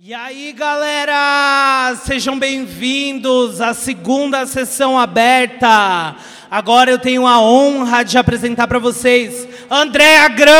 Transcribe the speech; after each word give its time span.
E 0.00 0.14
aí, 0.14 0.52
galera, 0.52 1.92
sejam 2.04 2.38
bem-vindos 2.38 3.60
à 3.60 3.74
segunda 3.74 4.46
sessão 4.46 4.96
aberta. 4.96 6.14
Agora 6.48 6.88
eu 6.88 7.00
tenho 7.00 7.26
a 7.26 7.40
honra 7.40 8.04
de 8.04 8.16
apresentar 8.16 8.68
para 8.68 8.78
vocês 8.78 9.48
Andréa 9.68 10.28
Gran. 10.28 10.54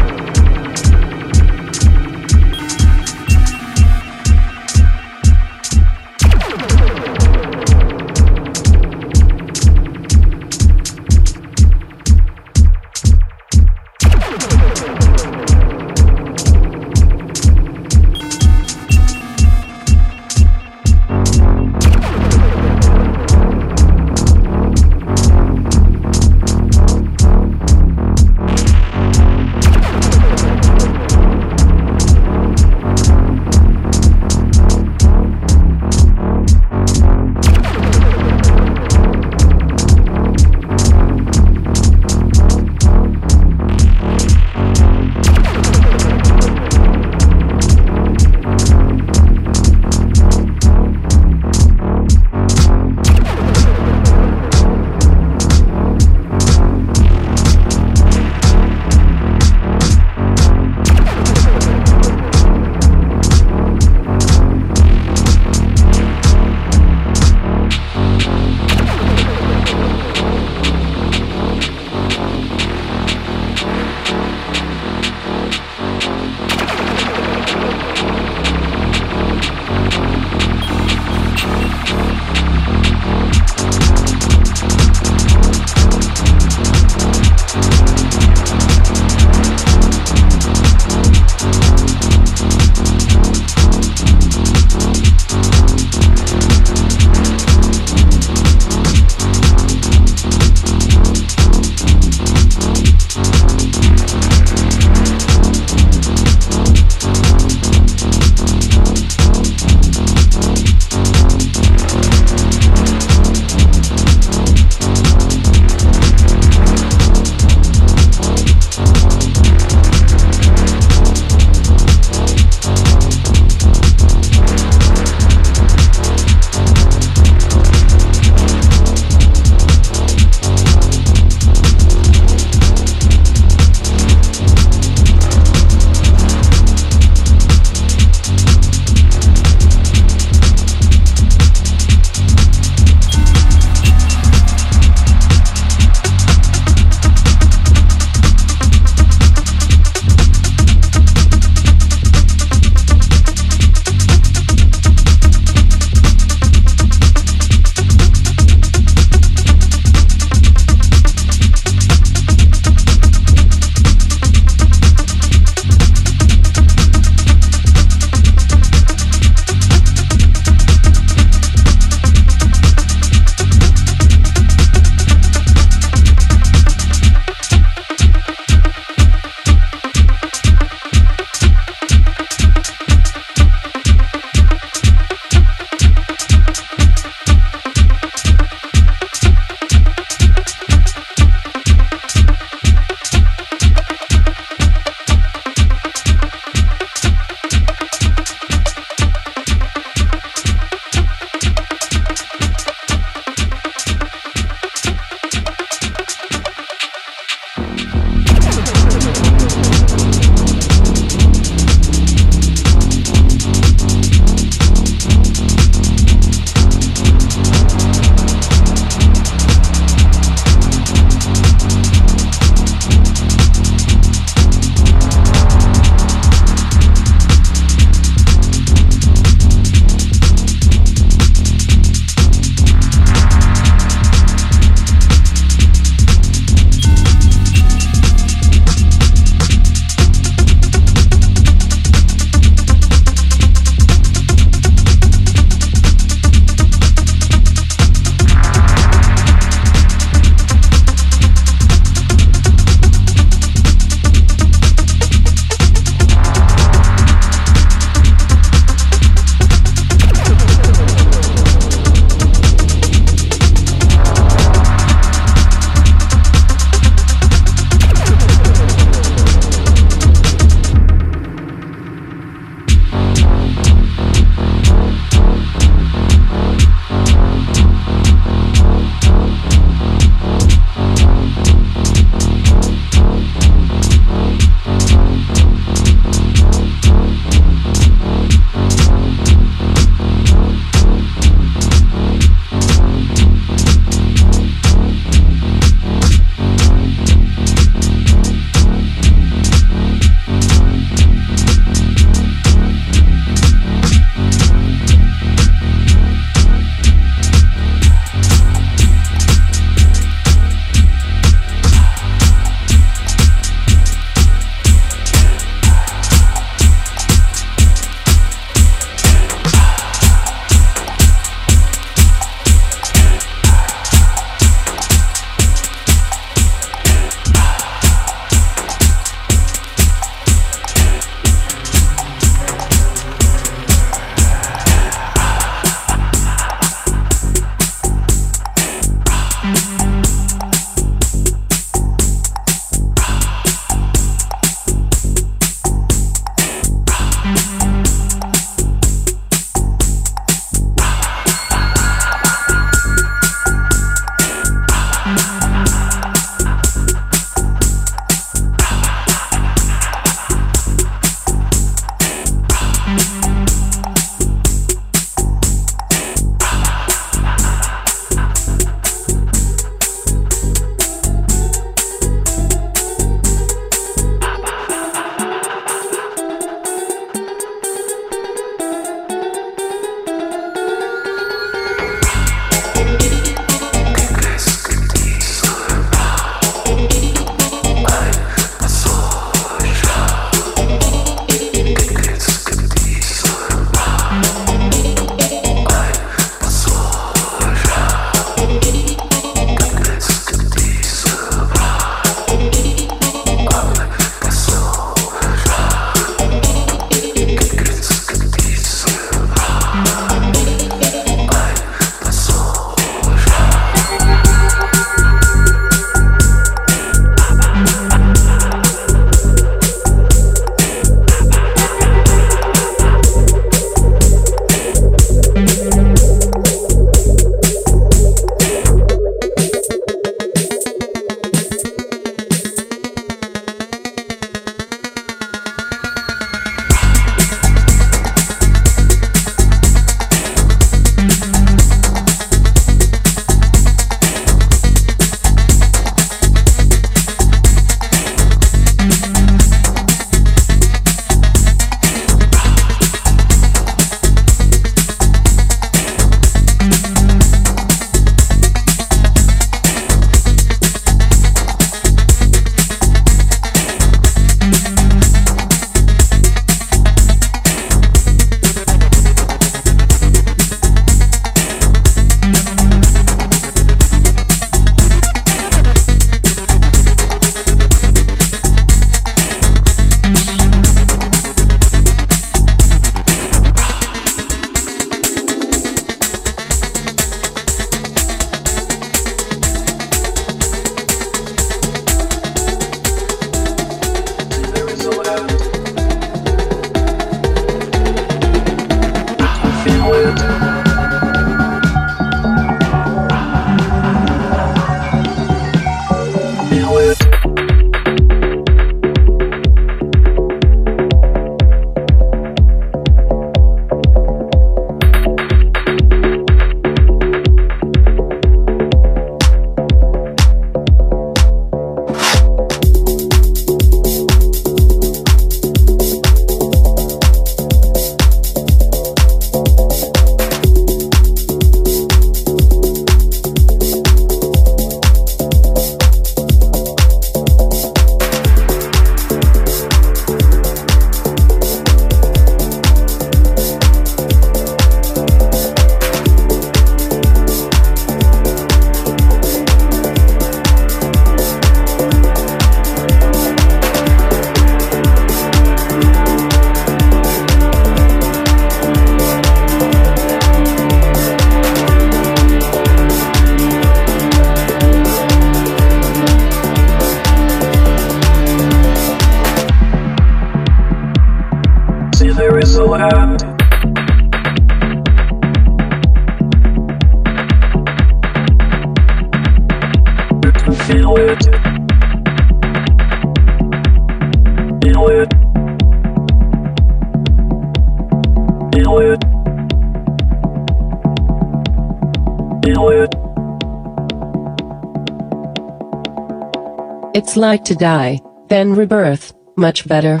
Like 597.18 597.44
to 597.44 597.54
die, 597.56 598.00
then 598.28 598.54
rebirth, 598.54 599.12
much 599.36 599.66
better. 599.66 600.00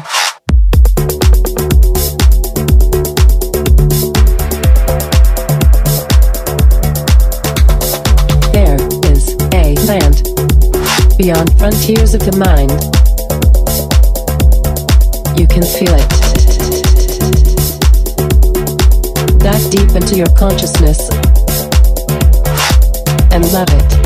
There 8.52 8.78
is 9.10 9.34
a 9.52 9.74
land 9.88 10.22
beyond 11.18 11.58
frontiers 11.58 12.14
of 12.14 12.20
the 12.20 12.36
mind. 12.38 12.70
You 15.36 15.48
can 15.48 15.64
feel 15.64 15.94
it. 15.98 16.08
Dive 19.40 19.70
deep 19.72 19.90
into 19.96 20.16
your 20.16 20.30
consciousness 20.36 21.10
and 23.32 23.52
love 23.52 23.68
it. 23.70 23.97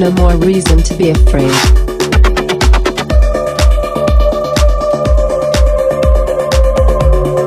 No 0.00 0.10
more 0.12 0.34
reason 0.38 0.78
to 0.82 0.94
be 0.96 1.10
afraid. 1.10 1.52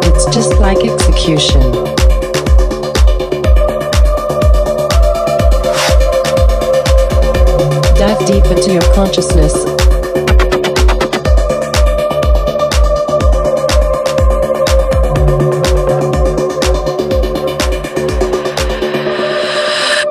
It's 0.05 0.25
just 0.25 0.59
like 0.59 0.77
execution. 0.85 1.61
Dive 7.97 8.23
deep 8.27 8.45
into 8.45 8.71
your 8.71 8.83
consciousness 8.93 9.55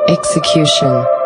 execution. 0.09 1.22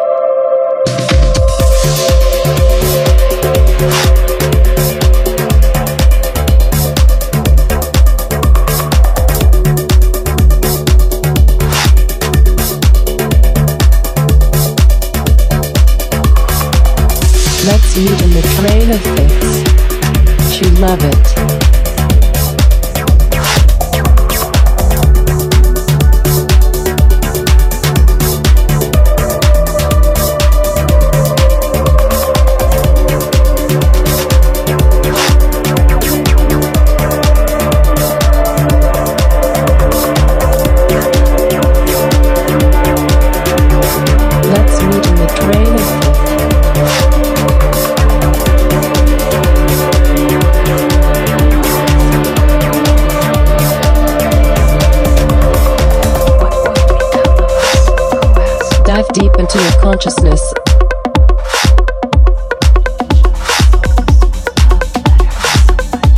In 17.96 18.04
the 18.04 18.42
train 18.56 18.90
of 18.90 19.00
fix. 19.16 20.60
You 20.60 20.68
love 20.78 21.02
it. 21.02 21.45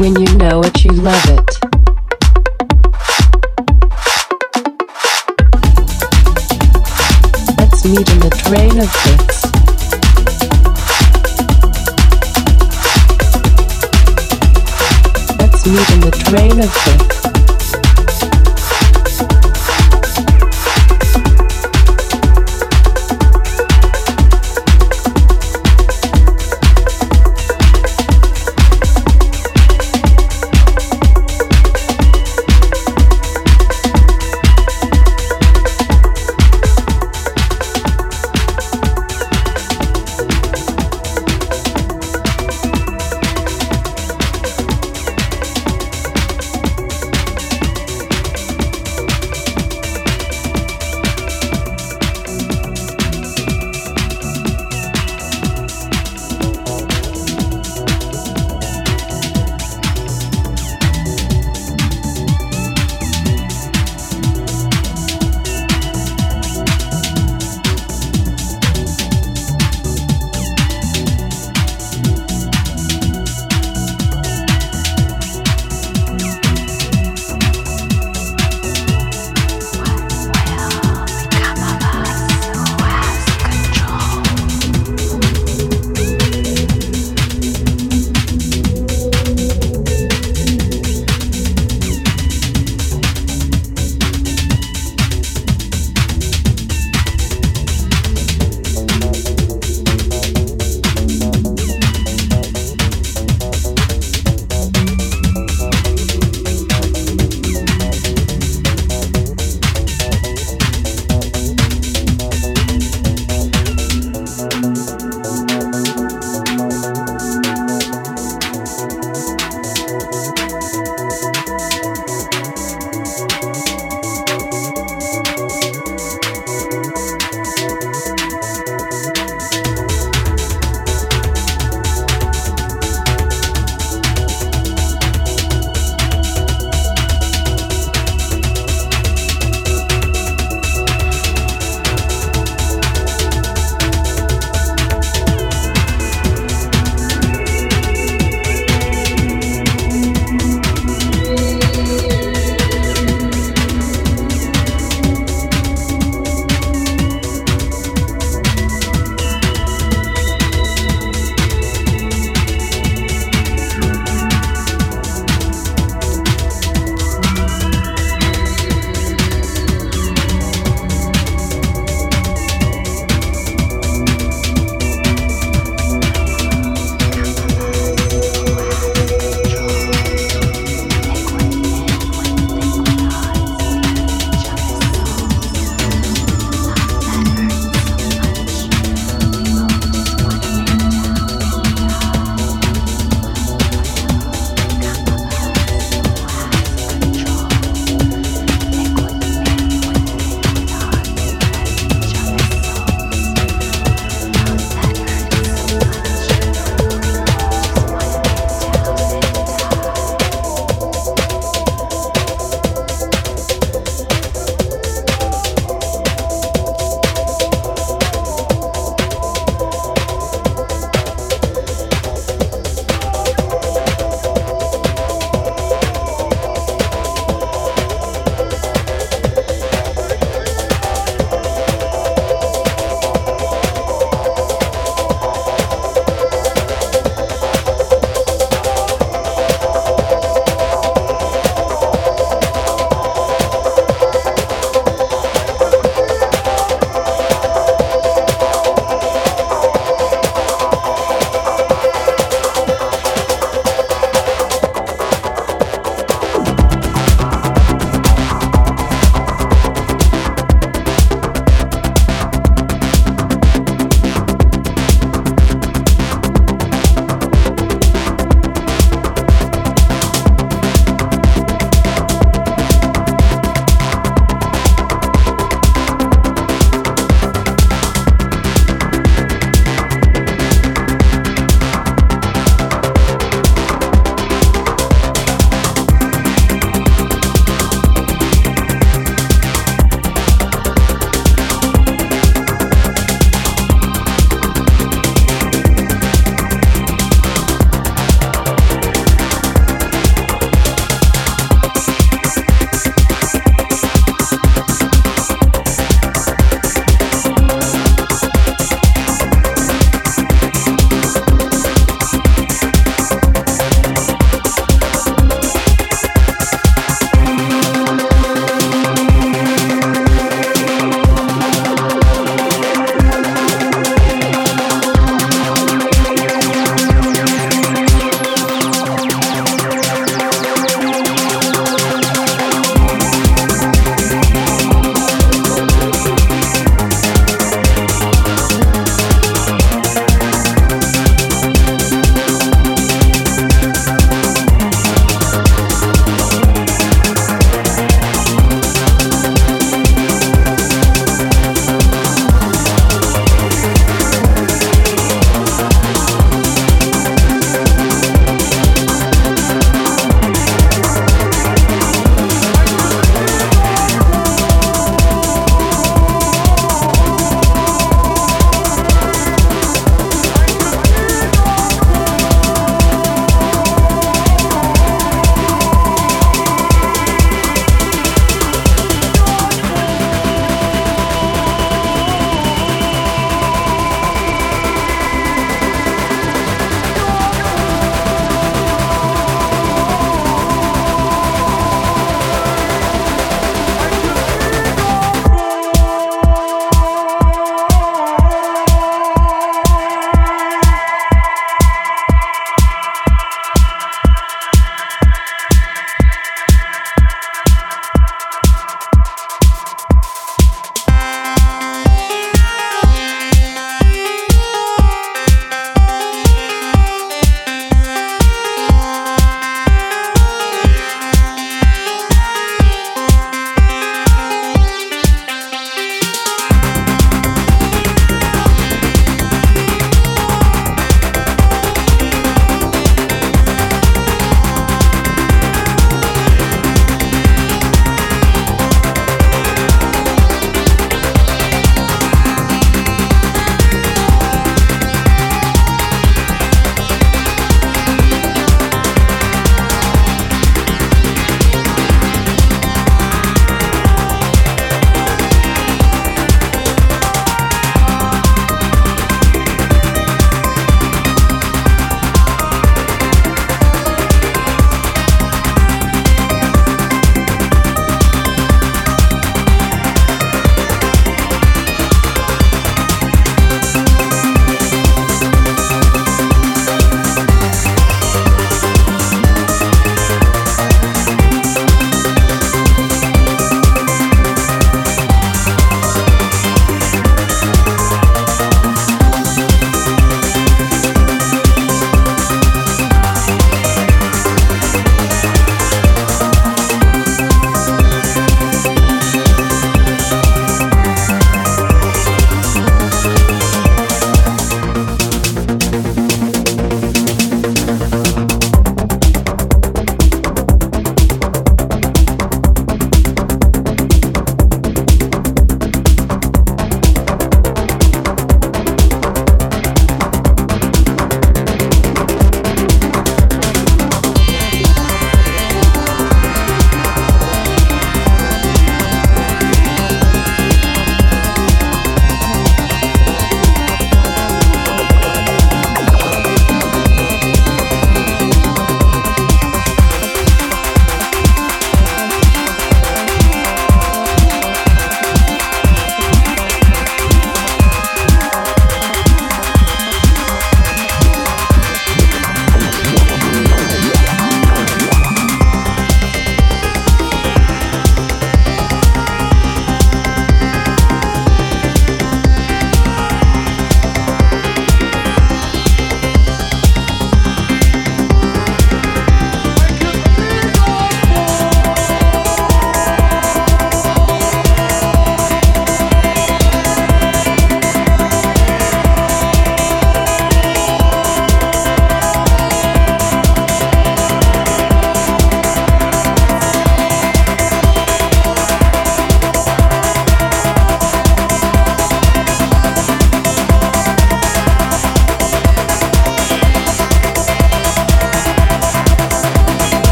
When 0.00 0.18
you 0.18 0.34
know 0.38 0.62
it, 0.62 0.82
you 0.82 0.92
love 0.92 1.28
it. 1.28 1.39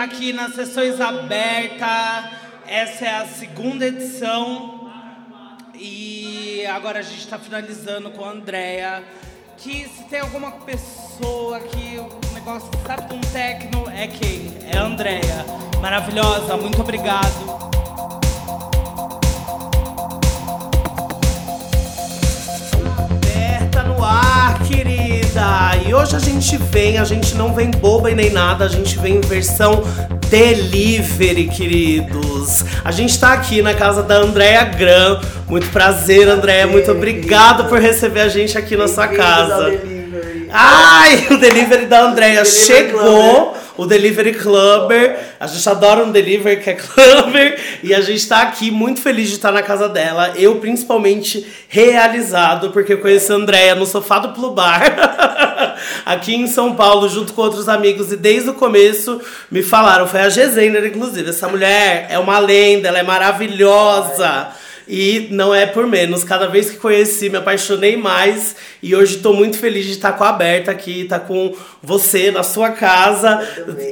Está 0.00 0.04
aqui 0.04 0.32
nas 0.32 0.54
sessões 0.54 0.98
abertas. 0.98 2.30
Essa 2.66 3.04
é 3.04 3.16
a 3.16 3.26
segunda 3.26 3.86
edição 3.86 4.90
e 5.74 6.64
agora 6.66 7.00
a 7.00 7.02
gente 7.02 7.18
está 7.18 7.38
finalizando 7.38 8.10
com 8.10 8.24
a 8.24 8.30
Andréa. 8.30 9.04
Que 9.58 9.86
se 9.88 10.04
tem 10.04 10.20
alguma 10.20 10.52
pessoa 10.52 11.60
que 11.60 11.98
o 11.98 12.32
negócio 12.32 12.70
sabe 12.86 13.08
de 13.08 13.14
um 13.14 13.20
techno, 13.20 13.90
é 13.90 14.06
quem? 14.06 14.56
É 14.72 14.78
a 14.78 14.84
Andréa. 14.84 15.44
Maravilhosa, 15.82 16.56
muito 16.56 16.80
obrigado. 16.80 17.79
No 24.00 24.04
ar, 24.04 24.58
querida! 24.62 25.76
E 25.86 25.92
hoje 25.92 26.16
a 26.16 26.18
gente 26.18 26.56
vem, 26.56 26.98
a 26.98 27.04
gente 27.04 27.34
não 27.34 27.52
vem 27.52 27.70
boba 27.70 28.10
e 28.10 28.14
nem 28.14 28.30
nada, 28.30 28.64
a 28.64 28.68
gente 28.68 28.98
vem 28.98 29.16
em 29.16 29.20
versão 29.20 29.82
delivery, 30.30 31.48
queridos. 31.48 32.64
A 32.82 32.90
gente 32.90 33.18
tá 33.20 33.34
aqui 33.34 33.60
na 33.60 33.74
casa 33.74 34.02
da 34.02 34.16
Andréa 34.16 34.64
Gran. 34.64 35.20
Muito 35.46 35.68
prazer, 35.68 36.28
Andréa. 36.28 36.66
Muito 36.66 36.90
obrigado 36.90 37.68
por 37.68 37.78
receber 37.78 38.20
a 38.20 38.28
gente 38.28 38.56
aqui 38.56 38.74
na 38.74 38.88
sua 38.88 39.06
casa. 39.08 39.70
Ai, 40.52 41.28
o 41.30 41.36
delivery 41.36 41.86
da 41.86 42.06
Delivery 42.08 42.46
chegou. 42.46 43.56
O 43.76 43.86
Delivery 43.86 44.34
Clubber. 44.34 45.18
A 45.38 45.46
gente 45.46 45.66
adora 45.68 46.04
um 46.04 46.12
delivery 46.12 46.60
que 46.60 46.70
é 46.70 46.74
Clubber. 46.74 47.58
E 47.82 47.94
a 47.94 48.00
gente 48.00 48.28
tá 48.28 48.42
aqui 48.42 48.70
muito 48.70 49.00
feliz 49.00 49.28
de 49.28 49.36
estar 49.36 49.52
na 49.52 49.62
casa 49.62 49.88
dela. 49.88 50.34
Eu, 50.36 50.56
principalmente, 50.56 51.46
realizado, 51.68 52.70
porque 52.70 52.92
eu 52.92 52.98
conheci 52.98 53.32
a 53.32 53.36
Andréia 53.36 53.74
no 53.74 53.86
sofá 53.86 54.18
do 54.18 54.30
Plu 54.30 54.50
Bar. 54.50 54.82
aqui 56.04 56.34
em 56.34 56.46
São 56.46 56.74
Paulo, 56.74 57.08
junto 57.08 57.32
com 57.32 57.42
outros 57.42 57.68
amigos. 57.68 58.12
E 58.12 58.16
desde 58.16 58.50
o 58.50 58.54
começo 58.54 59.20
me 59.50 59.62
falaram, 59.62 60.06
foi 60.06 60.20
a 60.20 60.28
Gezener, 60.28 60.84
inclusive. 60.84 61.30
Essa 61.30 61.48
mulher 61.48 62.06
é 62.10 62.18
uma 62.18 62.38
lenda, 62.38 62.88
ela 62.88 62.98
é 62.98 63.02
maravilhosa. 63.02 64.48
E 64.92 65.28
não 65.30 65.54
é 65.54 65.66
por 65.66 65.86
menos, 65.86 66.24
cada 66.24 66.48
vez 66.48 66.68
que 66.70 66.76
conheci, 66.78 67.30
me 67.30 67.36
apaixonei 67.36 67.96
mais. 67.96 68.56
E 68.82 68.94
hoje 68.96 69.16
estou 69.16 69.32
muito 69.32 69.56
feliz 69.56 69.86
de 69.86 69.92
estar 69.92 70.12
com 70.14 70.24
a 70.24 70.30
Aberta 70.30 70.70
aqui, 70.72 71.02
estar 71.02 71.20
com 71.20 71.54
você 71.82 72.30
na 72.32 72.42
sua 72.42 72.70
casa 72.70 73.40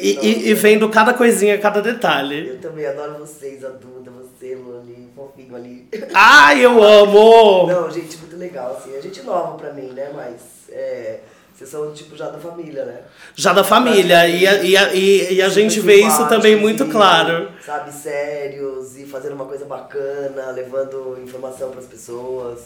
e, 0.01 0.19
e- 0.21 0.49
e 0.51 0.55
vendo 0.55 0.89
cada 0.89 1.15
coisinha, 1.15 1.57
cada 1.59 1.81
detalhe. 1.81 2.49
Eu 2.49 2.59
também 2.59 2.85
adoro 2.87 3.19
vocês, 3.19 3.65
a 3.65 3.69
Duda, 3.69 4.11
você, 4.11 4.57
Loli, 4.57 5.09
fofinho 5.15 5.55
ali. 5.55 5.87
Ai, 6.13 6.65
eu 6.65 6.83
amo! 6.83 7.67
Não, 7.69 7.91
gente, 7.91 8.17
muito 8.19 8.37
legal, 8.37 8.77
assim. 8.79 8.97
A 8.97 9.01
gente 9.01 9.23
nova 9.23 9.57
pra 9.57 9.73
mim, 9.73 9.93
né? 9.95 10.11
Mas 10.15 10.41
é, 10.71 11.21
vocês 11.59 11.71
são, 11.71 11.93
tipo, 11.93 12.17
já 12.17 12.29
da 12.31 12.39
família, 12.39 12.85
né? 12.85 13.01
Já 13.35 13.53
da 13.53 13.65
família. 13.65 14.29
E 14.29 14.47
a, 14.47 14.63
e 14.63 14.77
a, 14.77 14.95
e, 14.95 15.35
e 15.35 15.43
a 15.43 15.49
gente 15.49 15.75
Super 15.75 15.87
vê 15.87 15.95
isso 16.07 16.29
também 16.29 16.53
simpáticos 16.55 16.61
muito 16.63 16.85
e, 16.85 16.89
claro. 16.89 17.49
Sabe, 17.67 17.93
sérios 17.93 18.97
e 18.97 19.05
fazendo 19.05 19.33
uma 19.35 19.45
coisa 19.45 19.65
bacana, 19.65 20.53
levando 20.53 21.19
informação 21.21 21.71
pras 21.71 21.87
pessoas. 21.87 22.61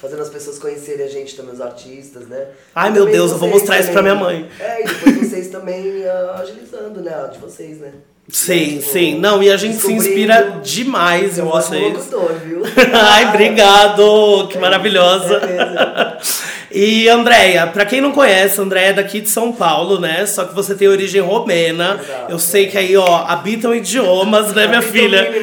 Fazendo 0.00 0.22
as 0.22 0.28
pessoas 0.28 0.58
conhecerem 0.58 1.06
a 1.06 1.08
gente 1.08 1.34
também, 1.34 1.54
os 1.54 1.60
artistas, 1.60 2.28
né? 2.28 2.48
Ai, 2.74 2.90
meu 2.90 3.00
também 3.00 3.14
Deus, 3.16 3.32
eu 3.32 3.38
vou 3.38 3.48
mostrar 3.48 3.80
isso 3.80 3.90
pra 3.90 4.02
também. 4.02 4.14
minha 4.14 4.24
mãe. 4.24 4.50
É, 4.60 4.82
e 4.82 4.86
depois 4.86 5.16
vocês 5.28 5.48
também 5.48 6.04
ah, 6.06 6.36
agilizando, 6.38 7.00
né? 7.00 7.14
a 7.14 7.26
De 7.28 7.38
vocês, 7.38 7.78
né? 7.78 7.92
Sim, 8.28 8.78
Tipo, 8.78 8.92
sim. 8.92 9.18
Não, 9.18 9.42
e 9.42 9.50
a 9.50 9.56
gente 9.56 9.76
se 9.78 9.92
inspira 9.92 10.60
demais 10.62 11.38
é 11.38 11.42
em 11.42 11.44
um 11.44 11.50
vocês. 11.50 11.94
locutor, 11.94 12.32
viu? 12.44 12.62
Ai, 12.92 13.28
obrigado! 13.30 14.48
Que 14.48 14.58
maravilhosa! 14.58 15.36
É 15.38 15.46
mesmo. 15.46 16.45
E 16.70 17.08
Andréia, 17.08 17.66
pra 17.68 17.86
quem 17.86 18.00
não 18.00 18.12
conhece, 18.12 18.60
Andréia 18.60 18.88
é 18.88 18.92
daqui 18.92 19.20
de 19.20 19.30
São 19.30 19.52
Paulo, 19.52 20.00
né? 20.00 20.26
Só 20.26 20.44
que 20.44 20.54
você 20.54 20.74
tem 20.74 20.88
origem 20.88 21.20
romena. 21.20 22.00
Exato. 22.02 22.32
Eu 22.32 22.38
sei 22.38 22.66
que 22.68 22.76
aí, 22.76 22.96
ó, 22.96 23.24
habitam 23.26 23.74
idiomas, 23.74 24.52
né, 24.52 24.66
minha 24.66 24.82
filha? 24.82 25.26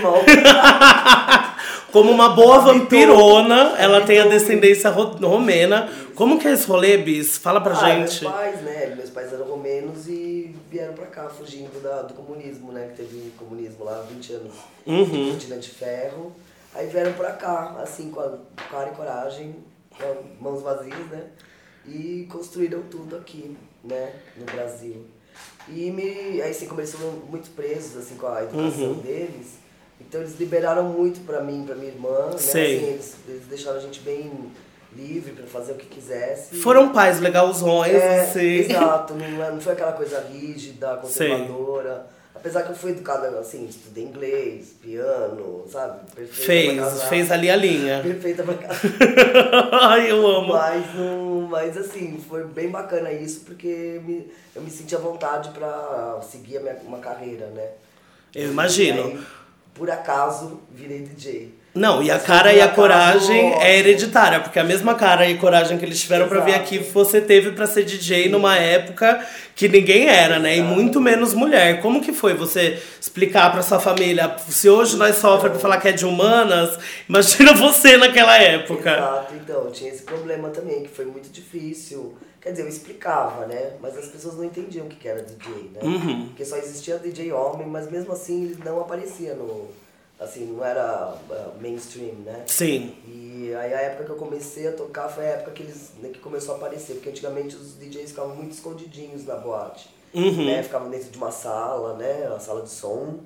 Como 1.92 2.10
uma 2.12 2.30
boa 2.30 2.58
vampirona, 2.60 3.76
ela 3.78 4.02
tem 4.02 4.20
a 4.20 4.26
descendência 4.26 4.90
ro- 4.90 5.16
romena. 5.22 5.88
Como 6.16 6.40
que 6.40 6.48
é 6.48 6.52
esse 6.54 6.66
rolê, 6.68 6.98
Bis? 6.98 7.38
Fala 7.38 7.62
pra 7.62 7.74
Ah, 7.74 7.76
gente. 7.76 8.24
Meus 8.24 8.34
pais, 8.34 8.62
né? 8.64 8.94
Meus 8.98 9.10
pais 9.12 9.32
eram 9.32 9.46
romenos 9.46 10.08
e 10.08 10.56
vieram 10.72 10.94
pra 10.94 11.06
cá, 11.06 11.30
fugindo 11.30 11.80
da- 11.84 12.02
do 12.02 12.16
comunismo, 12.16 12.72
né? 12.72 12.88
Que 12.96 13.04
teve 13.04 13.32
comunismo 13.38 13.84
lá 13.86 14.00
há 14.00 14.12
20 14.12 14.34
anos. 14.34 14.54
Uhum. 14.88 15.30
Cortina 15.32 15.58
de 15.58 15.70
ferro. 15.70 16.36
Aí 16.74 16.88
vieram 16.88 17.14
pra 17.14 17.32
cá, 17.34 17.76
assim, 17.84 18.10
com 18.10 18.20
a 18.20 18.32
cara 18.72 18.90
e 18.92 18.96
coragem, 18.96 19.56
mãos 20.40 20.62
vazias, 20.62 21.08
né? 21.10 21.24
E 21.86 22.28
construíram 22.32 22.82
tudo 22.84 23.16
aqui, 23.18 23.58
né? 23.84 24.14
No 24.38 24.46
Brasil. 24.46 25.06
E 25.68 25.92
me, 25.92 26.42
aí, 26.42 26.50
assim, 26.52 26.68
como 26.68 26.82
eles 26.82 26.94
foram 26.94 27.12
muito 27.30 27.50
presos, 27.52 27.98
assim, 27.98 28.16
com 28.16 28.28
a 28.28 28.44
educação 28.44 28.92
Uhum. 28.92 29.00
deles, 29.00 29.58
então 30.00 30.22
eles 30.22 30.38
liberaram 30.40 30.84
muito 30.84 31.22
pra 31.26 31.42
mim, 31.42 31.64
pra 31.66 31.76
minha 31.76 31.90
irmã, 31.92 32.28
né? 32.30 32.36
Assim, 32.36 32.60
eles, 32.60 33.16
eles 33.28 33.46
deixaram 33.48 33.78
a 33.78 33.82
gente 33.82 34.00
bem 34.02 34.32
livre 34.96 35.32
pra 35.34 35.48
fazer 35.48 35.72
o 35.72 35.76
que 35.76 35.88
quisesse. 35.88 36.56
Foram 36.58 36.90
pais 36.92 37.20
legalzões, 37.20 37.94
É, 37.94 38.22
assim. 38.22 38.40
exato, 38.60 39.14
não, 39.16 39.26
é- 39.44 39.52
não 39.52 39.60
foi 39.62 39.74
aquela 39.74 39.94
coisa 39.94 40.20
rígida, 40.22 41.02
Sei. 41.06 41.30
Apesar 42.36 42.64
que 42.64 42.72
eu 42.72 42.76
fui 42.76 42.92
educada 42.92 43.40
assim, 43.40 43.66
estudei 43.68 44.04
inglês, 44.04 44.74
piano, 44.82 45.64
sabe? 45.72 46.00
Perfeita 46.14 46.36
pra 46.36 46.46
Fez, 46.46 46.80
casar. 46.80 47.10
fez 47.10 47.32
ali 47.32 47.50
a 47.50 47.56
linha. 47.56 48.02
Perfeita 48.04 48.44
pra 48.44 48.56
casa. 48.56 48.80
Ai, 49.82 50.12
eu 50.12 50.26
amo. 50.28 50.54
Mas, 50.54 50.96
não, 50.96 51.42
mas 51.50 51.78
assim, 51.78 52.20
foi 52.28 52.44
bem 52.46 52.70
bacana 52.70 53.12
isso, 53.12 53.42
porque 53.42 54.02
me, 54.04 54.32
eu 54.56 54.62
me 54.62 54.70
senti 54.72 54.96
à 54.96 55.00
vontade 55.00 55.50
pra 55.52 56.20
seguir 56.22 56.58
a 56.58 56.62
minha, 56.62 56.76
uma 56.86 57.00
carreira, 57.00 57.48
né? 57.48 57.70
Eu 58.34 58.50
imagino. 58.50 59.04
Aí, 59.04 59.20
por 59.76 59.90
acaso, 59.92 60.60
virei 60.72 61.00
DJ. 61.04 61.54
Não, 61.74 62.04
e 62.04 62.12
a 62.12 62.20
cara 62.20 62.54
e 62.54 62.62
a 62.62 62.68
por 62.68 62.76
coragem 62.76 63.54
é 63.60 63.80
hereditária, 63.80 64.40
porque 64.40 64.60
a 64.60 64.64
mesma 64.64 64.94
cara 64.94 65.28
e 65.28 65.38
coragem 65.40 65.78
que 65.78 65.84
eles 65.84 66.00
tiveram 66.00 66.28
pra 66.28 66.42
vir 66.42 66.54
aqui, 66.54 66.78
você 66.78 67.20
teve 67.20 67.52
pra 67.52 67.66
ser 67.66 67.84
DJ 67.84 68.30
numa 68.30 68.56
época 68.56 69.26
que 69.56 69.68
ninguém 69.68 70.08
era, 70.08 70.38
né? 70.38 70.56
E 70.56 70.60
Exato. 70.60 70.76
muito 70.76 71.02
menos 71.02 71.34
mulher. 71.34 71.82
Como 71.82 72.00
que 72.00 72.14
foi 72.14 72.36
você 72.36 72.80
explicar 73.02 73.52
pra 73.52 73.64
sua 73.64 73.80
família? 73.80 74.36
Se 74.48 74.70
hoje 74.70 74.96
nós 74.98 75.16
sofremos 75.16 75.58
pra 75.58 75.60
falar 75.60 75.78
que 75.80 75.88
é 75.88 75.92
de 75.92 76.06
humanas, 76.06 76.78
imagina 77.10 77.54
você 77.54 77.98
naquela 77.98 78.38
época. 78.38 78.92
Exato, 78.92 79.34
então, 79.34 79.72
tinha 79.72 79.90
esse 79.90 80.04
problema 80.04 80.50
também, 80.50 80.84
que 80.84 80.90
foi 80.90 81.06
muito 81.06 81.30
difícil. 81.30 82.16
Quer 82.40 82.52
dizer, 82.52 82.64
eu 82.64 82.70
explicava, 82.70 83.48
né? 83.48 83.72
Mas 83.82 83.98
as 83.98 84.08
pessoas 84.08 84.36
não 84.36 84.44
entendiam 84.44 84.86
o 84.86 84.90
que 84.90 84.98
que 84.98 85.08
era 85.08 85.24
DJ, 85.24 85.72
né? 85.74 85.80
Uhum. 85.82 86.26
Porque 86.28 86.44
só 86.46 86.58
existia 86.58 87.00
DJ 87.00 87.32
homem, 87.32 87.66
mas 87.66 87.90
mesmo 87.90 88.12
assim 88.12 88.44
ele 88.44 88.58
não 88.64 88.80
aparecia 88.80 89.34
no. 89.34 89.70
Assim, 90.20 90.46
não 90.46 90.64
era 90.64 91.16
ah, 91.32 91.48
mainstream, 91.60 92.14
né? 92.26 92.44
Sim. 92.48 92.96
E 93.08 93.54
aí 93.56 93.74
a 93.74 93.82
época 93.82 94.06
que 94.06 94.12
eu 94.12 94.16
comecei 94.16 94.68
a 94.68 94.72
tocar 94.72 95.10
foi 95.10 95.26
a 95.26 95.30
época 95.30 95.52
que 95.52 95.64
eles 95.64 95.92
né, 96.02 96.10
que 96.10 96.20
começou 96.20 96.54
a 96.54 96.58
aparecer, 96.58 96.94
porque 96.94 97.10
antigamente 97.10 97.56
os 97.56 97.78
DJs 97.78 98.12
ficavam 98.12 98.36
muito 98.36 98.52
escondidinhos 98.54 99.26
na 99.26 99.36
boate. 99.36 99.90
Uhum. 100.14 100.46
Né? 100.46 100.64
Ficavam 100.64 100.90
dentro 100.90 101.10
de 101.10 101.18
uma 101.18 101.32
sala, 101.32 101.98
né? 101.98 102.28
Uma 102.30 102.40
sala 102.40 102.62
de 102.62 102.70
som. 102.70 103.20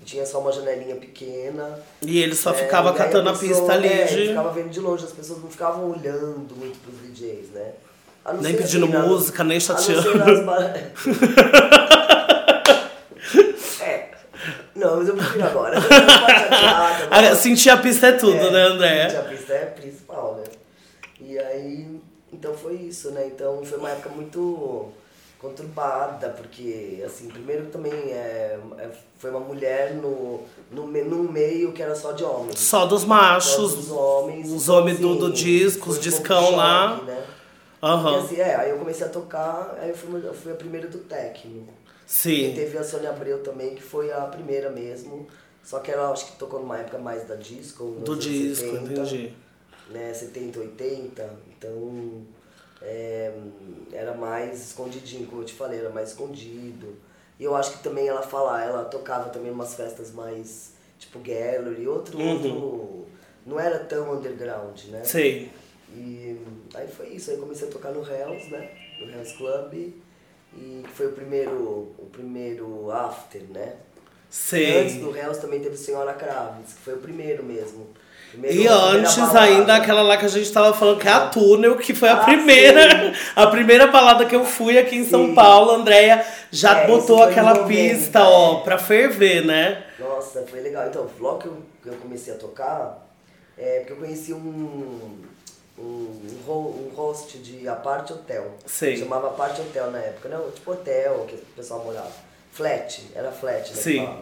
E 0.00 0.04
tinha 0.04 0.24
só 0.26 0.38
uma 0.40 0.52
janelinha 0.52 0.94
pequena. 0.96 1.80
E 2.02 2.20
ele 2.20 2.34
só 2.36 2.50
É, 2.50 2.54
ficava 2.54 2.90
e 2.90 2.94
catando 2.94 3.30
a, 3.30 3.32
pessoa- 3.32 3.48
pista 3.60 3.72
ali 3.72 3.88
é, 3.88 4.04
de. 4.04 4.28
ficava 4.28 4.52
vendo 4.52 4.68
de 4.68 4.78
longe, 4.80 5.04
as 5.04 5.12
pessoas 5.12 5.42
não 5.42 5.50
ficavam 5.50 5.90
olhando 5.90 6.54
muito 6.56 6.78
pros 6.80 7.00
DJs, 7.00 7.48
né? 7.50 7.72
A 8.24 8.32
não 8.34 8.42
Nem 8.42 8.54
pedindo 8.54 8.86
na- 8.86 9.06
música, 9.06 9.42
nem 9.42 9.58
a 9.58 9.72
não 9.72 9.78
ser 9.78 9.94
chateando. 9.96 10.18
nas 10.18 10.44
é. 13.80 14.10
Não, 14.84 14.96
mas 14.98 15.08
eu 15.08 15.16
prefiro 15.16 15.44
agora. 15.46 15.76
Ah, 17.10 17.34
Sentir 17.36 17.70
a 17.70 17.76
pista 17.76 18.08
é 18.08 18.12
tudo, 18.12 18.34
É, 18.36 18.50
né, 18.50 18.62
André? 18.62 19.16
A 19.16 19.22
pista 19.22 19.52
é 19.52 19.66
principal, 19.66 20.34
né? 20.36 20.44
E 21.20 21.38
aí, 21.38 22.00
então 22.32 22.54
foi 22.54 22.74
isso, 22.74 23.10
né? 23.12 23.26
Então 23.26 23.62
foi 23.64 23.78
uma 23.78 23.90
época 23.90 24.08
muito 24.10 24.88
conturbada, 25.38 26.30
porque, 26.30 27.02
assim, 27.06 27.28
primeiro 27.28 27.66
também 27.66 27.92
é, 27.92 28.58
é- 28.78 28.88
foi 29.18 29.30
uma 29.30 29.40
mulher 29.40 29.94
no, 29.94 30.40
no, 30.70 30.86
num 30.86 31.30
meio 31.30 31.72
que 31.72 31.82
era 31.82 31.94
só 31.94 32.12
de 32.12 32.24
homens. 32.24 32.58
Só 32.58 32.86
dos 32.86 33.02
Só 33.02 33.06
machos. 33.08 33.74
dos 33.74 33.90
homens. 33.90 34.50
os 34.50 34.68
homens 34.68 34.98
do- 34.98 35.14
do 35.16 35.32
disco, 35.32 35.90
os 35.90 35.98
um 35.98 36.00
discão 36.00 36.44
de 36.50 36.56
lá. 36.56 36.94
choque, 36.96 37.04
Né? 37.06 37.22
Aham. 37.82 38.12
E 38.12 38.16
assim, 38.24 38.36
é, 38.40 38.54
aí 38.56 38.70
eu 38.70 38.78
comecei 38.78 39.06
a 39.06 39.10
tocar, 39.10 39.76
aí 39.80 39.90
eu 39.90 39.96
fui, 39.96 40.20
eu 40.26 40.34
fui 40.34 40.52
a 40.52 40.56
primeira 40.56 40.88
do 40.88 40.98
techno. 42.06 42.32
E 42.32 42.46
Sim. 42.48 42.54
teve 42.54 42.78
a 42.78 42.84
Sônia 42.84 43.10
Abreu 43.10 43.42
também, 43.42 43.74
que 43.74 43.82
foi 43.82 44.12
a 44.12 44.22
primeira 44.22 44.70
mesmo. 44.70 45.26
Só 45.62 45.80
que 45.80 45.90
ela 45.90 46.10
acho 46.10 46.26
que 46.32 46.38
tocou 46.38 46.60
numa 46.60 46.78
época 46.78 46.98
mais 46.98 47.26
da 47.26 47.34
disco. 47.36 47.84
Do 48.04 48.12
anos 48.12 48.24
disco, 48.24 48.66
70, 48.70 48.92
entendi. 48.92 49.32
Né, 49.90 50.12
70, 50.12 50.60
80. 50.60 51.30
Então 51.56 52.22
é, 52.82 53.32
era 53.92 54.14
mais 54.14 54.62
escondidinho, 54.62 55.26
como 55.26 55.40
eu 55.42 55.46
te 55.46 55.54
falei, 55.54 55.80
era 55.80 55.90
mais 55.90 56.10
escondido. 56.10 56.96
E 57.40 57.44
eu 57.44 57.54
acho 57.56 57.78
que 57.78 57.82
também 57.82 58.06
ela 58.06 58.22
fala, 58.22 58.62
ela 58.62 58.84
tocava 58.84 59.30
também 59.30 59.50
umas 59.50 59.74
festas 59.74 60.12
mais 60.12 60.72
tipo 60.98 61.18
gallery, 61.18 61.86
outro, 61.88 62.18
Uhum. 62.18 62.30
outro. 62.30 63.06
Não 63.46 63.58
era 63.58 63.78
tão 63.80 64.12
underground, 64.16 64.78
né? 64.84 65.02
Sei. 65.04 65.50
E 65.90 66.38
aí 66.74 66.88
foi 66.88 67.08
isso, 67.08 67.30
aí 67.30 67.36
comecei 67.36 67.68
a 67.68 67.70
tocar 67.70 67.92
no 67.92 68.00
Hells, 68.06 68.50
né? 68.50 68.70
No 69.00 69.10
Hells 69.10 69.34
Club. 69.36 69.92
E 70.56 70.82
que 70.84 70.90
foi 70.90 71.06
o 71.06 71.12
primeiro, 71.12 71.50
o 71.98 72.08
primeiro 72.12 72.90
after, 72.90 73.42
né? 73.50 73.72
Antes 74.26 74.30
Sei. 74.30 74.98
do 75.00 75.16
Hells 75.16 75.40
também 75.40 75.60
teve 75.60 75.74
o 75.74 75.78
Senhora 75.78 76.12
Kravis, 76.12 76.72
que 76.74 76.80
foi 76.80 76.94
o 76.94 76.98
primeiro 76.98 77.42
mesmo. 77.44 77.86
Primeiro- 78.30 78.56
E 78.62 78.66
antes 78.66 79.14
balada. 79.16 79.40
ainda 79.42 79.76
aquela 79.76 80.02
lá 80.02 80.16
que 80.16 80.24
a 80.24 80.28
gente 80.28 80.50
tava 80.52 80.72
falando 80.76 80.98
que 80.98 81.06
é 81.06 81.12
a 81.12 81.28
Túnel, 81.28 81.76
que 81.76 81.94
foi 81.94 82.08
a 82.08 82.14
Ah, 82.14 82.24
primeira, 82.24 83.14
sim. 83.14 83.20
a 83.36 83.46
primeira 83.46 83.86
balada 83.86 84.26
que 84.26 84.34
eu 84.34 84.44
fui 84.44 84.76
aqui 84.76 84.96
em 84.96 85.04
São 85.08 85.26
Sim. 85.26 85.34
Paulo, 85.36 85.70
a 85.70 85.74
Andréia 85.76 86.24
já 86.50 86.80
É, 86.80 86.86
botou 86.88 87.22
aquela 87.22 87.52
em 87.52 87.60
90, 87.60 87.68
pista, 87.68 88.18
é. 88.18 88.22
ó, 88.22 88.54
pra 88.56 88.76
ferver, 88.76 89.44
né? 89.44 89.84
Nossa, 90.00 90.44
foi 90.48 90.60
legal. 90.60 90.84
Então, 90.88 91.08
logo 91.20 91.38
que 91.38 91.46
eu, 91.46 91.56
que 91.82 91.88
eu 91.90 91.94
comecei 91.94 92.34
a 92.34 92.36
tocar, 92.36 93.06
é 93.56 93.78
porque 93.80 93.92
eu 93.92 93.96
conheci 93.98 94.32
um, 94.32 95.16
um, 95.78 95.82
um, 95.82 96.40
ho- 96.46 96.92
host 96.94 97.38
de 97.38 97.66
Aparte 97.68 98.12
Hotel. 98.12 98.52
Sei. 98.66 98.96
Chamava 98.96 99.28
Aparte 99.28 99.60
Hotel 99.60 99.90
na 99.90 99.98
época. 99.98 100.28
Não, 100.28 100.50
tipo 100.50 100.70
hotel 100.72 101.24
que 101.28 101.34
o 101.34 101.38
pessoal 101.56 101.84
morava. 101.84 102.12
Flat, 102.52 103.02
era 103.14 103.32
flat, 103.32 103.70
né? 103.70 103.76
Sim. 103.82 104.18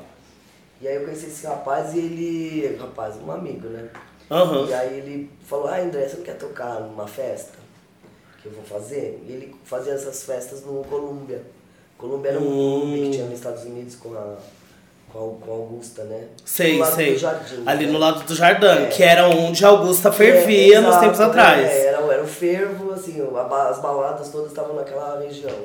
E 0.80 0.88
aí 0.88 0.96
eu 0.96 1.04
conheci 1.04 1.26
esse 1.26 1.46
rapaz 1.46 1.94
e 1.94 1.98
ele. 1.98 2.76
Rapaz, 2.76 3.16
um 3.16 3.30
amigo, 3.30 3.68
né? 3.68 3.88
Aham. 4.30 4.66
E 4.68 4.74
aí 4.74 4.98
ele 4.98 5.30
falou, 5.44 5.68
ah 5.68 5.78
André, 5.78 6.08
você 6.08 6.16
não 6.16 6.24
quer 6.24 6.38
tocar 6.38 6.80
numa 6.80 7.06
festa 7.06 7.58
que 8.40 8.46
eu 8.46 8.52
vou 8.52 8.64
fazer? 8.64 9.22
E 9.28 9.32
ele 9.32 9.54
fazia 9.64 9.92
essas 9.92 10.22
festas 10.24 10.62
no 10.64 10.82
Columbia. 10.84 11.42
Columbia 11.98 12.30
era 12.32 12.40
um 12.40 12.42
Hum. 12.48 12.80
clube 12.80 13.02
que 13.02 13.10
tinha 13.10 13.24
nos 13.26 13.34
Estados 13.34 13.62
Unidos 13.64 13.94
com 13.96 14.14
a, 14.14 14.36
com 15.12 15.18
a, 15.40 15.46
com 15.46 15.52
Augusta, 15.52 16.04
né? 16.04 16.28
Sei, 16.44 16.74
Do 16.74 16.78
lado 16.80 16.94
sei. 16.94 17.12
do 17.12 17.18
Jardim, 17.18 17.62
Ali 17.66 17.86
né? 17.86 17.92
no 17.92 17.98
lado 17.98 18.24
do 18.24 18.34
Jardim, 18.34 18.66
É. 18.66 18.86
que 18.86 19.02
era 19.02 19.28
onde 19.28 19.64
a 19.64 19.68
Augusta 19.68 20.10
fervia 20.12 20.78
É, 20.78 20.80
nos 20.80 20.96
tempos 20.96 21.20
é, 21.20 21.24
atrás. 21.24 21.70
era, 21.70 21.98
era 22.12 22.22
o 22.22 22.26
fervo, 22.26 22.92
assim, 22.92 23.20
as 23.20 23.78
baladas 23.80 24.28
todas 24.30 24.48
estavam 24.48 24.74
naquela 24.74 25.20
região. 25.20 25.56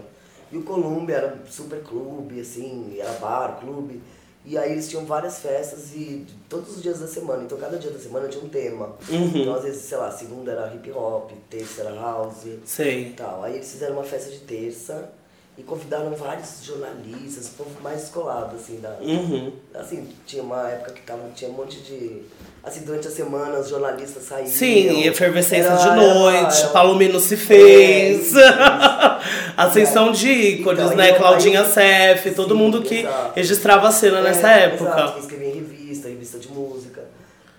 E 0.52 0.58
o 0.58 0.64
Columbia 0.64 1.16
era 1.18 1.28
um 1.28 1.52
super 1.52 1.80
clube, 1.82 2.40
assim, 2.40 2.98
era 3.00 3.12
bar, 3.14 3.58
clube. 3.60 4.02
E 4.46 4.58
aí 4.58 4.72
eles 4.72 4.88
tinham 4.88 5.04
várias 5.04 5.40
festas 5.40 5.94
e 5.94 6.26
todos 6.48 6.78
os 6.78 6.82
dias 6.82 7.00
da 7.02 7.08
semana. 7.08 7.44
Então 7.44 7.58
cada 7.58 7.78
dia 7.78 7.92
da 7.92 8.00
semana 8.00 8.30
tinha 8.30 8.42
um 8.42 8.48
tema. 8.48 8.96
Uhum. 9.10 9.32
Então 9.36 9.56
às 9.56 9.64
vezes, 9.64 9.82
sei 9.82 9.98
lá, 9.98 10.10
segunda 10.10 10.54
era 10.54 10.74
hip 10.74 10.90
hop, 10.94 11.32
terça 11.50 11.82
era 11.82 11.94
house 11.94 12.46
Sei. 12.64 13.08
e 13.08 13.10
tal. 13.10 13.44
Aí 13.44 13.56
eles 13.56 13.70
fizeram 13.70 13.96
uma 13.96 14.06
festa 14.06 14.32
de 14.32 14.40
terça 14.40 15.10
e 15.58 15.64
convidaram 15.64 16.14
vários 16.14 16.64
jornalistas, 16.64 17.50
povo 17.58 17.72
mais 17.82 18.02
descolado, 18.02 18.56
assim, 18.56 18.80
da, 18.80 18.92
Uhum. 19.02 19.52
Assim, 19.74 20.08
tinha 20.26 20.44
uma 20.44 20.70
época 20.70 20.92
que 20.92 21.02
tava, 21.02 21.22
tinha 21.36 21.50
um 21.50 21.54
monte 21.54 21.80
de. 21.82 22.22
Assim, 22.64 22.82
durante 22.82 23.08
a 23.08 23.12
semana 23.12 23.60
os 23.60 23.70
jornalistas 23.70 24.24
saíam. 24.24 24.48
Sim, 24.48 25.04
efervescência 25.08 25.70
Era- 25.70 25.78
de 25.78 25.96
noite, 25.96 26.60
era- 26.60 26.68
Palomino 26.70 27.20
se 27.20 27.36
fez. 27.38 28.36
É, 28.36 28.42
Ascensão 29.58 30.12
de 30.12 30.30
ícones, 30.30 30.84
Então, 30.86 30.96
né? 30.98 31.12
eu- 31.12 31.16
Claudinha 31.16 31.62
aí 31.62 31.72
Sef, 31.72 32.32
todo 32.36 32.54
Sim, 32.54 32.60
mundo 32.60 32.82
que 32.82 33.00
exato. 33.00 33.32
registrava 33.36 33.88
a 33.88 33.92
cena 33.92 34.22
nessa 34.22 34.52
É, 34.52 34.64
época. 34.66 34.90
Exato, 34.92 35.20
escrevia 35.20 35.48
em 35.50 35.54
revista, 35.56 36.08
revista 36.10 36.38
de 36.40 36.50
música, 36.50 37.04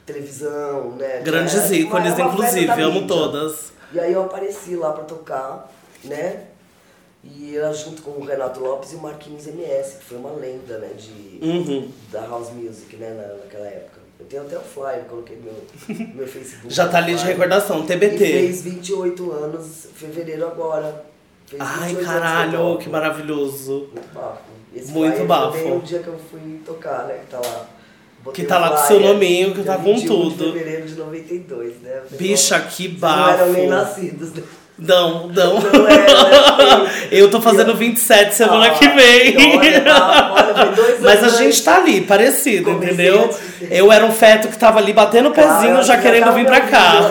televisão, 0.07 0.93
né? 0.93 1.21
Grandes 1.25 1.71
ícones, 1.71 2.19
inclusive, 2.19 2.71
amo 2.83 2.93
mídia. 3.01 3.09
todas. 3.09 3.73
E 3.93 3.99
aí 3.99 4.13
eu 4.13 4.23
apareci 4.23 4.77
lá 4.77 4.93
pra 4.93 5.05
tocar, 5.05 5.71
né? 6.05 6.43
E 7.25 7.57
era 7.57 7.73
junto 7.73 8.01
com 8.03 8.13
o 8.13 8.25
Renato 8.25 8.61
Lopes 8.61 8.93
e 8.93 8.97
o 8.97 9.01
Marquinhos 9.01 9.47
MS, 9.47 9.97
que 9.99 10.05
foi 10.05 10.19
uma 10.19 10.31
lenda, 10.33 10.79
né? 10.79 10.91
De, 10.97 11.45
Uhum. 11.45 11.89
da 12.13 12.21
house 12.27 12.51
music, 12.53 12.97
né? 12.97 13.11
Na, 13.11 13.35
naquela 13.35 13.67
época. 13.67 13.99
Eu 14.21 14.27
tenho 14.27 14.43
até 14.43 14.57
o 14.57 14.61
flyer, 14.61 15.05
coloquei 15.05 15.37
no 15.37 15.45
meu, 15.45 16.15
meu 16.15 16.27
Facebook. 16.27 16.73
Já 16.73 16.89
tá 16.89 16.99
ali 16.99 17.15
de 17.15 17.25
recordação, 17.25 17.81
E 17.85 17.87
TBT. 17.87 18.19
fez 18.19 18.63
28 18.63 19.31
anos, 19.33 19.89
fevereiro 19.95 20.47
agora. 20.47 21.05
Fez 21.47 21.61
Ai, 21.63 21.89
28 21.91 21.99
anos 21.99 22.07
caralho, 22.23 22.51
que 22.79 22.85
toco. 22.85 22.91
maravilhoso. 22.91 23.89
Muito 23.93 24.15
bafo. 24.15 24.39
Esse 24.75 24.93
Muito 24.93 25.25
bafo. 25.25 25.53
Bem 25.59 25.77
o 25.77 25.81
dia 25.81 25.99
que 26.01 26.09
eu 26.09 26.19
fui 26.31 26.61
tocar, 26.65 27.07
né? 27.07 27.21
Que 27.25 27.31
tá 27.31 27.39
lá. 27.41 27.67
Botei 28.23 28.45
Que 28.45 28.49
tá 28.49 28.59
lá 28.59 28.71
com 28.71 28.87
seu 28.89 29.01
nominho, 29.01 29.55
que 29.55 29.63
tá 29.63 29.77
com 29.77 29.95
21 29.95 30.07
tudo. 30.31 30.53
de 30.53 30.59
fevereiro 30.59 30.87
de 30.89 30.95
92, 30.97 31.81
né? 31.81 32.03
Bicha, 32.13 32.61
que 32.61 32.89
Vocês 32.89 33.01
Não 33.01 33.29
eram 33.29 33.53
nem 33.53 33.69
bafo. 33.69 33.89
nascidos, 34.01 34.33
né? 34.35 34.43
Não, 34.79 35.27
não. 35.29 35.55
Não 35.61 35.89
era, 35.89 36.85
né? 36.85 36.91
Eu 37.11 37.29
tô 37.31 37.41
fazendo 37.41 37.75
27 37.75 38.35
semana 38.35 38.67
Ah, 38.67 38.71
que 38.71 38.87
vem. 38.89 39.59
olha, 39.59 39.85
olha, 40.33 40.67
dois 40.73 41.01
Mas 41.01 41.19
a 41.23 41.27
anos 41.27 41.39
gente 41.39 41.63
tá 41.65 41.77
ali, 41.79 42.01
parecido, 42.03 42.67
Comecei 42.73 42.95
entendeu? 42.95 43.31
Eu 43.71 43.91
era 43.91 44.05
um 44.05 44.13
feto 44.13 44.47
que 44.49 44.57
tava 44.57 44.79
ali 44.79 44.93
batendo 44.93 45.31
o 45.31 45.33
pezinho, 45.33 45.83
já 45.83 45.97
querendo 45.99 46.33
vir 46.33 46.47
pra 46.47 46.61
cá. 46.61 47.11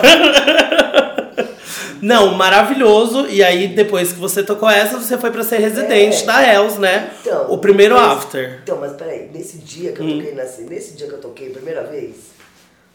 Não, 2.00 2.34
maravilhoso. 2.34 3.26
E 3.28 3.42
aí, 3.42 3.66
depois 3.68 4.12
que 4.12 4.20
você 4.20 4.42
tocou 4.42 4.70
essa, 4.70 4.96
você 4.98 5.18
foi 5.18 5.30
pra 5.32 5.42
ser 5.42 5.58
residente 5.58 6.22
É. 6.22 6.26
da 6.26 6.42
Hells, 6.54 6.78
né? 6.78 7.10
Então, 7.20 7.46
o 7.50 7.58
primeiro 7.58 7.96
mas- 7.96 8.18
after. 8.18 8.60
Então, 8.62 8.78
mas 8.80 8.92
peraí, 8.92 9.28
nesse 9.34 9.58
dia 9.58 9.92
que 9.92 10.00
eu 10.00 10.06
Hum. 10.06 10.18
toquei, 10.18 10.34
nesse, 10.34 10.62
nesse 10.62 10.96
dia 10.96 11.08
que 11.08 11.14
eu 11.14 11.20
toquei 11.20 11.48
a 11.48 11.50
primeira 11.50 11.82
vez, 11.84 12.14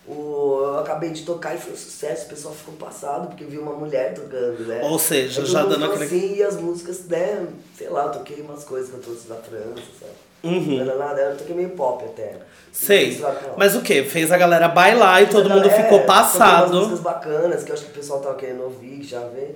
o, 0.07 0.59
eu 0.63 0.79
acabei 0.79 1.11
de 1.11 1.23
tocar 1.23 1.55
e 1.55 1.57
foi 1.57 1.73
um 1.73 1.77
sucesso, 1.77 2.25
o 2.25 2.29
pessoal 2.29 2.53
ficou 2.53 2.73
passado 2.75 3.27
porque 3.27 3.43
viu 3.45 3.61
uma 3.61 3.73
mulher 3.73 4.13
tocando, 4.13 4.67
né? 4.67 4.81
Ou 4.83 4.99
seja, 4.99 5.41
todo 5.41 5.51
já 5.51 5.63
dando 5.63 5.85
aquele- 5.85 6.03
Assim, 6.05 6.35
e 6.35 6.43
as 6.43 6.57
músicas, 6.57 7.05
né? 7.07 7.47
Sei 7.77 7.89
lá, 7.89 8.05
eu 8.05 8.11
toquei 8.11 8.41
umas 8.41 8.63
coisas 8.63 8.89
que 8.89 8.95
eu 8.97 9.01
trouxe 9.01 9.27
da 9.27 9.35
França, 9.35 9.81
sabe? 9.99 10.11
Uhum. 10.43 10.75
Não 10.75 10.81
era 10.81 10.95
nada, 10.97 11.21
eu 11.21 11.37
toquei 11.37 11.55
meio 11.55 11.69
pop 11.69 12.03
até. 12.03 12.35
Sei. 12.69 13.23
Mas 13.55 13.75
o 13.75 13.81
que? 13.81 14.03
Fez 14.03 14.29
a 14.29 14.37
galera 14.37 14.67
bailar 14.67 15.23
e 15.23 15.27
todo 15.27 15.49
mundo 15.49 15.69
É, 15.69 15.83
ficou 15.83 15.99
umas 15.99 16.05
passado. 16.05 16.73
músicas 16.75 16.99
bacanas 16.99 17.63
que 17.63 17.71
eu 17.71 17.75
acho 17.75 17.85
que 17.85 17.91
o 17.91 17.93
pessoal 17.93 18.19
tava 18.19 18.35
querendo 18.35 18.63
ouvir, 18.63 18.97
que 18.99 19.07
já 19.07 19.21
vê. 19.21 19.51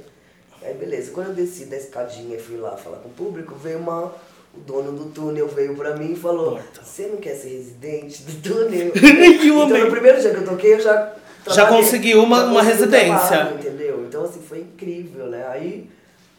Aí 0.64 0.74
beleza, 0.76 1.12
quando 1.12 1.28
eu 1.28 1.34
desci 1.34 1.66
da 1.66 1.76
escadinha 1.76 2.38
e 2.38 2.40
fui 2.40 2.56
lá 2.58 2.72
falar 2.78 2.98
com 2.98 3.10
o 3.10 3.12
público, 3.12 3.54
veio 3.56 3.80
uma. 3.80 4.14
O 4.58 4.60
dono 4.66 4.92
do 4.92 5.06
túnel 5.12 5.48
veio 5.48 5.76
pra 5.76 5.96
mim 5.96 6.14
e 6.14 6.16
falou. 6.16 6.60
Você 6.84 7.08
não 7.08 7.18
quer 7.18 7.36
ser 7.36 7.50
residente 7.50 8.24
do 8.24 8.50
túnel? 8.50 8.92
O 8.98 9.64
então 9.66 9.78
no 9.86 9.92
primeiro 9.92 10.20
dia 10.20 10.32
que 10.32 10.38
eu 10.38 10.46
toquei, 10.46 10.74
eu 10.74 10.80
já. 10.82 11.14
Já 11.50 11.66
conseguiu 11.68 12.22
uma- 12.24 12.40
já 12.40 12.46
uma 12.46 12.54
consegui 12.62 12.68
um 12.68 12.78
residência. 12.78 13.28
trabalho, 13.28 13.56
entendeu? 13.60 14.06
Então 14.08 14.26
assim, 14.26 14.42
foi 14.48 14.60
incrível, 14.60 15.28
né? 15.28 15.46
Aí 15.50 15.90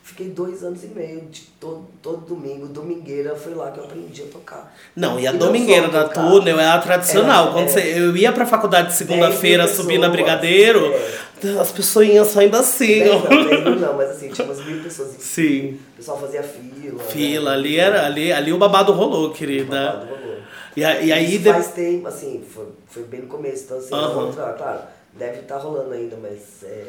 fiquei 0.02 0.28
dois 0.28 0.62
anos 0.62 0.82
e 0.84 0.88
meio, 0.88 1.22
de 1.30 1.42
todo, 1.60 1.86
todo 2.02 2.26
domingo, 2.26 2.66
domingueira, 2.66 3.34
foi 3.34 3.54
lá 3.54 3.70
que 3.70 3.78
eu 3.78 3.84
aprendi 3.84 4.22
a 4.22 4.26
tocar. 4.26 4.74
Não, 4.94 5.18
e 5.18 5.26
a 5.26 5.30
E 5.30 5.32
não 5.32 5.38
domingueira 5.46 5.88
da 5.88 6.04
tocar. 6.04 6.28
túnel 6.28 6.60
é 6.60 6.66
a 6.66 6.78
tradicional. 6.78 7.44
Era- 7.44 7.52
Quando 7.52 7.68
era- 7.70 7.80
você, 7.80 7.98
eu 8.00 8.16
ia 8.16 8.32
pra 8.32 8.44
faculdade 8.44 8.88
de 8.88 8.96
segunda-feira, 8.96 9.66
subir 9.68 9.98
na 9.98 10.08
Brigadeiro, 10.10 10.92
as 11.60 11.70
pessoas 11.72 12.08
iam 12.08 12.24
saindo 12.24 12.56
assim, 12.58 13.04
não, 13.04 13.20
mil 13.30 13.76
não, 13.76 13.94
mas 13.96 14.10
assim, 14.10 14.28
tinha 14.28 14.46
umas 14.46 14.62
mil 14.64 14.82
pessoas. 14.82 15.14
Sim. 15.18 15.78
O 15.94 15.96
pessoal 15.96 16.18
fazia 16.20 16.42
fila. 16.42 16.67
Fila, 16.98 17.50
né? 17.50 17.56
ali 17.56 17.78
era, 17.78 18.06
ali, 18.06 18.32
ali 18.32 18.52
o 18.52 18.58
babado 18.58 18.92
rolou, 18.92 19.30
querida. 19.32 19.76
Babado 19.92 20.06
rolou. 20.06 20.38
E, 20.76 20.84
a- 20.84 21.00
e 21.00 21.12
aí 21.12 21.34
Isso 21.34 21.42
de- 21.44 21.52
faz 21.52 21.68
tempo, 21.72 22.06
assim, 22.08 22.44
foi, 22.54 22.66
foi 22.86 23.02
bem 23.04 23.20
no 23.22 23.26
começo, 23.26 23.64
então 23.64 23.78
assim, 23.78 23.94
outra, 23.94 24.52
claro, 24.52 24.80
deve 25.12 25.40
estar 25.40 25.56
rolando 25.58 25.92
ainda, 25.92 26.16
mas 26.20 26.62
é, 26.62 26.84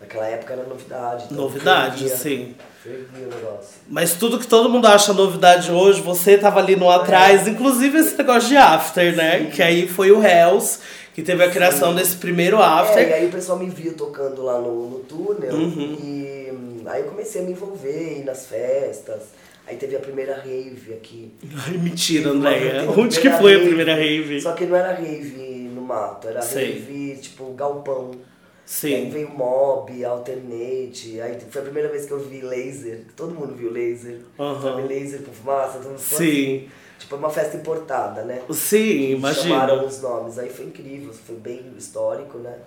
naquela 0.00 0.26
época 0.26 0.54
era 0.54 0.62
novidade. 0.64 1.24
então 1.30 1.36
Novidade, 1.36 1.98
fervia, 1.98 2.16
sim. 2.16 2.54
Fervia 2.82 3.26
o 3.26 3.34
negócio. 3.34 3.68
Mas 3.88 4.14
tudo 4.14 4.38
que 4.38 4.46
todo 4.46 4.70
mundo 4.70 4.86
acha 4.86 5.12
novidade 5.12 5.70
hoje, 5.70 6.00
você 6.00 6.38
tava 6.38 6.60
ali 6.60 6.74
no 6.76 6.88
atrás, 6.90 7.46
inclusive 7.46 7.98
esse 7.98 8.16
negócio 8.16 8.48
de 8.48 8.56
after, 8.56 9.14
né? 9.14 9.50
Que 9.54 9.62
aí 9.62 9.86
foi 9.88 10.10
o 10.10 10.22
Hells, 10.24 10.78
que 11.18 11.24
teve 11.24 11.42
a 11.42 11.50
criação 11.50 11.92
desse 11.96 12.14
primeiro 12.14 12.58
É, 12.58 12.60
e 12.60 12.62
after. 12.62 13.12
aí 13.12 13.26
o 13.26 13.30
pessoal 13.32 13.58
me 13.58 13.68
viu 13.68 13.92
tocando 13.94 14.40
lá 14.44 14.60
no, 14.60 14.88
no 14.88 14.98
túnel 15.00 15.52
Uhum. 15.52 15.98
e 16.00 16.48
hum, 16.52 16.82
aí 16.86 17.00
eu 17.02 17.08
comecei 17.08 17.42
a 17.42 17.44
me 17.44 17.50
envolver, 17.50 18.20
ir 18.20 18.24
nas 18.24 18.46
festas. 18.46 19.22
Aí 19.66 19.76
teve 19.76 19.96
a 19.96 19.98
primeira 19.98 20.36
rave 20.36 20.94
aqui. 20.94 21.32
Ai, 21.66 21.76
mentira, 21.76 22.30
Andréia. 22.30 22.88
Onde 22.96 23.18
que 23.20 23.28
foi 23.32 23.56
a 23.56 23.58
primeira 23.58 23.96
rave? 23.96 24.40
Só 24.40 24.52
que 24.52 24.64
não 24.64 24.76
era 24.76 24.92
rave 24.94 25.68
no 25.74 25.80
mato, 25.82 26.28
era 26.28 26.40
Sei. 26.40 26.74
rave 26.74 27.16
tipo 27.20 27.52
galpão. 27.54 28.12
Aí 28.12 28.18
Sim. 28.64 29.10
veio 29.10 29.28
Mob, 29.30 30.04
Alternate, 30.04 31.20
aí 31.20 31.36
foi 31.50 31.62
a 31.62 31.64
primeira 31.64 31.88
vez 31.88 32.06
que 32.06 32.12
eu 32.12 32.20
vi 32.20 32.42
laser, 32.42 33.00
todo 33.16 33.34
mundo 33.34 33.54
viu 33.56 33.72
laser. 33.72 34.20
Aham. 34.38 34.62
Sabe, 34.62 34.82
laser 34.82 35.22
com 35.22 35.32
fumaça, 35.32 35.78
todo 35.78 35.88
mundo 35.88 35.98
Sim. 35.98 36.14
assim. 36.14 36.68
Tipo, 36.98 37.14
é 37.14 37.18
uma 37.18 37.30
festa 37.30 37.56
importada, 37.56 38.22
né? 38.22 38.42
Sim, 38.52 39.20
Chamaram 39.32 39.74
imagina. 39.74 39.84
os 39.84 40.00
nomes, 40.02 40.38
aí 40.38 40.48
foi 40.50 40.66
incrível, 40.66 41.12
foi 41.12 41.36
bem 41.36 41.72
histórico, 41.78 42.38
né? 42.38 42.58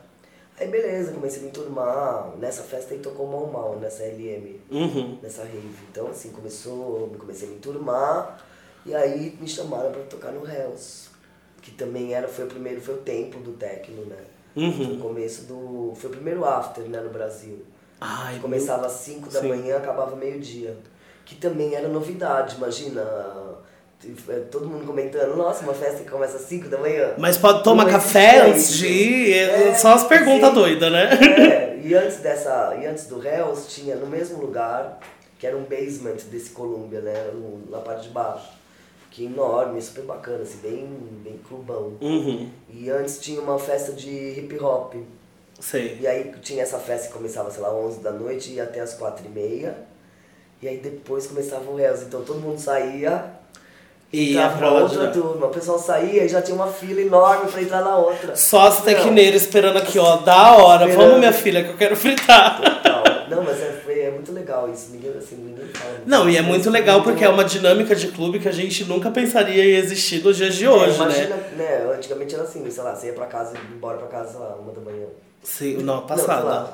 Aí 0.59 0.67
beleza, 0.67 1.11
comecei 1.11 1.39
a 1.39 1.43
me 1.43 1.49
enturmar. 1.49 2.31
Nessa 2.37 2.61
festa 2.63 2.93
aí 2.93 2.99
tocou 2.99 3.27
Mal 3.27 3.47
Mal, 3.47 3.77
nessa 3.79 4.03
LM, 4.03 4.59
Uhum. 4.69 5.17
nessa 5.21 5.43
rave. 5.43 5.69
Então 5.91 6.07
assim, 6.07 6.29
começou, 6.29 7.09
comecei 7.17 7.47
a 7.47 7.51
me 7.51 7.57
enturmar 7.57 8.39
e 8.85 8.93
aí 8.95 9.35
me 9.41 9.47
chamaram 9.47 9.91
pra 9.91 10.03
tocar 10.03 10.31
no 10.31 10.47
Hells. 10.49 11.09
Que 11.61 11.71
também 11.71 12.13
era, 12.13 12.27
foi 12.27 12.45
o 12.45 12.47
primeiro, 12.47 12.79
foi 12.81 12.95
o 12.95 12.99
tempo 12.99 13.39
do 13.39 13.51
techno, 13.53 14.05
né? 14.05 14.17
Uhum. 14.55 14.71
Foi 14.73 14.85
o 14.95 14.99
começo 14.99 15.43
do. 15.43 15.93
Foi 15.95 16.09
o 16.09 16.13
primeiro 16.13 16.43
after, 16.45 16.83
né, 16.85 16.99
no 17.01 17.09
Brasil. 17.09 17.63
Ai, 17.99 18.39
Começava 18.39 18.87
às 18.87 18.93
5 18.93 19.29
da 19.29 19.41
Sim. 19.41 19.49
manhã, 19.49 19.77
acabava 19.77 20.15
meio-dia. 20.15 20.75
Que 21.23 21.35
também 21.35 21.75
era 21.75 21.87
novidade, 21.87 22.55
imagina. 22.57 23.01
Eh, 24.05 24.39
Todo 24.51 24.67
mundo 24.67 24.85
comentando, 24.85 25.35
nossa, 25.35 25.63
uma 25.63 25.73
festa 25.73 26.03
que 26.03 26.09
começa 26.09 26.37
às 26.37 26.43
5 26.43 26.69
da 26.69 26.77
manhã. 26.77 27.13
Mas 27.17 27.37
pode 27.37 27.63
tomar 27.63 27.89
café 27.89 28.41
antes 28.41 28.73
de 28.73 28.87
ir? 28.87 29.33
É, 29.33 29.75
Só 29.75 29.93
as 29.93 30.03
perguntas 30.03 30.49
sim. 30.49 30.55
doidas, 30.55 30.91
né? 30.91 31.09
É, 31.13 31.79
e 31.83 31.93
antes 31.93 32.17
dessa. 32.17 32.77
E 32.81 32.85
antes 32.85 33.05
do 33.07 33.25
Hells 33.25 33.67
tinha 33.69 33.95
no 33.95 34.07
mesmo 34.07 34.39
lugar, 34.39 34.99
que 35.39 35.45
era 35.47 35.57
um 35.57 35.63
basement 35.63 36.17
desse 36.29 36.51
Columbia, 36.51 37.01
né? 37.01 37.31
na 37.69 37.79
parte 37.79 38.03
de 38.03 38.09
baixo. 38.09 38.49
Que 39.09 39.25
enorme, 39.25 39.81
super 39.81 40.05
bacana, 40.05 40.43
assim, 40.43 40.59
bem, 40.63 40.87
bem 41.21 41.37
clubão. 41.45 41.97
Uhum. 41.99 42.49
E 42.69 42.89
antes 42.89 43.19
tinha 43.19 43.41
uma 43.41 43.59
festa 43.59 43.91
de 43.91 44.09
hip 44.09 44.57
hop. 44.63 44.95
Sei. 45.59 45.97
E 45.99 46.07
aí 46.07 46.33
tinha 46.41 46.63
essa 46.63 46.79
festa 46.79 47.07
que 47.07 47.13
começava, 47.13 47.51
sei 47.51 47.61
lá, 47.61 47.73
11 47.73 47.99
da 47.99 48.11
noite 48.11 48.53
e 48.53 48.61
até 48.61 48.79
as 48.79 48.93
4 48.93 49.25
e 49.25 49.29
meia. 49.29 49.75
E 50.61 50.67
aí 50.67 50.77
depois 50.77 51.27
começava 51.27 51.69
o 51.69 51.79
Hells. 51.79 52.05
Então 52.05 52.23
todo 52.23 52.39
mundo 52.39 52.57
saía 52.57 53.40
E 54.13 54.37
a 54.37 54.49
pra 54.49 54.69
outra 54.71 55.07
turma. 55.07 55.47
O 55.47 55.49
pessoal 55.49 55.79
saía 55.79 56.25
e 56.25 56.27
já 56.29 56.41
tinha 56.41 56.55
uma 56.55 56.67
fila 56.67 56.99
enorme 57.01 57.49
pra 57.49 57.61
entrar 57.61 57.81
na 57.81 57.95
outra. 57.95 58.35
Só 58.35 58.67
as 58.67 58.79
Não. 58.79 58.85
tequineiras 58.85 59.43
esperando 59.43 59.77
aqui, 59.77 59.97
ó. 59.97 60.17
Da 60.17 60.57
hora. 60.57 60.85
Esperando. 60.85 61.05
Vamos, 61.05 61.19
minha 61.19 61.31
filha, 61.33 61.63
que 61.63 61.69
eu 61.69 61.77
quero 61.77 61.95
fritar. 61.95 62.59
Não, 63.29 63.37
não, 63.37 63.43
mas 63.43 63.61
é, 63.61 63.81
foi- 63.85 64.01
é 64.01 64.11
muito 64.11 64.33
legal 64.33 64.69
isso. 64.69 64.89
Ninguém, 64.91 65.11
assim, 65.17 65.35
ninguém 65.37 65.65
fala. 65.73 65.93
Não, 66.05 66.29
e 66.29 66.35
é 66.35 66.41
muito 66.41 66.69
legal 66.69 67.01
porque 67.03 67.23
é 67.23 67.29
uma 67.29 67.45
dinâmica 67.45 67.95
de 67.95 68.07
clube 68.09 68.39
que 68.39 68.49
a 68.49 68.51
gente 68.51 68.83
nunca 68.83 69.09
pensaria 69.09 69.63
em 69.63 69.77
existir 69.77 70.21
nos 70.21 70.35
dias 70.35 70.55
de 70.55 70.67
hoje, 70.67 70.91
é, 70.91 70.95
imagina, 70.95 71.35
né? 71.35 71.43
né? 71.55 71.93
Antigamente 71.95 72.35
era 72.35 72.43
assim, 72.43 72.69
sei 72.69 72.83
lá, 72.83 72.93
você 72.93 73.07
ia 73.07 73.13
pra 73.13 73.27
casa, 73.27 73.53
ia 73.55 73.61
embora 73.73 73.97
pra 73.97 74.07
casa, 74.07 74.31
sei 74.31 74.39
lá, 74.41 74.55
uma 74.61 74.73
da 74.73 74.81
manhã. 74.81 75.05
Sim, 75.41 75.77
não, 75.77 75.95
Não, 75.95 76.01
passada. 76.01 76.73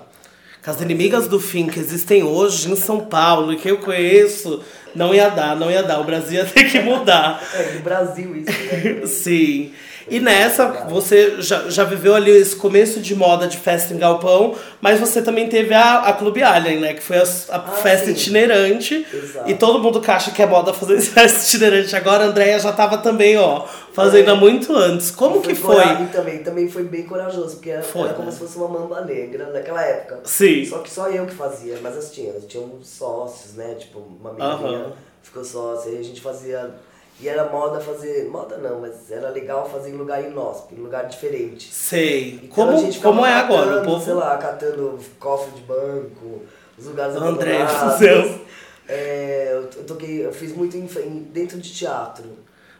Com 0.65 0.71
as 0.71 0.81
inimigas 0.81 1.27
do 1.27 1.39
fim 1.39 1.67
que 1.67 1.79
existem 1.79 2.23
hoje 2.23 2.69
em 2.71 2.75
São 2.75 2.99
Paulo 3.01 3.53
e 3.53 3.57
que 3.57 3.69
eu 3.69 3.77
conheço, 3.77 4.61
não 4.95 5.13
ia 5.13 5.29
dar, 5.29 5.55
não 5.55 5.71
ia 5.71 5.83
dar. 5.83 5.99
O 5.99 6.03
Brasil 6.03 6.39
ia 6.39 6.45
ter 6.45 6.65
que 6.65 6.79
mudar. 6.79 7.41
É, 7.53 7.73
no 7.73 7.79
Brasil 7.81 8.35
isso, 8.35 8.51
né? 8.51 9.05
Sim. 9.07 9.71
E 10.09 10.19
nessa, 10.19 10.65
você 10.89 11.41
já, 11.41 11.69
já 11.69 11.83
viveu 11.83 12.15
ali 12.15 12.31
esse 12.31 12.55
começo 12.55 12.99
de 12.99 13.13
moda 13.15 13.47
de 13.47 13.57
festa 13.57 13.93
em 13.93 13.97
galpão, 13.97 14.55
mas 14.79 14.99
você 14.99 15.21
também 15.21 15.49
teve 15.49 15.73
a, 15.73 15.99
a 15.99 16.13
Clube 16.13 16.41
Alien, 16.41 16.79
né? 16.79 16.93
Que 16.93 17.03
foi 17.03 17.17
a, 17.17 17.23
a 17.23 17.55
Ah, 17.57 17.59
festa 17.81 18.05
sim. 18.05 18.11
itinerante. 18.13 19.05
Exato. 19.13 19.49
E 19.49 19.53
todo 19.55 19.79
mundo 19.79 19.99
que 19.99 20.09
acha 20.09 20.31
que 20.31 20.41
é 20.41 20.45
moda 20.45 20.73
fazer 20.73 20.99
festa 21.01 21.45
itinerante. 21.47 21.95
Agora 21.95 22.23
a 22.23 22.27
Andrea 22.27 22.57
já 22.59 22.71
tava 22.71 22.97
também, 22.99 23.37
ó, 23.37 23.65
fazendo 23.93 24.29
há 24.31 24.35
muito 24.35 24.73
antes. 24.75 25.11
Como 25.11 25.41
que 25.41 25.53
foi? 25.55 25.75
cora- 25.75 26.01
E 26.01 26.07
também, 26.07 26.37
também 26.43 26.69
foi 26.69 26.83
bem 26.83 27.03
corajoso, 27.03 27.55
porque 27.55 27.69
era, 27.71 27.81
Foi, 27.83 28.03
era 28.05 28.13
como 28.13 28.27
né? 28.27 28.31
se 28.31 28.39
fosse 28.39 28.57
uma 28.57 28.67
mamba 28.67 29.01
negra 29.01 29.51
naquela 29.51 29.81
época. 29.83 30.19
Sim. 30.23 30.63
Só 30.65 30.79
que 30.79 30.89
só 30.89 31.09
eu 31.09 31.25
que 31.25 31.33
fazia, 31.35 31.77
mas 31.81 31.97
as 31.97 32.11
tinha, 32.11 32.31
tinha 32.47 32.63
uns 32.63 32.87
sócios, 32.87 33.55
né? 33.55 33.75
Tipo, 33.77 33.99
uma 33.99 34.29
amiga 34.29 34.45
Aham. 34.45 34.67
minha 34.67 34.85
ficou 35.21 35.43
sócia, 35.43 35.91
aí 35.91 35.99
a 35.99 36.03
gente 36.03 36.21
fazia. 36.21 36.71
E 37.19 37.27
era 37.27 37.49
moda 37.49 37.79
fazer. 37.79 38.29
Moda 38.29 38.57
não, 38.57 38.81
mas 38.81 39.09
era 39.09 39.29
legal 39.29 39.67
fazer 39.67 39.89
em 39.89 39.93
lugar 39.93 40.23
inóspito, 40.23 40.79
em 40.79 40.83
lugar 40.83 41.07
diferente. 41.07 41.73
Sei. 41.73 42.35
Então 42.43 42.49
como 42.49 42.71
a 42.71 42.77
gente 42.77 42.97
ficava 42.97 43.15
como 43.15 43.25
é 43.25 43.33
agora? 43.33 43.81
O 43.81 43.85
povo. 43.85 44.03
Sei 44.03 44.13
lá, 44.13 44.37
catando 44.37 44.99
cofre 45.19 45.51
de 45.51 45.61
banco, 45.61 46.43
os 46.77 46.85
lugares 46.85 47.15
André 47.15 47.65
do. 47.65 48.47
É, 48.89 49.51
eu 49.53 49.83
toquei, 49.83 50.25
eu 50.25 50.31
fiz 50.31 50.55
muito 50.55 50.77
em, 50.77 50.85
dentro 51.33 51.59
de 51.59 51.73
teatro. 51.73 52.25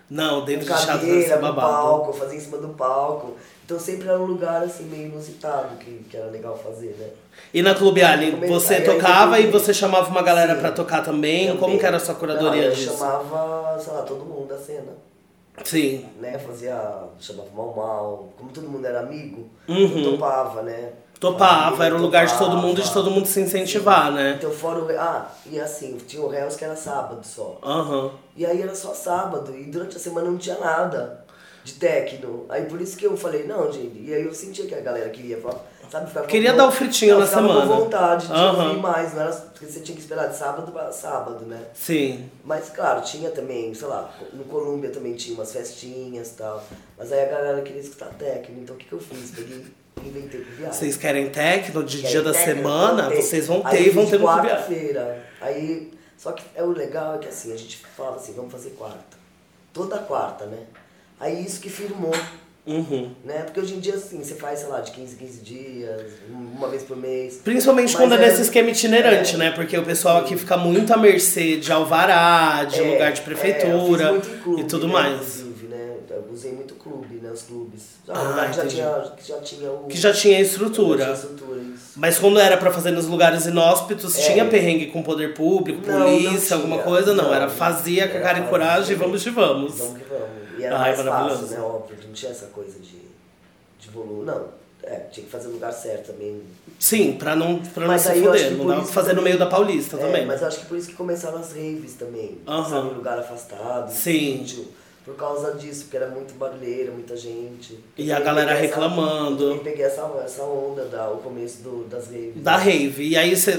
Não, 0.09 0.45
dentro 0.45 0.65
de 0.65 0.85
teatro 0.85 1.05
deve 1.05 1.23
ser 1.23 1.37
babado. 1.37 1.67
palco, 1.67 2.09
eu 2.11 2.13
fazia 2.13 2.37
em 2.37 2.41
cima 2.41 2.57
do 2.57 2.69
palco. 2.69 3.35
Então 3.65 3.77
sempre 3.77 4.07
era 4.07 4.17
um 4.17 4.25
lugar 4.25 4.63
assim 4.63 4.85
meio 4.85 5.07
inusitado 5.07 5.75
que, 5.75 6.05
que 6.09 6.15
era 6.15 6.27
legal 6.27 6.57
fazer, 6.57 6.95
né? 6.97 7.09
E 7.53 7.61
na 7.61 7.73
Clube 7.73 8.03
Alien, 8.03 8.39
você 8.47 8.75
aí- 8.75 8.79
aí 8.81 8.85
tocava 8.85 9.39
eu- 9.39 9.47
e 9.47 9.51
você 9.51 9.73
chamava 9.73 10.09
uma 10.09 10.21
galera 10.21 10.55
pra 10.55 10.71
tocar 10.71 11.03
também? 11.03 11.47
Também. 11.47 11.57
Como 11.59 11.79
que 11.79 11.85
era 11.85 11.97
a 11.97 11.99
sua 11.99 12.15
curadoria 12.15 12.61
Não, 12.63 12.69
eu 12.69 12.75
disso? 12.75 12.97
chamava, 12.97 13.79
sei 13.79 13.93
lá, 13.93 14.01
todo 14.01 14.25
mundo 14.25 14.47
da 14.49 14.57
cena. 14.57 14.93
Sim. 15.63 16.05
Né? 16.19 16.37
Fazia, 16.37 16.79
chamava 17.19 17.49
mal 17.55 17.73
mal. 17.75 18.29
Como 18.37 18.51
todo 18.51 18.67
mundo 18.69 18.85
era 18.85 18.99
amigo, 18.99 19.47
Uhum. 19.67 20.03
eu 20.03 20.11
topava, 20.11 20.61
né? 20.61 20.89
Topava, 21.19 21.83
era 21.83 21.95
o 21.95 21.99
lugar 21.99 22.27
de 22.27 22.37
todo 22.37 22.57
mundo, 22.57 22.79
de 22.79 22.93
todo 22.93 23.09
mundo 23.09 23.25
se 23.25 23.39
incentivar, 23.41 24.09
Sim. 24.09 24.13
né? 24.13 24.35
Então 24.37 24.51
fora 24.51 24.79
o... 24.83 24.99
Ah, 24.99 25.31
e 25.47 25.59
assim, 25.59 25.97
tinha 26.07 26.21
o 26.21 26.31
Hells 26.31 26.55
que 26.55 26.63
era 26.63 26.75
sábado 26.75 27.21
só. 27.25 27.57
Aham. 27.63 28.11
E 28.35 28.45
aí 28.45 28.61
era 28.61 28.75
só 28.75 28.93
sábado, 28.93 29.55
e 29.57 29.63
durante 29.63 29.97
a 29.97 29.99
semana 29.99 30.29
não 30.29 30.37
tinha 30.37 30.57
nada. 30.59 31.25
de 31.63 31.73
techno. 31.73 32.45
Aí 32.47 32.63
por 32.63 32.79
isso 32.79 32.95
que 32.95 33.05
eu 33.05 33.17
falei, 33.17 33.43
não, 33.45 33.69
gente. 33.69 33.99
E 34.01 34.13
aí 34.13 34.23
eu 34.23 34.33
sentia 34.33 34.65
que 34.65 34.73
a 34.73 34.79
galera 34.79 35.09
queria 35.09 35.37
falar, 35.41 35.59
sabe, 35.89 36.27
Queria 36.27 36.53
dar 36.53 36.67
o 36.67 36.71
fritinho 36.71 37.13
não, 37.13 37.21
na 37.21 37.27
semana. 37.27 37.61
com 37.61 37.67
vontade 37.67 38.27
de 38.27 38.33
Aham. 38.33 38.67
ouvir 38.69 38.81
mais, 38.81 39.13
não 39.13 39.21
era 39.21 39.31
porque 39.31 39.65
você 39.65 39.79
tinha 39.79 39.95
que 39.95 40.01
esperar 40.01 40.27
de 40.27 40.35
sábado 40.35 40.71
pra 40.71 40.91
sábado, 40.91 41.45
né? 41.45 41.61
Sim. 41.73 42.29
Mas 42.43 42.69
claro, 42.69 43.01
tinha 43.01 43.29
também, 43.31 43.73
sei 43.73 43.87
lá, 43.87 44.11
no 44.33 44.43
Colômbia 44.45 44.89
também 44.89 45.15
tinha 45.15 45.35
umas 45.35 45.51
festinhas 45.51 46.29
e 46.29 46.33
tal. 46.33 46.63
Mas 46.97 47.11
aí 47.11 47.23
a 47.23 47.27
galera 47.29 47.61
queria 47.61 47.81
escutar 47.81 48.09
techno, 48.17 48.59
então 48.61 48.75
o 48.75 48.79
que, 48.79 48.85
que 48.85 48.93
eu 48.93 48.99
fiz? 48.99 49.31
Peguei, 49.31 49.65
inventei 50.03 50.41
viagem. 50.41 50.71
Vocês 50.73 50.97
querem 50.97 51.29
tecno 51.29 51.83
de 51.83 51.97
Querem 51.97 52.11
dia 52.11 52.21
da 52.21 52.31
techno? 52.31 52.55
semana? 52.55 53.09
Vocês 53.09 53.47
vão 53.47 53.61
ter 53.61 53.87
e 53.87 53.89
vão 53.89 54.05
ter 54.05 54.17
muito 54.19 54.25
quarta-feira. 54.25 55.23
Aí, 55.41 55.91
só 56.17 56.31
que 56.31 56.43
é 56.55 56.63
o 56.63 56.67
legal 56.71 57.15
é 57.15 57.17
que 57.19 57.27
assim, 57.27 57.53
a 57.53 57.57
gente 57.57 57.77
falava 57.95 58.17
assim, 58.17 58.33
vamos 58.33 58.51
fazer 58.51 58.71
quarta. 58.71 59.17
Toda 59.73 59.97
quarta, 59.99 60.45
né? 60.45 60.63
Aí 61.19 61.43
isso 61.43 61.59
que 61.59 61.69
firmou, 61.69 62.13
Uhum. 62.67 63.11
né? 63.23 63.43
Porque 63.43 63.59
hoje 63.61 63.75
em 63.75 63.79
dia, 63.79 63.95
assim, 63.95 64.21
você 64.21 64.35
faz, 64.35 64.59
sei 64.59 64.67
lá, 64.67 64.81
de 64.81 64.91
15 64.91 65.13
em 65.15 65.17
15 65.17 65.39
dias, 65.41 66.01
uma 66.29 66.67
vez 66.67 66.83
por 66.83 66.97
mês. 66.97 67.39
Principalmente 67.43 67.93
Mas 67.93 68.01
quando 68.01 68.13
é 68.13 68.15
é- 68.15 68.27
nesse 68.27 68.41
esquema 68.41 68.69
itinerante, 68.69 69.35
é. 69.35 69.37
né? 69.37 69.51
Porque 69.51 69.77
o 69.77 69.83
pessoal 69.85 70.17
aqui 70.17 70.35
fica 70.37 70.57
muito 70.57 70.93
à 70.93 70.97
mercê 70.97 71.55
de 71.57 71.71
alvará, 71.71 72.65
de 72.65 72.79
É, 72.79 72.91
lugar 72.91 73.11
de 73.13 73.21
é, 73.21 73.23
prefeitura 73.23 74.19
clube, 74.43 74.61
e 74.61 74.63
tudo 74.65 74.87
né, 74.87 74.93
mais. 74.93 75.13
Inclusive, 75.39 75.67
né? 75.67 75.93
Eu 76.09 76.27
usei 76.33 76.51
muito 76.51 76.73
clube, 76.75 77.15
né? 77.21 77.31
Os 77.31 77.43
clubes. 77.43 77.81
Já, 78.05 78.13
Ah, 78.13 78.21
um 78.23 78.27
lugar 78.29 78.49
que 78.49 78.55
já 78.57 78.65
tinha, 78.67 79.11
que 79.17 79.27
já 79.27 79.39
tinha 79.39 79.71
o. 79.71 79.87
Que 79.87 79.97
já 79.97 80.13
tinha 80.13 80.35
já 80.35 80.41
estrutura. 80.41 81.03
tinha 81.05 81.13
estrutura, 81.15 81.59
isso. 81.61 81.91
Mas 81.95 82.19
quando 82.19 82.39
era 82.39 82.57
pra 82.57 82.71
fazer 82.71 82.91
nos 82.91 83.05
lugares 83.07 83.45
inóspitos, 83.45 84.17
É. 84.19 84.31
tinha 84.33 84.45
perrengue 84.45 84.87
com 84.87 85.01
poder 85.01 85.33
público, 85.33 85.81
Não, 85.87 85.99
não 85.99 86.05
polícia, 86.05 86.47
tinha. 86.47 86.57
alguma 86.59 86.79
coisa? 86.79 87.13
Não, 87.13 87.25
Não. 87.25 87.33
era 87.33 87.47
fazia 87.49 88.07
com 88.09 88.17
a 88.17 88.21
cara 88.21 88.39
e 88.39 88.43
coragem, 88.43 88.83
fazer. 88.83 88.95
vamos 88.95 89.21
de 89.23 89.29
vamos. 89.29 89.77
Vamos 89.77 89.97
que 89.97 90.03
vamos. 90.09 90.46
E 90.59 90.63
era 90.63 90.77
Ai, 90.79 90.91
mais 90.95 91.05
maravilhoso. 91.05 91.41
fácil, 91.41 91.57
né? 91.57 91.63
Óbvio, 91.63 91.97
não 92.05 92.13
tinha 92.13 92.31
essa 92.31 92.45
coisa 92.47 92.79
de, 92.79 92.97
de 93.79 93.89
volume. 93.89 94.25
Não, 94.25 94.45
é, 94.83 94.95
tinha 95.11 95.25
que 95.25 95.31
fazer 95.31 95.47
no 95.47 95.53
lugar 95.55 95.71
certo 95.73 96.11
também. 96.13 96.41
Sim, 96.79 97.13
pra 97.13 97.35
não, 97.35 97.59
pra 97.59 97.87
não 97.87 97.97
se 97.99 98.09
fuder. 98.13 98.49
que 98.49 98.53
Não 98.55 98.67
dava 98.67 98.81
pra 98.83 98.91
fazer 98.91 99.09
no 99.09 99.15
também- 99.15 99.23
meio 99.33 99.39
da 99.39 99.45
Paulista 99.47 99.97
É, 99.97 99.99
também. 99.99 100.25
mas 100.25 100.41
eu 100.41 100.47
acho 100.47 100.59
que 100.59 100.65
por 100.67 100.77
isso 100.77 100.87
que 100.89 100.93
começaram 100.95 101.39
as 101.39 101.49
raves 101.53 101.93
também. 101.93 102.37
Aham. 102.47 102.69
Sabe, 102.69 102.87
em 102.89 102.93
lugar 102.93 103.17
afastado, 103.19 103.91
Sim. 103.91 104.45
sítio. 104.45 104.67
Por 105.03 105.15
causa 105.15 105.53
disso, 105.53 105.83
porque 105.83 105.95
era 105.95 106.07
muito 106.09 106.33
barulheira, 106.33 106.91
muita 106.91 107.15
gente. 107.15 107.79
E 107.97 108.09
Eu 108.09 108.17
a 108.17 108.19
galera 108.19 108.51
peguei 108.51 108.65
essa- 108.67 108.75
reclamando. 108.75 109.51
eu 109.51 109.59
peguei 109.59 109.85
essa, 109.85 110.01
essa 110.21 110.43
onda, 110.43 110.83
da, 110.83 111.09
o 111.09 111.17
começo 111.19 111.61
do, 111.63 111.85
das 111.85 112.07
raves. 112.07 112.33
Da 112.35 112.57
né? 112.57 112.63
rave. 112.65 113.07
E 113.07 113.15
aí 113.17 113.33
você 113.33 113.53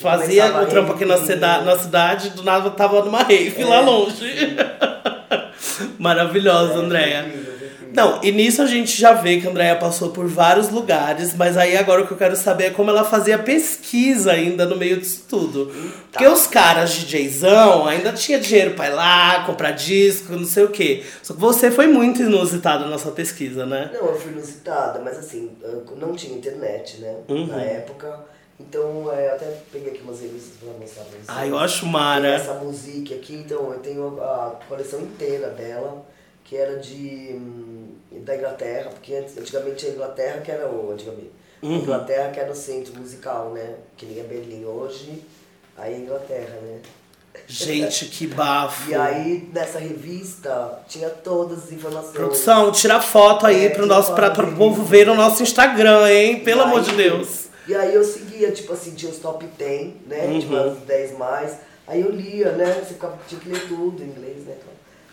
fazia 0.00 0.62
o 0.62 0.66
trampo 0.66 0.92
a 0.92 0.94
aqui 0.94 1.04
na, 1.04 1.18
cida, 1.18 1.60
na 1.60 1.78
cidade, 1.78 2.30
do 2.30 2.42
nada 2.42 2.70
tava 2.70 3.04
numa 3.04 3.22
rave 3.22 3.60
É, 3.60 3.66
lá 3.66 3.80
longe. 3.80 4.56
Maravilhosa, 5.98 6.74
É, 6.74 6.76
Andréia. 6.76 7.22
foi 7.22 7.28
incrível. 7.40 7.56
Não, 7.96 8.20
e 8.22 8.30
nisso 8.30 8.60
a 8.60 8.66
gente 8.66 9.00
já 9.00 9.12
vê 9.14 9.40
que 9.40 9.46
a 9.46 9.50
Andrea 9.50 9.74
passou 9.76 10.10
por 10.10 10.26
vários 10.26 10.68
lugares, 10.68 11.34
mas 11.34 11.56
aí 11.56 11.78
agora 11.78 12.02
o 12.02 12.06
que 12.06 12.12
eu 12.12 12.16
quero 12.18 12.36
saber 12.36 12.64
é 12.64 12.70
como 12.70 12.90
ela 12.90 13.04
fazia 13.04 13.38
pesquisa 13.38 14.32
ainda 14.32 14.66
no 14.66 14.76
meio 14.76 14.98
disso 14.98 15.24
tudo. 15.26 15.72
Porque 16.12 16.26
os 16.26 16.46
caras 16.46 16.90
DJzão 16.92 17.86
ainda 17.86 18.12
tinha 18.12 18.38
dinheiro 18.38 18.74
pra 18.74 18.88
ir 18.88 18.92
lá, 18.92 19.44
comprar 19.46 19.70
disco, 19.70 20.32
não 20.34 20.44
sei 20.44 20.64
o 20.64 20.68
quê. 20.68 21.04
Só 21.22 21.32
que 21.32 21.40
você 21.40 21.70
foi 21.70 21.86
muito 21.86 22.20
inusitada 22.20 22.84
na 22.86 22.98
sua 22.98 23.12
pesquisa, 23.12 23.64
né? 23.64 23.90
Não, 23.94 24.08
eu 24.08 24.20
fui 24.20 24.30
inusitada, 24.32 25.00
mas 25.02 25.16
assim, 25.18 25.50
não 25.96 26.14
tinha 26.14 26.36
internet, 26.36 27.00
né? 27.00 27.14
Uhum. 27.28 27.46
Na 27.46 27.62
época. 27.62 28.35
Então, 28.58 29.12
é, 29.12 29.28
eu 29.28 29.34
até 29.34 29.58
peguei 29.70 29.92
aqui 29.92 30.00
umas 30.02 30.20
revistas 30.20 30.54
pra 30.58 30.72
mostrar 30.78 31.02
pra 31.04 31.10
vocês. 31.12 31.24
Ai, 31.28 31.50
eu 31.50 31.58
acho 31.58 31.86
mara. 31.86 32.28
essa 32.28 32.54
música 32.54 33.14
aqui, 33.14 33.34
então 33.34 33.72
eu 33.72 33.78
tenho 33.80 34.22
a 34.22 34.58
coleção 34.68 35.00
inteira 35.02 35.48
dela, 35.50 36.04
que 36.42 36.56
era 36.56 36.78
de 36.78 37.32
hum, 37.34 37.88
da 38.24 38.34
Inglaterra, 38.34 38.90
porque 38.90 39.14
antigamente 39.14 39.86
a 39.86 39.90
Inglaterra 39.90 40.40
que 40.40 40.50
era 40.50 40.68
o 40.68 40.90
antigamente. 40.92 41.32
A 41.62 41.66
Uhum. 41.66 41.76
Inglaterra 41.78 42.30
que 42.30 42.38
era 42.40 42.50
o 42.52 42.54
centro 42.54 42.94
musical, 42.98 43.50
né? 43.50 43.74
Que 43.96 44.06
nem 44.06 44.20
é 44.20 44.22
Berlim 44.22 44.64
hoje, 44.64 45.22
aí 45.76 45.94
é 45.94 45.98
Inglaterra, 45.98 46.58
né? 46.62 46.80
Gente, 47.46 48.06
que 48.06 48.26
bafo. 48.26 48.90
E 48.90 48.94
aí 48.94 49.48
nessa 49.52 49.78
revista 49.78 50.78
tinha 50.88 51.10
todas 51.10 51.64
as 51.64 51.72
informações. 51.72 52.12
Produção, 52.14 52.72
tira 52.72 53.00
foto 53.00 53.46
aí 53.46 53.66
É, 53.66 53.68
pro 53.68 53.86
nosso, 53.86 54.14
pra, 54.14 54.30
pro 54.30 54.50
povo 54.56 54.82
ver 54.82 55.06
no 55.06 55.14
nosso 55.14 55.42
Instagram, 55.42 56.08
hein? 56.10 56.40
Pelo 56.40 56.60
E 56.62 56.64
amor 56.64 56.78
aí- 56.78 56.84
de 56.86 56.92
Deus. 56.96 57.45
E 57.68 57.74
aí 57.74 57.94
eu 57.94 58.04
seguia, 58.04 58.52
tipo 58.52 58.72
assim, 58.72 58.94
tinha 58.94 59.10
os 59.10 59.18
top 59.18 59.44
10, 59.44 59.94
né? 60.06 60.26
Uhum. 60.26 60.40
Tipo, 60.40 60.56
as 60.56 60.78
10 60.78 61.18
mais. 61.18 61.56
Aí 61.86 62.00
eu 62.00 62.10
lia, 62.10 62.52
né? 62.52 62.74
Você 62.74 62.94
ficava, 62.94 63.18
tinha 63.28 63.40
que 63.40 63.48
ler 63.48 63.68
tudo 63.68 64.02
em 64.02 64.06
inglês, 64.06 64.44
né? 64.44 64.54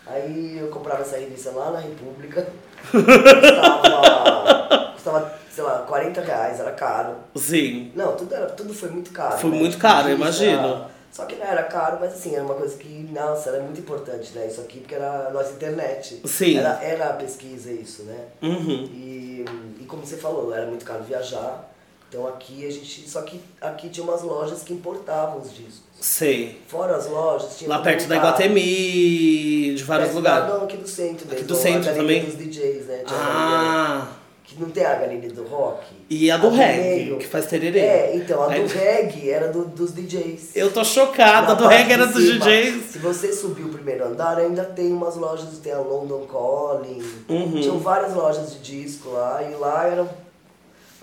Aí 0.05 0.57
eu 0.59 0.67
comprava 0.67 1.01
essa 1.01 1.17
revista 1.17 1.51
lá 1.51 1.71
na 1.71 1.79
República. 1.79 2.47
custava, 2.91 4.91
custava, 4.93 5.33
sei 5.49 5.63
lá, 5.63 5.79
40 5.79 6.21
reais, 6.21 6.59
era 6.59 6.71
caro. 6.71 7.15
Sim. 7.35 7.91
Não, 7.95 8.15
tudo, 8.15 8.35
era, 8.35 8.47
tudo 8.47 8.73
foi 8.73 8.89
muito 8.89 9.11
caro. 9.11 9.37
Foi 9.37 9.49
né? 9.49 9.57
muito 9.57 9.77
caro, 9.77 10.09
Revista, 10.09 10.43
imagino. 10.43 10.93
Só 11.11 11.25
que 11.25 11.35
não 11.35 11.45
era 11.45 11.63
caro, 11.63 11.99
mas 12.01 12.13
assim, 12.13 12.33
era 12.33 12.43
uma 12.43 12.55
coisa 12.55 12.75
que, 12.75 13.07
nossa, 13.11 13.51
era 13.51 13.61
muito 13.61 13.79
importante, 13.79 14.33
né? 14.33 14.47
Isso 14.47 14.61
aqui, 14.61 14.79
porque 14.79 14.95
era 14.95 15.27
a 15.27 15.29
nossa 15.29 15.53
internet. 15.53 16.21
Sim. 16.25 16.57
Era, 16.57 16.83
era 16.83 17.09
a 17.09 17.13
pesquisa 17.13 17.71
isso, 17.71 18.03
né? 18.03 18.17
Uhum. 18.41 18.89
E, 18.91 19.45
e 19.79 19.85
como 19.85 20.05
você 20.05 20.17
falou, 20.17 20.53
era 20.53 20.65
muito 20.65 20.83
caro 20.83 21.03
viajar. 21.03 21.69
Então 22.13 22.27
aqui 22.27 22.67
a 22.67 22.71
gente. 22.71 23.09
Só 23.09 23.23
que 23.23 23.41
aqui 23.59 23.89
tinha 23.89 24.03
umas 24.03 24.21
lojas 24.21 24.61
que 24.61 24.71
importavam 24.71 25.41
os 25.41 25.49
discos. 25.51 25.81
Sei. 25.99 26.61
Fora 26.67 26.95
as 26.95 27.09
lojas, 27.09 27.57
tinha. 27.57 27.67
Lá 27.67 27.79
perto 27.79 28.07
da. 28.07 28.17
Iguatemi, 28.17 29.73
de 29.73 29.83
vários 29.83 30.09
Perto 30.09 30.17
lugares. 30.17 30.47
da- 30.47 30.57
Não, 30.59 30.63
aqui 30.65 30.77
do 30.77 30.87
centro 30.87 31.27
mesmo. 31.27 31.47
do 31.47 31.55
centro 31.55 31.89
a 31.89 31.93
também? 31.93 32.23
dos 32.23 32.35
DJs, 32.37 32.85
né? 32.85 33.03
Tinha 33.07 33.19
a 33.19 33.97
Ah, 34.03 34.07
Que 34.43 34.59
não 34.61 34.69
tem 34.69 34.85
a 34.85 34.93
galeria 34.93 35.31
do 35.31 35.43
rock. 35.47 35.85
E 36.07 36.29
a 36.29 36.37
do 36.37 36.49
reggae, 36.49 37.05
meio. 37.05 37.17
que 37.17 37.25
faz 37.25 37.47
tererê. 37.47 37.79
É, 37.79 38.11
então, 38.15 38.43
a 38.43 38.47
do 38.49 38.67
reggae 38.67 39.31
era 39.31 39.47
do, 39.51 39.65
dos 39.65 39.91
DJs. 39.93 40.51
eu 40.55 40.71
tô 40.71 40.83
chocada, 40.83 41.47
Na 41.47 41.53
do 41.55 41.65
reggae 41.65 41.93
era 41.93 42.05
dos 42.05 42.23
DJs. 42.23 42.91
Se 42.91 42.99
você 42.99 43.33
subir 43.33 43.63
o 43.63 43.69
primeiro 43.69 44.05
andar, 44.05 44.37
ainda 44.37 44.63
tem 44.63 44.91
umas 44.93 45.15
lojas, 45.15 45.57
tem 45.57 45.71
a 45.73 45.79
London 45.79 46.27
Calling, 46.27 47.01
Uhum. 47.27 47.59
tinham 47.59 47.79
várias 47.79 48.13
lojas 48.13 48.51
de 48.53 48.59
disco 48.59 49.09
lá, 49.09 49.41
e 49.41 49.55
lá 49.55 49.87
era. 49.87 50.07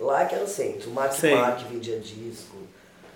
Lá 0.00 0.24
que 0.24 0.34
era 0.34 0.44
o 0.44 0.48
centro. 0.48 0.90
O 0.90 0.94
Mark 0.94 1.12
Sei. 1.12 1.34
Mark 1.34 1.60
vendia 1.70 1.98
disco, 1.98 2.56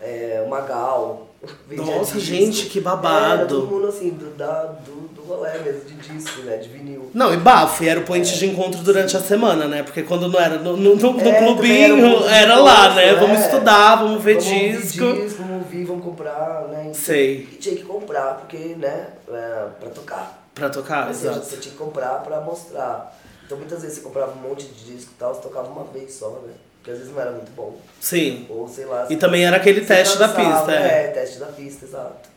é, 0.02 0.42
o 0.46 0.50
Magal 0.50 1.28
vendia 1.66 1.84
Nossa, 1.96 2.14
disco. 2.14 2.20
gente, 2.20 2.66
que 2.66 2.80
babado. 2.80 3.34
Era 3.34 3.46
todo 3.46 3.66
mundo 3.66 3.86
assim, 3.86 4.10
do, 4.10 4.30
da, 4.36 4.64
do, 4.64 5.08
do 5.14 5.22
rolê 5.22 5.56
mesmo, 5.60 5.80
de 5.84 5.94
disco, 5.94 6.42
né? 6.42 6.58
De 6.58 6.68
vinil. 6.68 7.10
Não, 7.14 7.32
e 7.32 7.36
bafo, 7.38 7.82
e 7.84 7.88
era 7.88 8.00
o 8.00 8.04
point 8.04 8.30
de 8.38 8.46
encontro 8.46 8.82
durante 8.82 9.16
a 9.16 9.20
semana, 9.20 9.66
né? 9.66 9.82
Porque 9.82 10.02
quando 10.02 10.28
não 10.28 10.38
era 10.38 10.58
no, 10.58 10.76
no, 10.76 10.94
no- 10.96 11.12
no 11.12 11.20
É, 11.20 11.28
era 11.28 11.40
um 11.42 11.54
clubinho, 11.54 11.96
ponto 12.12 12.22
de 12.28 12.34
era 12.34 12.56
lá, 12.58 12.94
né? 12.94 13.14
Vamos 13.14 13.40
é. 13.40 13.44
estudar, 13.46 13.96
vamos 13.96 14.22
ver 14.22 14.34
vamos 14.34 14.48
disco. 14.50 15.04
Ouvir 15.04 15.22
disco, 15.24 15.42
vamos 15.42 15.64
ouvir, 15.64 15.84
vamos 15.84 16.04
comprar, 16.04 16.68
né? 16.70 16.80
Então, 16.82 16.94
Sei. 16.94 17.48
E 17.52 17.56
tinha 17.56 17.76
que 17.76 17.84
comprar, 17.84 18.34
porque, 18.40 18.58
né? 18.76 19.08
É, 19.28 19.66
pra 19.80 19.88
tocar. 19.90 20.46
Pra 20.54 20.68
tocar, 20.70 21.08
Ou 21.08 21.14
seja, 21.14 21.30
exato. 21.30 21.46
você 21.46 21.56
tinha 21.56 21.72
que 21.72 21.78
comprar 21.78 22.20
pra 22.22 22.40
mostrar. 22.42 23.18
Então 23.46 23.58
muitas 23.58 23.82
vezes 23.82 23.98
você 23.98 24.02
comprava 24.04 24.32
um 24.32 24.48
monte 24.48 24.64
de 24.66 24.84
disco 24.94 25.10
e 25.14 25.18
tal, 25.18 25.34
você 25.34 25.40
tocava 25.42 25.68
uma 25.68 25.84
vez 25.84 26.12
só, 26.14 26.28
né? 26.46 26.52
Porque 26.84 26.90
às 26.90 26.98
vezes 26.98 27.14
não 27.14 27.20
era 27.22 27.30
muito 27.32 27.50
bom. 27.56 27.78
Sim. 27.98 28.44
Ou 28.50 28.68
sei 28.68 28.84
lá. 28.84 29.06
E 29.08 29.16
também 29.16 29.46
era 29.46 29.56
aquele 29.56 29.80
teste 29.80 30.18
da 30.18 30.28
pista, 30.28 30.70
é. 30.70 31.04
É, 31.04 31.08
teste 31.14 31.38
da 31.38 31.46
pista, 31.46 31.86
exato. 31.86 32.28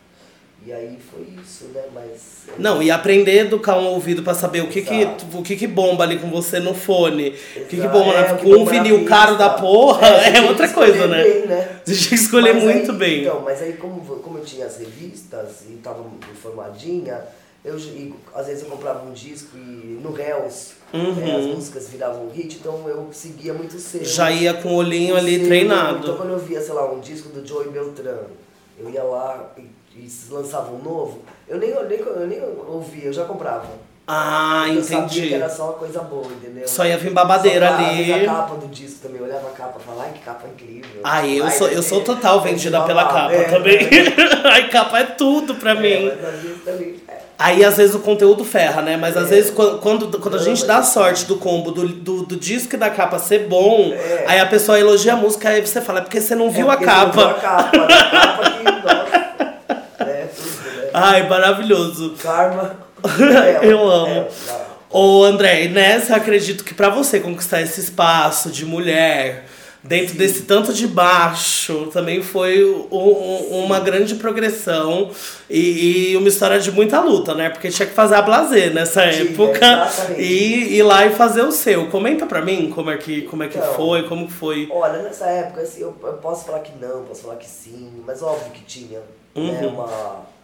E 0.65 0.71
aí 0.71 0.97
foi 1.11 1.27
isso, 1.41 1.65
né? 1.73 1.81
Mas. 1.93 2.45
Não, 2.57 2.81
e 2.81 2.89
aprender 2.89 3.39
a 3.39 3.41
educar 3.43 3.77
um 3.77 3.87
ouvido 3.87 4.23
pra 4.23 4.33
saber 4.33 4.61
o 4.61 4.67
que 4.69 4.81
que, 4.81 5.01
Exato. 5.01 5.25
o 5.37 5.43
que 5.43 5.55
que 5.57 5.67
bomba 5.67 6.05
ali 6.05 6.17
com 6.17 6.29
você 6.29 6.59
no 6.61 6.73
fone. 6.73 7.29
O 7.57 7.59
que 7.65 7.65
que 7.65 7.75
Exato. 7.75 7.91
bomba 7.97 8.13
É, 8.13 8.21
na, 8.31 8.37
com 8.37 8.49
um 8.51 8.65
vinil 8.65 9.03
caro 9.05 9.37
da 9.37 9.49
porra, 9.49 10.07
É, 10.07 10.37
é, 10.39 10.41
outra 10.41 10.67
coisa, 10.69 11.07
né? 11.07 11.23
bem, 11.23 11.45
né? 11.45 11.79
Você 11.83 11.93
tinha 11.95 12.09
que 12.09 12.15
escolher 12.15 12.53
Mas 12.53 12.63
muito 12.63 12.91
aí- 12.93 12.97
bem. 12.97 13.21
Então, 13.23 13.41
mas 13.41 13.61
aí 13.61 13.73
como, 13.73 13.99
como 14.01 14.37
eu 14.39 14.45
tinha 14.45 14.65
as 14.65 14.77
revistas 14.77 15.61
e 15.69 15.73
tava 15.75 16.05
informadinha, 16.31 17.19
eu, 17.65 17.77
e, 17.77 18.13
às 18.33 18.47
vezes 18.47 18.63
eu 18.63 18.69
comprava 18.69 19.05
um 19.05 19.11
disco 19.13 19.57
e 19.57 19.99
no 20.01 20.17
Hells 20.19 20.75
Uhum. 20.93 21.37
as 21.37 21.45
músicas 21.45 21.89
viravam 21.89 22.29
hit, 22.29 22.55
então 22.59 22.87
eu 22.87 23.09
seguia 23.11 23.53
muito 23.53 23.77
cedo. 23.77 24.05
Já 24.05 24.31
ia 24.31 24.53
com 24.53 24.69
o 24.69 24.75
olhinho 24.75 25.17
ali 25.17 25.35
selo. 25.35 25.47
treinado. 25.47 25.97
Então 25.99 26.15
quando 26.15 26.29
eu 26.31 26.39
via, 26.39 26.61
sei 26.61 26.73
lá, 26.73 26.89
um 26.89 27.01
disco 27.01 27.27
do 27.29 27.45
Joey 27.45 27.67
Beltran, 27.69 28.19
eu 28.79 28.89
ia 28.89 29.03
lá 29.03 29.51
e, 29.57 29.61
e 29.97 30.09
lançava 30.29 30.71
um 30.73 30.81
novo, 30.81 31.19
eu 31.47 31.57
nem, 31.57 31.69
eu 31.71 31.87
nem, 31.89 31.99
eu 31.99 32.27
nem 32.27 32.41
ouvia, 32.69 33.05
eu 33.05 33.13
já 33.13 33.25
comprava. 33.25 33.67
Ah, 34.09 34.61
Porque 34.67 34.77
Eu 34.79 34.83
sabia 34.83 35.03
entendi. 35.05 35.27
que 35.27 35.33
era 35.33 35.49
só 35.49 35.63
uma 35.65 35.73
coisa 35.73 35.99
boa, 36.01 36.27
entendeu? 36.27 36.65
Só 36.65 36.85
ia 36.85 36.97
vir 36.97 37.11
babadeira 37.11 37.67
Só 37.67 37.73
ali. 37.75 38.13
A 38.13 38.25
capa 38.25 38.55
do 38.55 38.67
disco 38.67 38.99
também, 39.01 39.17
eu 39.19 39.25
olhava 39.27 39.49
a 39.49 39.51
capa 39.51 39.77
e 39.77 39.83
falava, 39.83 40.03
ai 40.03 40.13
que 40.13 40.19
capa 40.19 40.47
incrível. 40.47 41.01
Ah, 41.03 41.27
eu 41.27 41.43
Ai, 41.43 41.51
sou, 41.51 41.67
eu 41.67 41.79
é- 41.79 41.81
sou 41.81 42.01
total 42.01 42.39
é 42.39 42.43
vendida 42.43 42.81
pela 42.85 43.03
capa 43.03 43.33
É, 43.33 43.43
também. 43.43 43.75
é. 43.75 44.47
Ai, 44.47 44.69
capa 44.69 44.99
é 44.99 45.03
tudo 45.03 45.55
pra 45.55 45.71
É, 45.71 45.73
mim. 45.73 46.05
mas 46.15 46.23
às 46.35 46.41
vezes 46.41 46.63
também. 46.63 46.95
É. 47.39 47.43
Aí 47.43 47.63
às 47.63 47.77
vezes 47.77 47.93
o 47.95 47.99
conteúdo 47.99 48.43
ferra, 48.43 48.81
né? 48.81 48.97
Mas 48.97 49.15
às 49.15 49.27
É. 49.31 49.35
vezes 49.35 49.51
quando, 49.51 50.19
quando, 50.19 50.35
a 50.35 50.39
gente 50.39 50.65
dá 50.65 50.77
assim- 50.77 50.93
sorte 50.93 51.25
do 51.25 51.35
combo 51.37 51.71
do, 51.71 51.87
do, 51.87 52.23
do 52.23 52.35
disco 52.35 52.75
e 52.75 52.77
da 52.77 52.89
capa 52.89 53.19
ser 53.19 53.47
bom, 53.47 53.91
É. 53.93 54.23
aí 54.27 54.39
a 54.39 54.45
pessoa 54.45 54.79
elogia 54.79 55.13
a 55.13 55.15
música, 55.15 55.49
aí 55.49 55.61
você 55.65 55.79
fala, 55.81 55.99
é 55.99 56.01
porque 56.01 56.19
você 56.19 56.33
não 56.35 56.49
viu 56.49 56.69
É 56.71 56.73
a 56.73 56.77
você 56.77 56.85
não 56.85 57.11
viu 57.11 57.13
capa. 57.13 57.29
A 57.29 57.33
capa, 57.35 57.77
a 57.77 58.09
capa 58.09 58.49
que, 58.49 58.63
nossa, 58.63 60.09
é 60.09 60.25
tudo, 60.35 60.85
né? 60.85 60.89
Ai, 60.93 61.27
maravilhoso. 61.29 62.15
Karma. 62.21 62.75
Eu 63.61 63.87
amo. 63.89 64.07
É, 64.07 64.27
não. 64.47 64.67
Ô 64.89 65.23
André, 65.25 65.67
nessa 65.67 66.15
acredito 66.15 66.63
que 66.63 66.73
pra 66.73 66.89
você 66.89 67.19
conquistar 67.19 67.61
esse 67.61 67.79
espaço 67.81 68.49
de 68.49 68.65
mulher, 68.65 69.45
dentro 69.87 70.15
desse 70.15 70.41
tanto 70.43 70.73
de 70.73 70.85
baixo, 70.87 71.87
também 71.93 72.21
foi 72.21 72.63
u- 72.63 72.87
u- 72.91 73.63
uma 73.63 73.79
grande 73.79 74.15
progressão 74.15 75.09
e, 75.49 76.11
e 76.11 76.17
uma 76.17 76.27
história 76.27 76.59
de 76.59 76.71
muita 76.71 76.99
luta, 77.01 77.33
né? 77.33 77.49
Porque 77.49 77.69
tinha 77.69 77.87
que 77.87 77.93
fazer 77.93 78.15
a 78.15 78.21
blazer 78.21 78.73
nessa 78.73 79.07
Tinha, 79.09 79.23
época 79.23 79.87
e 80.17 80.75
ir 80.77 80.83
lá 80.83 81.05
e 81.05 81.11
fazer 81.11 81.41
o 81.43 81.51
seu. 81.51 81.87
Comenta 81.87 82.25
pra 82.25 82.41
mim 82.41 82.69
como 82.73 82.89
é 82.91 82.97
que, 82.97 83.21
como 83.23 83.43
é 83.43 83.47
que 83.47 83.57
Então, 83.57 83.73
foi, 83.73 84.03
como 84.03 84.27
que 84.27 84.33
foi. 84.33 84.67
Olha, 84.71 85.01
nessa 85.03 85.25
época, 85.25 85.61
assim, 85.61 85.81
eu, 85.81 85.95
eu 86.03 86.13
posso 86.13 86.45
falar 86.45 86.59
que 86.59 86.71
não, 86.79 87.03
posso 87.03 87.21
falar 87.23 87.35
que 87.37 87.47
sim, 87.49 87.89
mas 88.05 88.21
óbvio 88.21 88.51
que 88.51 88.63
tinha, 88.63 88.99
né, 88.99 89.59
Uhum. 89.61 89.67
uma... 89.69 90.36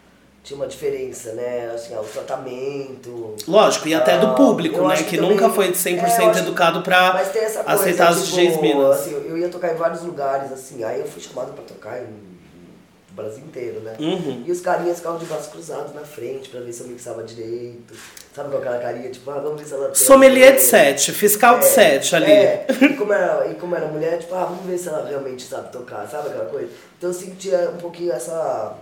Tinha 0.43 0.57
uma 0.57 0.67
diferença, 0.67 1.31
né? 1.33 1.71
Assim, 1.73 1.93
ah, 1.95 2.01
o 2.01 2.03
tratamento. 2.03 3.33
Lógico, 3.47 3.87
e 3.87 3.93
até 3.93 4.17
do 4.17 4.27
Ah, 4.27 4.33
público, 4.33 4.85
né? 4.87 4.97
Que, 4.97 5.03
que 5.05 5.17
nunca 5.17 5.35
também- 5.47 5.55
foi 5.55 5.67
é, 5.69 5.71
100% 5.71 6.19
eu 6.21 6.29
acho- 6.29 6.39
educado 6.39 6.81
pra 6.81 7.11
coisa, 7.13 7.61
aceitar 7.65 8.11
os 8.11 8.25
tipo, 8.25 8.35
DJs 8.37 8.61
Minas. 8.61 8.99
Assim, 8.99 9.11
eu 9.13 9.37
ia 9.37 9.47
tocar 9.47 9.71
em 9.73 9.77
vários 9.77 10.01
lugares, 10.01 10.51
assim, 10.51 10.83
aí 10.83 10.99
eu 10.99 11.07
fui 11.07 11.21
chamado 11.21 11.53
pra 11.53 11.63
tocar 11.63 11.97
em, 12.01 12.07
no 12.07 13.13
Brasil 13.15 13.41
inteiro, 13.45 13.79
né? 13.79 13.93
Uhum. 13.97 14.43
E 14.45 14.51
os 14.51 14.59
carinhas 14.59 14.97
ficavam 14.97 15.17
de 15.17 15.25
braços 15.25 15.47
cruzados 15.47 15.93
na 15.95 16.01
frente 16.01 16.49
pra 16.49 16.59
ver 16.59 16.73
se 16.73 16.81
eu 16.81 16.87
mixava 16.87 17.23
direito. 17.23 17.93
Sabe 18.35 18.49
com 18.49 18.57
aquela 18.57 18.79
carinha, 18.79 19.09
tipo, 19.11 19.31
ah, 19.31 19.39
vamos 19.39 19.61
ver 19.61 19.67
se 19.67 19.73
ela 19.75 19.85
tem. 19.85 19.95
Sommelier 19.95 20.55
de 20.55 20.61
set, 20.61 21.11
fiscal 21.13 21.59
de 21.59 21.65
É, 21.67 21.69
set 21.69 22.15
ali. 22.17 22.29
É, 22.29 22.65
e 22.83 22.93
como, 22.97 23.13
era, 23.13 23.47
e 23.47 23.55
como 23.55 23.75
era 23.77 23.85
mulher, 23.87 24.17
tipo, 24.19 24.35
ah, 24.35 24.43
vamos 24.43 24.65
ver 24.65 24.77
se 24.77 24.89
ela 24.89 25.07
realmente 25.07 25.43
sabe 25.43 25.71
tocar, 25.71 26.05
sabe 26.09 26.27
aquela 26.27 26.45
coisa? 26.49 26.67
Então 26.97 27.11
eu 27.11 27.13
sentia 27.13 27.69
um 27.73 27.77
pouquinho 27.77 28.11
essa. 28.11 28.73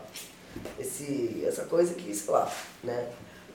Esse, 0.79 1.43
essa 1.47 1.63
coisa 1.63 1.93
que, 1.93 2.13
sei 2.13 2.33
lá, 2.33 2.51
né? 2.83 3.07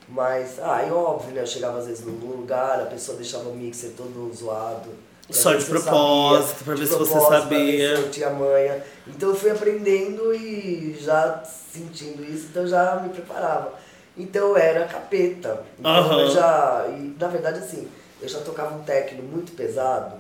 Mas, 0.09 0.59
ah, 0.61 0.85
e 0.87 0.91
óbvio, 0.91 1.35
né? 1.35 1.43
Eu 1.43 1.47
chegava 1.47 1.79
às 1.79 1.87
vezes 1.87 2.05
num 2.05 2.13
lugar, 2.13 2.81
a 2.81 2.87
pessoa 2.87 3.17
deixava 3.19 3.49
o 3.49 3.55
mixer 3.55 3.91
todo 3.97 4.33
zoado. 4.35 4.91
Só 5.29 5.53
de 5.55 5.65
propósito, 5.65 6.59
sabia, 6.59 6.65
pra 6.65 6.75
ver 6.77 6.87
se 6.87 6.95
você 6.95 7.13
pra 7.13 7.21
sabia. 7.21 7.59
ver 7.59 7.97
se 7.97 8.03
eu 8.03 8.11
tinha 8.11 8.31
manha. 8.31 8.85
Então 9.09 9.31
eu 9.31 9.35
fui 9.35 9.51
aprendendo 9.51 10.33
e 10.33 10.97
já 11.01 11.43
sentindo 11.45 12.23
isso, 12.25 12.47
então 12.51 12.63
eu 12.63 12.69
já 12.69 13.01
me 13.03 13.09
preparava. 13.09 13.75
Então 14.17 14.51
eu 14.51 14.57
era 14.57 14.85
capeta. 14.87 15.65
Então 15.79 15.91
Aham. 15.93 16.21
eu 16.21 16.31
já. 16.31 16.87
E, 16.91 17.15
na 17.19 17.27
verdade, 17.27 17.59
assim, 17.59 17.89
eu 18.23 18.29
já 18.29 18.41
tocava 18.41 18.77
um 18.77 18.85
techno 18.85 19.23
muito 19.25 19.53
pesado, 19.53 20.17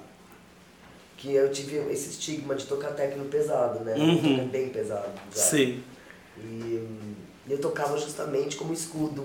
que 1.16 1.32
eu 1.32 1.50
tive 1.52 1.76
esse 1.92 2.10
estigma 2.10 2.56
de 2.56 2.66
tocar 2.66 2.90
techno 2.90 3.24
pesado, 3.26 3.84
né? 3.84 3.94
Uhum. 3.94 4.48
Bem 4.48 4.68
pesado. 4.70 5.08
já. 5.34 5.40
Sim. 5.42 5.82
E 6.38 6.86
eu 7.48 7.58
tocava 7.58 7.96
justamente 7.98 8.56
como 8.56 8.72
escudo. 8.72 9.24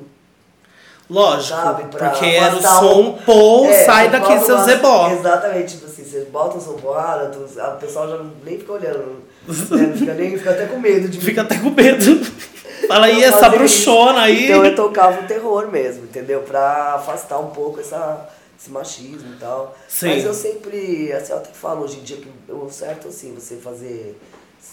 Lógico, 1.09 1.59
Sabe, 1.59 1.83
porque 1.91 2.25
era 2.25 2.55
o 2.55 2.61
som, 2.61 3.19
pô, 3.25 3.65
É, 3.65 3.83
sai 3.83 4.09
daqui 4.09 4.39
seu 4.39 4.55
uma- 4.55 4.63
zebó. 4.63 5.09
Exatamente, 5.11 5.73
tipo 5.73 5.85
assim, 5.85 6.05
você 6.05 6.21
bota 6.31 6.57
um 6.57 6.61
som 6.61 6.73
porrada, 6.75 7.27
tu- 7.29 7.59
a 7.59 7.71
pessoa 7.71 8.07
já 8.07 8.23
nem 8.45 8.57
fica 8.57 8.71
olhando. 8.73 9.21
né? 9.45 9.93
Fica 9.97 10.13
nem 10.13 10.37
fica 10.37 10.51
até 10.51 10.67
com 10.67 10.79
medo 10.79 11.09
de 11.09 11.19
Fica 11.25 11.41
até 11.41 11.57
com 11.57 11.69
medo. 11.71 12.05
Fala 12.87 13.07
aí, 13.07 13.21
essa 13.23 13.49
bruxona 13.49 14.29
isso. 14.29 14.39
aí. 14.41 14.45
Então 14.45 14.65
eu 14.65 14.75
tocava 14.75 15.21
o 15.21 15.27
terror 15.27 15.67
mesmo, 15.69 16.03
entendeu? 16.05 16.41
Pra 16.43 16.93
afastar 16.95 17.39
um 17.39 17.47
pouco 17.47 17.79
essa, 17.81 18.29
esse 18.59 18.69
machismo 18.71 19.33
e 19.33 19.37
tal. 19.37 19.75
Sim. 19.89 20.07
Mas 20.09 20.23
eu 20.23 20.33
sempre, 20.33 21.11
assim, 21.11 21.31
eu 21.33 21.37
até 21.39 21.49
falo 21.51 21.83
hoje 21.83 21.97
em 21.99 22.03
dia 22.03 22.17
que 22.17 22.29
o 22.51 22.69
certo 22.69 23.09
assim, 23.09 23.33
você 23.33 23.55
fazer. 23.57 24.17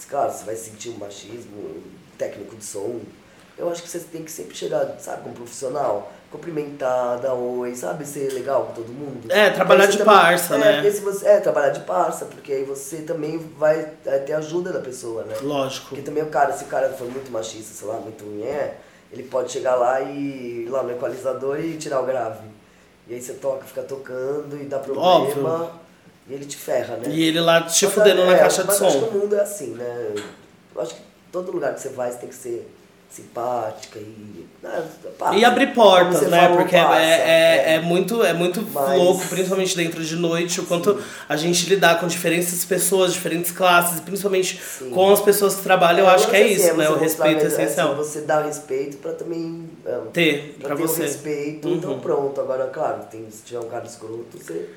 Claro, 0.09 0.32
você 0.32 0.44
vai 0.44 0.56
sentir 0.56 0.90
um 0.90 0.98
machismo, 0.98 1.82
técnico 2.16 2.56
de 2.56 2.65
som. 2.65 3.01
Eu 3.56 3.70
acho 3.70 3.82
que 3.82 3.89
você 3.89 3.98
tem 3.98 4.23
que 4.23 4.31
sempre 4.31 4.55
chegar, 4.55 4.97
sabe, 5.01 5.23
como 5.23 5.35
profissional, 5.35 6.12
cumprimentar, 6.31 7.19
dar 7.19 7.35
oi, 7.35 7.74
sabe, 7.74 8.06
ser 8.06 8.32
legal 8.32 8.66
com 8.66 8.82
todo 8.82 8.89
mundo. 8.93 9.31
É, 9.31 9.51
trabalhar 9.51 9.86
de 9.86 9.98
também- 9.98 10.15
parça, 10.15 10.55
é, 10.55 10.82
né? 10.82 10.90
você, 10.90 11.27
é, 11.27 11.40
trabalhar 11.40 11.70
de 11.70 11.81
parça, 11.81 12.24
porque 12.27 12.52
aí 12.52 12.65
você 12.65 12.98
também 12.98 13.39
vai 13.59 13.93
é, 14.06 14.19
ter 14.19 14.35
ajuda 14.35 14.73
da 14.73 14.81
pessoa, 14.81 15.24
né? 15.24 15.35
Lógico. 15.43 15.89
Porque 15.89 16.02
também 16.02 16.23
o 16.23 16.28
cara, 16.28 16.52
se 16.52 16.65
o 16.65 16.69
cara 16.69 16.90
for 16.90 17.09
muito 17.10 17.31
machista, 17.32 17.74
sei 17.74 17.89
lá, 17.89 17.94
muito 17.94 18.24
é, 18.44 18.77
ele 19.10 19.24
pode 19.24 19.51
chegar 19.51 19.74
lá 19.74 20.01
e 20.01 20.65
ir 20.66 20.69
lá 20.69 20.82
no 20.82 20.93
equalizador 20.93 21.59
e 21.59 21.77
tirar 21.77 22.01
o 22.01 22.06
grave. 22.06 22.47
E 23.09 23.15
aí 23.15 23.23
você 23.23 23.32
toca, 23.35 23.65
fica 23.65 23.82
tocando 23.82 24.56
e 24.60 24.66
dá 24.66 24.78
problema. 24.78 25.09
Óbvio. 25.09 25.70
E 26.28 26.34
ele 26.34 26.44
te 26.44 26.56
ferra, 26.56 26.96
né? 26.96 27.09
E 27.09 27.22
ele 27.22 27.40
lá 27.40 27.62
te 27.62 27.84
Mas, 27.86 27.94
fudendo 27.94 28.24
na 28.26 28.34
é, 28.34 28.38
caixa 28.38 28.62
de 28.62 28.68
mas 28.68 28.82
acho 28.82 28.92
que 28.94 29.00
som. 29.00 29.06
o 29.06 29.12
mundo 29.20 29.34
é 29.36 29.40
assim, 29.40 29.68
né? 29.74 30.14
Eu 30.74 30.82
acho 30.82 30.94
que 30.94 31.00
todo 31.32 31.50
lugar 31.52 31.74
que 31.74 31.80
você 31.80 31.88
vai, 31.88 32.10
você 32.12 32.18
tem 32.18 32.28
que 32.28 32.34
ser 32.34 32.68
simpática 33.10 33.98
e. 33.98 34.46
ah, 34.62 34.82
passa. 35.18 35.34
E 35.36 35.42
abrir 35.44 35.72
portas, 35.74 36.22
né? 36.28 36.40
falou, 36.42 36.59
Porque 36.59 36.76
é, 36.76 36.84
passa, 36.84 37.00
é, 37.00 37.74
é 37.76 37.80
muito, 37.80 38.22
é 38.22 38.34
muito 38.34 38.60
Mas- 38.70 38.98
louco, 38.98 39.26
principalmente 39.28 39.74
dentro 39.74 40.05
de 40.05 40.14
noite, 40.16 40.60
o 40.60 40.66
quanto 40.66 41.02
a 41.26 41.34
gente 41.34 41.66
lidar 41.70 41.98
com 41.98 42.06
diferentes 42.06 42.62
pessoas, 42.66 43.14
diferentes 43.14 43.50
classes, 43.50 43.98
principalmente 44.00 44.60
Sim. 44.60 44.90
com 44.90 45.10
as 45.10 45.22
pessoas 45.22 45.55
que 45.56 45.62
trabalham, 45.62 46.00
eu 46.00 46.10
É, 46.10 46.14
acho 46.14 46.28
que 46.28 46.36
é 46.36 46.42
assim, 46.44 46.52
isso, 46.52 46.74
né? 46.74 46.88
O 46.90 46.98
respeito 46.98 47.44
é 47.44 47.46
essencial. 47.46 47.96
Você 47.96 48.20
dá 48.20 48.42
respeito 48.42 48.98
pra 48.98 49.12
também. 49.12 49.68
é, 49.86 49.98
Ter, 50.12 50.56
pra 50.60 50.76
ter 50.76 50.82
você. 50.82 51.00
o 51.00 51.05
respeito, 51.05 51.66
Uhum. 51.68 51.74
então 51.76 51.98
pronto. 52.00 52.38
Agora, 52.40 52.66
claro, 52.66 53.05
tem, 53.10 53.26
se 53.30 53.42
tiver 53.42 53.60
um 53.60 53.68
cara 53.70 53.86
escroto, 53.86 54.36
você. 54.38 54.68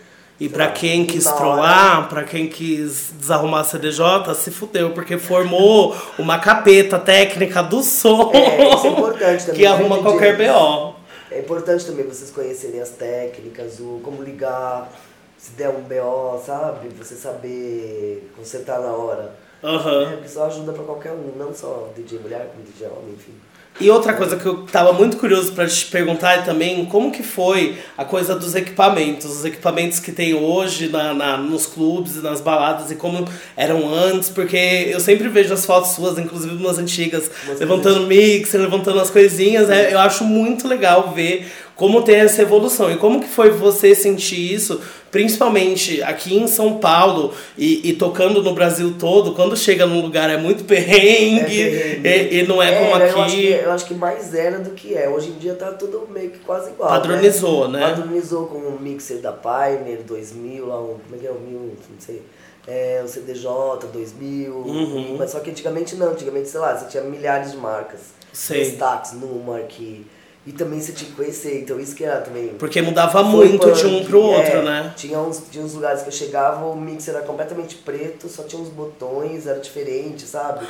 E 0.43 0.49
lá, 0.57 0.67
quem 0.71 1.05
quis 1.05 1.25
trollar, 1.25 2.09
pra 2.09 2.23
quem 2.23 2.47
quis 2.47 3.11
desarrumar 3.15 3.61
a 3.61 3.63
CDJ, 3.63 4.33
se 4.33 4.49
fudeu, 4.49 4.89
porque 4.89 5.19
formou 5.19 5.95
uma 6.17 6.39
capeta 6.39 6.97
técnica 6.97 7.61
do 7.61 7.83
som 7.83 8.31
É, 8.33 8.73
isso 8.73 8.87
é 8.87 8.89
importante 8.89 9.45
também. 9.45 9.59
que 9.61 9.65
arruma 9.67 9.99
qualquer? 10.01 10.35
BO. 10.35 10.95
É 11.29 11.39
importante 11.39 11.85
também 11.85 12.07
vocês 12.07 12.31
conhecerem 12.31 12.81
as 12.81 12.89
técnicas, 12.89 13.79
o 13.79 14.01
como 14.03 14.23
ligar, 14.23 14.91
se 15.37 15.51
der 15.51 15.69
um 15.69 15.81
BO, 15.81 16.41
sabe? 16.43 16.89
Você 16.97 17.13
saber 17.13 18.31
consertar 18.35 18.79
na 18.79 18.93
hora. 18.93 19.35
Aham. 19.63 20.01
É, 20.07 20.11
porque 20.13 20.25
isso 20.25 20.41
ajuda 20.41 20.73
pra 20.73 20.83
qualquer 20.83 21.11
um, 21.11 21.33
não 21.37 21.53
só 21.53 21.89
DJ 21.95 22.17
mulher, 22.17 22.51
como 22.51 22.63
DJ 22.65 22.87
homem, 22.87 23.13
enfim. 23.13 23.33
E 23.79 23.89
outra 23.89 24.13
coisa 24.13 24.35
que 24.35 24.45
eu 24.45 24.57
tava 24.71 24.93
muito 24.93 25.17
curioso 25.17 25.53
pra 25.53 25.65
te 25.65 25.85
perguntar 25.85 26.43
também 26.45 26.85
como 26.85 27.11
que 27.11 27.23
foi 27.23 27.77
a 27.97 28.05
coisa 28.05 28.35
dos 28.35 28.53
equipamentos, 28.53 29.25
os 29.39 29.43
equipamentos 29.45 29.97
que 29.99 30.11
tem 30.11 30.35
hoje 30.35 30.87
na, 30.89 31.13
na- 31.15 31.37
nos 31.37 31.65
clubes 31.65 32.15
e 32.17 32.19
nas 32.19 32.41
baladas 32.41 32.91
e 32.91 32.95
como 32.95 33.27
eram 33.57 33.91
antes, 33.91 34.29
porque 34.29 34.89
eu 34.91 34.99
sempre 34.99 35.27
vejo 35.29 35.51
as 35.53 35.65
fotos 35.65 35.91
suas, 35.91 36.19
inclusive 36.19 36.53
umas 36.53 36.77
antigas, 36.77 37.31
levantando 37.59 38.05
mixer, 38.05 38.61
levantando 38.61 38.99
as 38.99 39.09
coisinhas, 39.09 39.67
é, 39.69 39.91
eu 39.93 39.99
acho 39.99 40.23
muito 40.25 40.67
legal 40.67 41.11
ver 41.15 41.47
como 41.75 42.03
tem 42.03 42.17
essa 42.17 42.43
evolução. 42.43 42.91
E 42.91 42.97
como 42.97 43.19
que 43.21 43.27
foi 43.29 43.49
você 43.49 43.95
sentir 43.95 44.53
isso, 44.53 44.79
principalmente 45.11 46.01
aqui 46.01 46.35
em 46.35 46.47
São 46.47 46.77
Paulo 46.77 47.33
e, 47.57 47.89
e 47.89 47.93
tocando 47.93 48.41
no 48.41 48.53
Brasil 48.53 48.95
todo, 48.97 49.33
quando 49.33 49.55
chega 49.57 49.85
num 49.85 50.01
lugar 50.01 50.29
é 50.29 50.37
muito 50.37 50.63
perrengue, 50.65 51.61
É 51.61 51.69
perrengue. 51.69 52.35
E, 52.35 52.39
e 52.39 52.47
não 52.47 52.63
é 52.63 52.71
como 52.79 52.97
né, 52.97 53.09
aqui. 53.09 53.13
Eu 53.13 53.21
acho, 53.21 53.35
que, 53.35 53.47
eu 53.47 53.71
acho 53.71 53.85
que 53.85 53.93
mais 53.93 54.33
era 54.33 54.59
do 54.59 54.71
que 54.71 54.95
é. 54.95 55.09
Hoje 55.09 55.29
em 55.29 55.37
dia 55.37 55.53
tá 55.53 55.71
tudo 55.73 56.07
meio 56.09 56.31
que 56.31 56.39
quase 56.39 56.71
igual. 56.71 56.89
Padronizou, 56.89 57.67
né? 57.67 57.81
Padronizou 57.81 58.47
com 58.47 58.57
o 58.57 58.79
mixer 58.79 59.17
da 59.17 59.33
Pioneer 59.33 60.01
2000, 60.03 60.65
lá, 60.65 60.81
um, 60.81 60.97
como 60.99 61.15
é 61.15 61.17
que 61.17 61.27
é 61.27 61.31
o 61.31 61.39
1000, 61.39 61.59
não 61.59 61.75
sei. 61.99 62.21
É, 62.67 63.01
o 63.03 63.07
CDJ 63.07 63.87
2000. 63.91 64.53
Uhum. 64.53 65.15
Mas 65.17 65.31
só 65.31 65.39
que 65.39 65.49
antigamente 65.49 65.95
não. 65.95 66.11
Antigamente, 66.11 66.47
sei 66.47 66.59
lá, 66.59 66.77
você 66.77 66.85
tinha 66.85 67.03
milhares 67.03 67.51
de 67.51 67.57
marcas. 67.57 67.99
Sei. 68.31 68.63
Destaques, 68.63 69.13
Numark. 69.13 70.05
E 70.45 70.51
também 70.51 70.79
você 70.79 70.91
tinha 70.91 71.09
que 71.09 71.15
conhecer. 71.15 71.61
Então 71.61 71.79
isso 71.79 71.95
que 71.95 72.03
era 72.03 72.19
também. 72.21 72.49
Porque 72.57 72.81
mudava 72.81 73.21
muito 73.23 73.71
de 73.71 73.85
um 73.85 73.99
punk, 73.99 74.05
pro 74.07 74.21
outro, 74.21 74.57
é. 74.57 74.63
né? 74.63 74.93
Tinha 74.95 75.19
uns, 75.19 75.43
tinha 75.51 75.63
uns 75.63 75.73
lugares 75.73 76.01
que 76.01 76.07
eu 76.07 76.13
chegava, 76.13 76.65
o 76.65 76.75
mixer 76.75 77.13
era 77.13 77.23
completamente 77.23 77.75
preto, 77.75 78.27
só 78.27 78.43
tinha 78.43 78.61
uns 78.61 78.69
botões, 78.69 79.45
era 79.45 79.59
diferente, 79.59 80.25
sabe? 80.25 80.65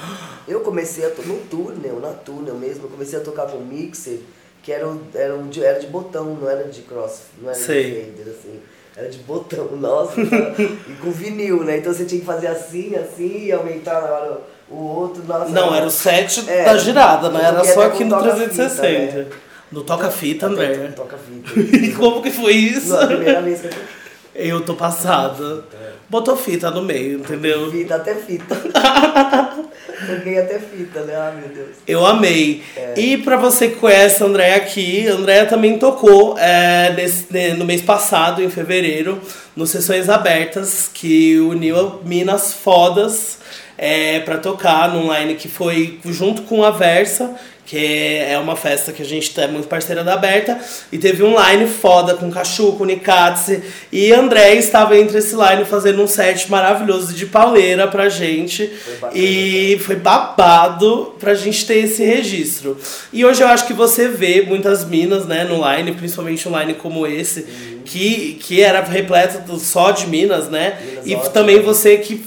Eu 0.47 0.59
comecei 0.59 1.05
a 1.05 1.09
tocar 1.09 1.27
no 1.27 1.37
túnel, 1.49 1.99
na 2.01 2.09
túnel 2.09 2.55
mesmo, 2.55 2.85
eu 2.85 2.89
comecei 2.89 3.17
a 3.17 3.21
tocar 3.21 3.47
com 3.47 3.59
mixer 3.59 4.19
que 4.63 4.71
era, 4.71 4.87
era, 5.15 5.37
de, 5.37 5.63
era 5.63 5.79
de 5.79 5.87
botão, 5.87 6.37
não 6.39 6.49
era 6.49 6.63
de 6.65 6.81
cross, 6.81 7.21
não 7.41 7.49
era 7.49 7.59
Sei. 7.59 7.83
de 7.83 8.11
fader, 8.11 8.33
assim. 8.33 8.59
Era 8.95 9.09
de 9.09 9.17
botão, 9.19 9.69
nossa. 9.77 10.19
e 10.21 10.93
com 11.01 11.11
vinil, 11.11 11.63
né? 11.63 11.77
Então 11.77 11.93
você 11.93 12.05
tinha 12.05 12.19
que 12.19 12.27
fazer 12.27 12.47
assim, 12.47 12.95
assim, 12.95 13.45
e 13.45 13.51
aumentar 13.51 14.01
na 14.01 14.09
hora 14.09 14.41
o 14.69 14.75
outro, 14.75 15.23
nossa. 15.23 15.49
Não, 15.49 15.73
era 15.73 15.85
o 15.85 15.91
set 15.91 16.47
É, 16.49 16.65
da 16.65 16.77
girada, 16.77 17.29
né? 17.29 17.43
Era 17.43 17.63
só 17.63 17.83
aqui 17.83 18.03
no 18.03 18.11
toca-fita, 18.11 18.49
360. 18.49 19.17
né? 19.17 19.27
No 19.71 19.83
toca-fita, 19.83 20.47
André. 20.47 20.75
Toca-fita. 20.95 21.51
E 21.77 21.91
como 21.93 22.21
que 22.21 22.29
foi 22.31 22.53
isso? 22.53 22.89
Não, 22.89 23.01
a 23.03 23.07
primeira 23.07 23.41
vez 23.41 23.61
que 23.61 23.67
eu. 23.67 23.71
Eu 24.33 24.61
tô 24.61 24.75
passada. 24.75 25.63
Botou 26.09 26.37
fita 26.37 26.71
no 26.71 26.81
meio, 26.81 27.19
entendeu? 27.19 27.69
Fita, 27.69 27.95
até 27.95 28.15
fita. 28.15 28.55
Toquei 30.07 30.39
até 30.39 30.57
fita, 30.59 31.01
né? 31.01 31.13
Ah, 31.15 31.33
meu 31.37 31.49
Deus. 31.49 31.75
Eu 31.87 32.05
amei. 32.05 32.63
E 32.95 33.17
pra 33.17 33.35
você 33.37 33.67
que 33.69 33.75
conhece 33.75 34.23
a 34.23 34.25
Andréia 34.25 34.55
aqui, 34.55 35.07
a 35.07 35.13
Andréia 35.13 35.45
também 35.45 35.77
tocou 35.77 36.37
é, 36.37 36.93
nesse- 36.95 37.25
ne- 37.31 37.53
no 37.53 37.65
mês 37.65 37.81
passado, 37.81 38.41
em 38.41 38.49
fevereiro, 38.49 39.19
no 39.55 39.67
Sessões 39.67 40.09
Abertas, 40.09 40.89
que 40.93 41.37
uniu 41.39 41.99
Minas 42.05 42.53
Fodas 42.53 43.39
é, 43.77 44.19
pra 44.21 44.37
tocar 44.37 44.93
num 44.93 45.13
line 45.13 45.35
que 45.35 45.47
foi 45.49 45.99
junto 46.05 46.43
com 46.43 46.63
a 46.63 46.71
Versa, 46.71 47.35
que 47.65 47.77
é 47.77 48.37
uma 48.37 48.55
festa 48.55 48.91
que 48.91 49.01
a 49.01 49.05
gente 49.05 49.39
é 49.39 49.47
muito 49.47 49.67
parceira 49.67 50.03
da 50.03 50.13
Aberta, 50.13 50.59
e 50.91 50.97
teve 50.97 51.23
um 51.23 51.35
line 51.39 51.67
foda 51.67 52.15
com 52.15 52.29
Cachu, 52.29 52.73
com 52.73 52.85
Nikatse, 52.85 53.63
e 53.91 54.11
André 54.11 54.55
estava 54.55 54.97
entre 54.97 55.19
esse 55.19 55.35
line 55.35 55.63
fazendo 55.65 56.01
um 56.01 56.07
set 56.07 56.49
maravilhoso 56.49 57.13
de 57.13 57.25
pauleira 57.25 57.87
pra 57.87 58.09
gente, 58.09 58.71
bacana, 58.99 59.13
e 59.15 59.79
foi 59.85 59.95
babado 59.95 61.15
pra 61.19 61.33
gente 61.33 61.65
ter 61.65 61.85
esse 61.85 62.03
registro. 62.03 62.77
E 63.13 63.23
hoje 63.23 63.41
eu 63.41 63.47
acho 63.47 63.65
que 63.65 63.73
você 63.73 64.07
vê 64.07 64.41
muitas 64.41 64.83
minas, 64.83 65.25
né, 65.25 65.43
no 65.43 65.61
line, 65.69 65.93
principalmente 65.93 66.47
um 66.49 66.59
line 66.59 66.73
como 66.73 67.07
esse, 67.07 67.45
que, 67.85 68.37
que 68.41 68.61
era 68.61 68.81
repleto 68.81 69.57
só 69.57 69.91
de 69.91 70.07
minas, 70.07 70.49
né, 70.49 70.77
Minas 70.81 71.05
e 71.05 71.15
ótimas. 71.15 71.33
também 71.33 71.61
você 71.61 71.97
que 71.97 72.23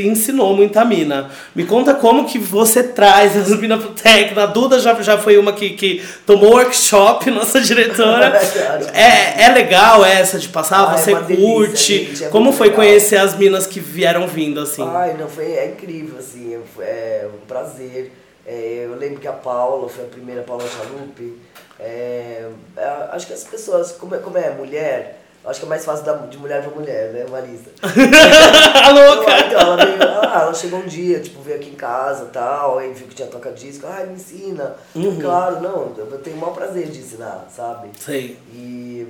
ensinou 0.00 0.54
muita 0.56 0.84
mina. 0.84 1.30
Me 1.54 1.64
conta 1.64 1.94
como 1.94 2.24
que 2.26 2.38
você 2.38 2.82
traz 2.82 3.36
as 3.36 3.48
minas 3.58 3.80
pro 3.82 3.90
técnico. 3.92 4.40
A 4.40 4.46
Duda 4.46 4.78
já, 4.78 4.94
já 5.02 5.18
foi 5.18 5.36
uma 5.38 5.52
que, 5.52 5.70
que 5.70 6.02
tomou 6.26 6.52
workshop, 6.52 7.28
nossa 7.32 7.60
diretora. 7.60 8.30
Verdade. 8.38 8.90
é, 8.94 9.42
é 9.44 9.48
legal 9.52 10.04
essa 10.04 10.38
de 10.38 10.48
passar, 10.48 10.90
Ah, 10.90 10.94
é 10.94 10.98
você 10.98 11.14
delícia, 11.14 11.36
curte. 11.46 12.04
gente, 12.06 12.24
é 12.24 12.28
como 12.28 12.52
foi 12.52 12.68
legal. 12.68 12.84
conhecer 12.84 13.16
as 13.16 13.36
minas 13.36 13.66
que 13.66 13.80
vieram 13.80 14.26
vindo, 14.26 14.60
assim? 14.60 14.82
Ai, 14.86 15.16
não, 15.18 15.28
foi 15.28 15.52
é 15.52 15.66
incrível, 15.68 16.18
assim, 16.18 16.54
é, 16.78 16.84
é 16.84 17.28
um 17.32 17.46
prazer. 17.46 18.12
É, 18.46 18.86
eu 18.86 18.96
lembro 18.96 19.20
que 19.20 19.28
a 19.28 19.32
Paula 19.32 19.88
foi 19.88 20.04
a 20.04 20.08
primeira, 20.08 20.42
Paula 20.42 20.64
Chalupe. 20.68 21.38
É, 21.78 22.46
é, 22.76 23.08
acho 23.12 23.26
que 23.26 23.32
as 23.32 23.44
pessoas, 23.44 23.92
como 23.92 24.14
é, 24.14 24.18
como 24.18 24.36
é 24.38 24.50
mulher, 24.50 25.21
acho 25.44 25.60
que 25.60 25.66
é 25.66 25.68
mais 25.68 25.84
fácil 25.84 26.04
da, 26.04 26.14
de 26.14 26.38
mulher 26.38 26.62
pra 26.62 26.70
mulher, 26.70 27.12
né, 27.12 27.26
Marisa? 27.30 27.70
a 27.82 28.90
louca! 28.90 29.38
Então, 29.46 29.60
ela, 29.60 29.76
veio, 29.76 30.02
ah, 30.02 30.40
ela 30.42 30.54
chegou 30.54 30.78
um 30.78 30.86
dia, 30.86 31.20
tipo, 31.20 31.42
veio 31.42 31.56
aqui 31.56 31.70
em 31.70 31.74
casa 31.74 32.24
e 32.24 32.28
tal, 32.28 32.78
aí 32.78 32.92
viu 32.92 33.06
que 33.08 33.14
tinha 33.14 33.28
toca-disco, 33.28 33.86
ai, 33.86 34.06
me 34.06 34.14
ensina. 34.14 34.76
Claro, 35.20 35.60
não, 35.60 35.92
eu 35.96 36.18
tenho 36.22 36.36
o 36.36 36.40
maior 36.40 36.54
prazer 36.54 36.88
de 36.88 37.00
ensinar, 37.00 37.46
sabe? 37.54 37.90
Sei. 37.98 38.38
E 38.52 39.06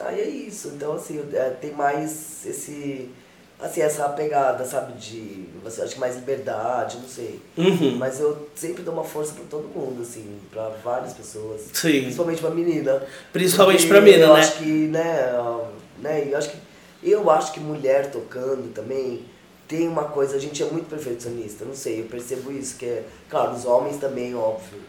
aí 0.00 0.20
é 0.20 0.28
isso. 0.28 0.68
Então, 0.68 0.94
assim, 0.94 1.22
é, 1.32 1.50
tem 1.50 1.72
mais 1.72 2.44
esse. 2.46 3.10
Assim, 3.58 3.80
essa 3.80 4.06
pegada, 4.10 4.64
sabe, 4.66 4.92
de. 4.94 5.46
Você 5.64 5.80
acho 5.82 5.94
que 5.94 6.00
mais 6.00 6.14
liberdade, 6.16 6.98
não 6.98 7.08
sei. 7.08 7.40
Uhum. 7.56 7.96
Mas 7.96 8.20
eu 8.20 8.48
sempre 8.54 8.82
dou 8.82 8.92
uma 8.92 9.04
força 9.04 9.32
pra 9.32 9.44
todo 9.48 9.68
mundo, 9.74 10.02
assim, 10.02 10.38
pra 10.50 10.68
várias 10.84 11.14
pessoas. 11.14 11.62
Sim. 11.72 12.02
Principalmente 12.02 12.40
pra 12.40 12.50
menina. 12.50 13.02
Principalmente 13.32 13.86
pra 13.86 14.00
mina, 14.00 14.24
eu 14.24 14.34
né? 14.34 14.40
acho 14.40 14.58
que, 14.58 14.64
né, 14.64 15.34
ó, 15.38 15.68
né, 15.98 16.28
eu 16.30 16.36
acho 16.36 16.50
que. 16.50 16.58
Eu 17.02 17.30
acho 17.30 17.52
que 17.52 17.60
mulher 17.60 18.10
tocando 18.10 18.72
também 18.74 19.24
tem 19.68 19.88
uma 19.88 20.04
coisa, 20.04 20.36
a 20.36 20.38
gente 20.38 20.62
é 20.62 20.66
muito 20.66 20.88
perfeccionista, 20.88 21.64
não 21.64 21.74
sei, 21.74 22.00
eu 22.00 22.04
percebo 22.04 22.52
isso, 22.52 22.76
que 22.76 22.84
é. 22.84 23.04
Claro, 23.30 23.52
os 23.52 23.64
homens 23.64 23.96
também, 23.96 24.34
óbvio. 24.34 24.80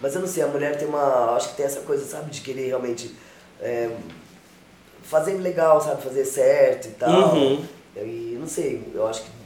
Mas 0.00 0.14
eu 0.14 0.20
não 0.20 0.28
sei, 0.28 0.42
a 0.42 0.48
mulher 0.48 0.76
tem 0.76 0.88
uma. 0.88 1.36
Acho 1.36 1.50
que 1.50 1.56
tem 1.56 1.66
essa 1.66 1.80
coisa, 1.80 2.04
sabe, 2.04 2.30
de 2.30 2.40
querer 2.40 2.66
realmente. 2.66 3.14
é, 3.60 3.90
fazer 5.02 5.34
legal, 5.34 5.80
sabe, 5.80 6.02
fazer 6.02 6.24
certo 6.24 6.88
e 6.88 6.90
tal. 6.92 7.34
Uhum. 7.34 7.64
E 7.96 8.36
não 8.40 8.46
sei, 8.46 8.82
eu 8.94 9.06
acho 9.06 9.22
que 9.22 9.36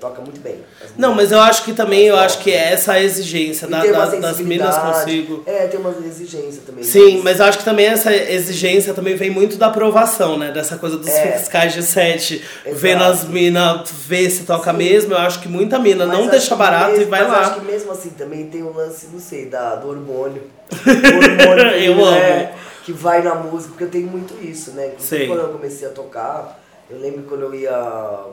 toca 0.00 0.20
muito 0.20 0.40
bem. 0.40 0.56
Não, 0.98 1.14
mas 1.14 1.32
eu 1.32 1.40
acho 1.40 1.64
que 1.64 1.72
também, 1.72 2.06
eu 2.06 2.16
Mas 2.16 2.24
acho 2.32 2.38
que 2.40 2.50
é 2.50 2.72
essa 2.72 2.92
a 2.94 3.02
exigência 3.02 3.66
da, 3.66 3.82
da- 3.86 4.06
das 4.16 4.38
minas 4.40 4.76
consigo. 4.76 5.42
É, 5.46 5.66
tem 5.66 5.80
uma 5.80 5.94
exigência 6.06 6.60
também. 6.66 6.84
Sim, 6.84 7.22
mas 7.24 7.38
eu 7.40 7.46
acho 7.46 7.58
que 7.58 7.64
também 7.64 7.86
essa 7.86 8.14
exigência 8.14 8.92
também 8.92 9.14
vem 9.16 9.30
muito 9.30 9.56
da 9.56 9.68
aprovação, 9.68 10.36
né? 10.36 10.50
Dessa 10.50 10.76
coisa 10.76 10.96
dos 10.98 11.08
É. 11.08 11.38
fiscais 11.38 11.72
de 11.72 11.82
sete, 11.82 12.44
Exato. 12.66 12.76
vendo 12.82 13.04
as 13.04 13.24
minas, 13.24 13.88
ver 14.06 14.28
se 14.30 14.42
toca 14.42 14.72
mesmo. 14.74 15.14
Eu 15.14 15.18
acho 15.18 15.40
que 15.40 15.48
muita 15.48 15.78
mina 15.78 16.04
Mas 16.04 16.18
não 16.18 16.26
deixa 16.26 16.54
barato 16.56 16.90
mesmo- 16.90 17.04
e 17.04 17.06
vai 17.06 17.22
mas 17.22 17.30
lá. 17.32 17.38
acho 17.40 17.54
que 17.60 17.64
mesmo 17.64 17.92
assim 17.92 18.10
também 18.10 18.46
tem 18.48 18.62
um 18.62 18.72
lance, 18.74 19.06
não 19.12 19.20
sei, 19.20 19.46
da, 19.46 19.76
do 19.76 19.88
hormônio. 19.88 20.42
O 20.84 21.44
hormônio 21.46 21.66
Eu 21.76 21.96
né, 21.96 22.42
amo. 22.42 22.48
Que 22.84 22.92
vai 22.92 23.22
na 23.22 23.34
música, 23.34 23.70
porque 23.70 23.84
eu 23.84 23.90
tenho 23.90 24.08
muito 24.08 24.34
isso, 24.44 24.72
né? 24.72 24.92
Quando 25.26 25.40
eu 25.40 25.48
comecei 25.48 25.86
a 25.86 25.90
tocar, 25.92 26.58
eu 26.90 26.98
lembro 26.98 27.22
quando 27.22 27.42
eu 27.42 27.54
ia. 27.54 27.70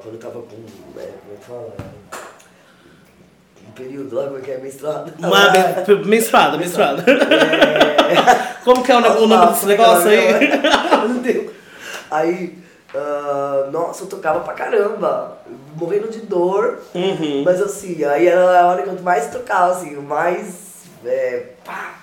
Quando 0.01 0.15
eu 0.15 0.19
tava 0.19 0.39
com. 0.41 0.55
É, 0.99 1.01
como 1.01 1.33
é 1.33 1.37
que 1.39 1.45
fala? 1.45 1.73
Um 3.67 3.71
período 3.71 4.15
lá, 4.15 4.25
como 4.25 4.37
é 4.37 4.41
que 4.41 4.51
é? 4.51 4.57
Menstruado. 4.57 5.13
Uma 5.19 5.47
Ah, 5.47 5.83
men- 5.87 6.05
menstruada, 6.05 6.57
menstruada. 6.57 7.03
é, 7.09 8.63
Como 8.63 8.83
que 8.83 8.91
é 8.91 8.95
o, 8.97 9.01
ne- 9.01 9.09
o 9.09 9.27
nome 9.27 9.47
desse 9.51 9.65
negócio 9.65 10.09
aí? 10.09 10.49
Não 11.07 11.17
deu. 11.21 11.51
Aí, 12.11 12.57
ah, 12.93 13.67
nossa, 13.71 14.03
eu 14.03 14.07
tocava 14.07 14.39
pra 14.41 14.53
caramba. 14.53 15.37
Morrendo 15.75 16.07
de 16.09 16.21
dor. 16.21 16.79
Uhum. 16.93 17.43
Mas 17.43 17.61
assim, 17.61 18.03
aí 18.05 18.27
era 18.27 18.61
a 18.61 18.67
hora 18.67 18.83
que 18.83 18.89
eu 18.89 19.01
mais 19.01 19.27
tocava, 19.29 19.73
assim, 19.73 19.95
o 19.97 20.01
mais. 20.01 20.63
É, 21.03 21.47
pá, 21.65 21.95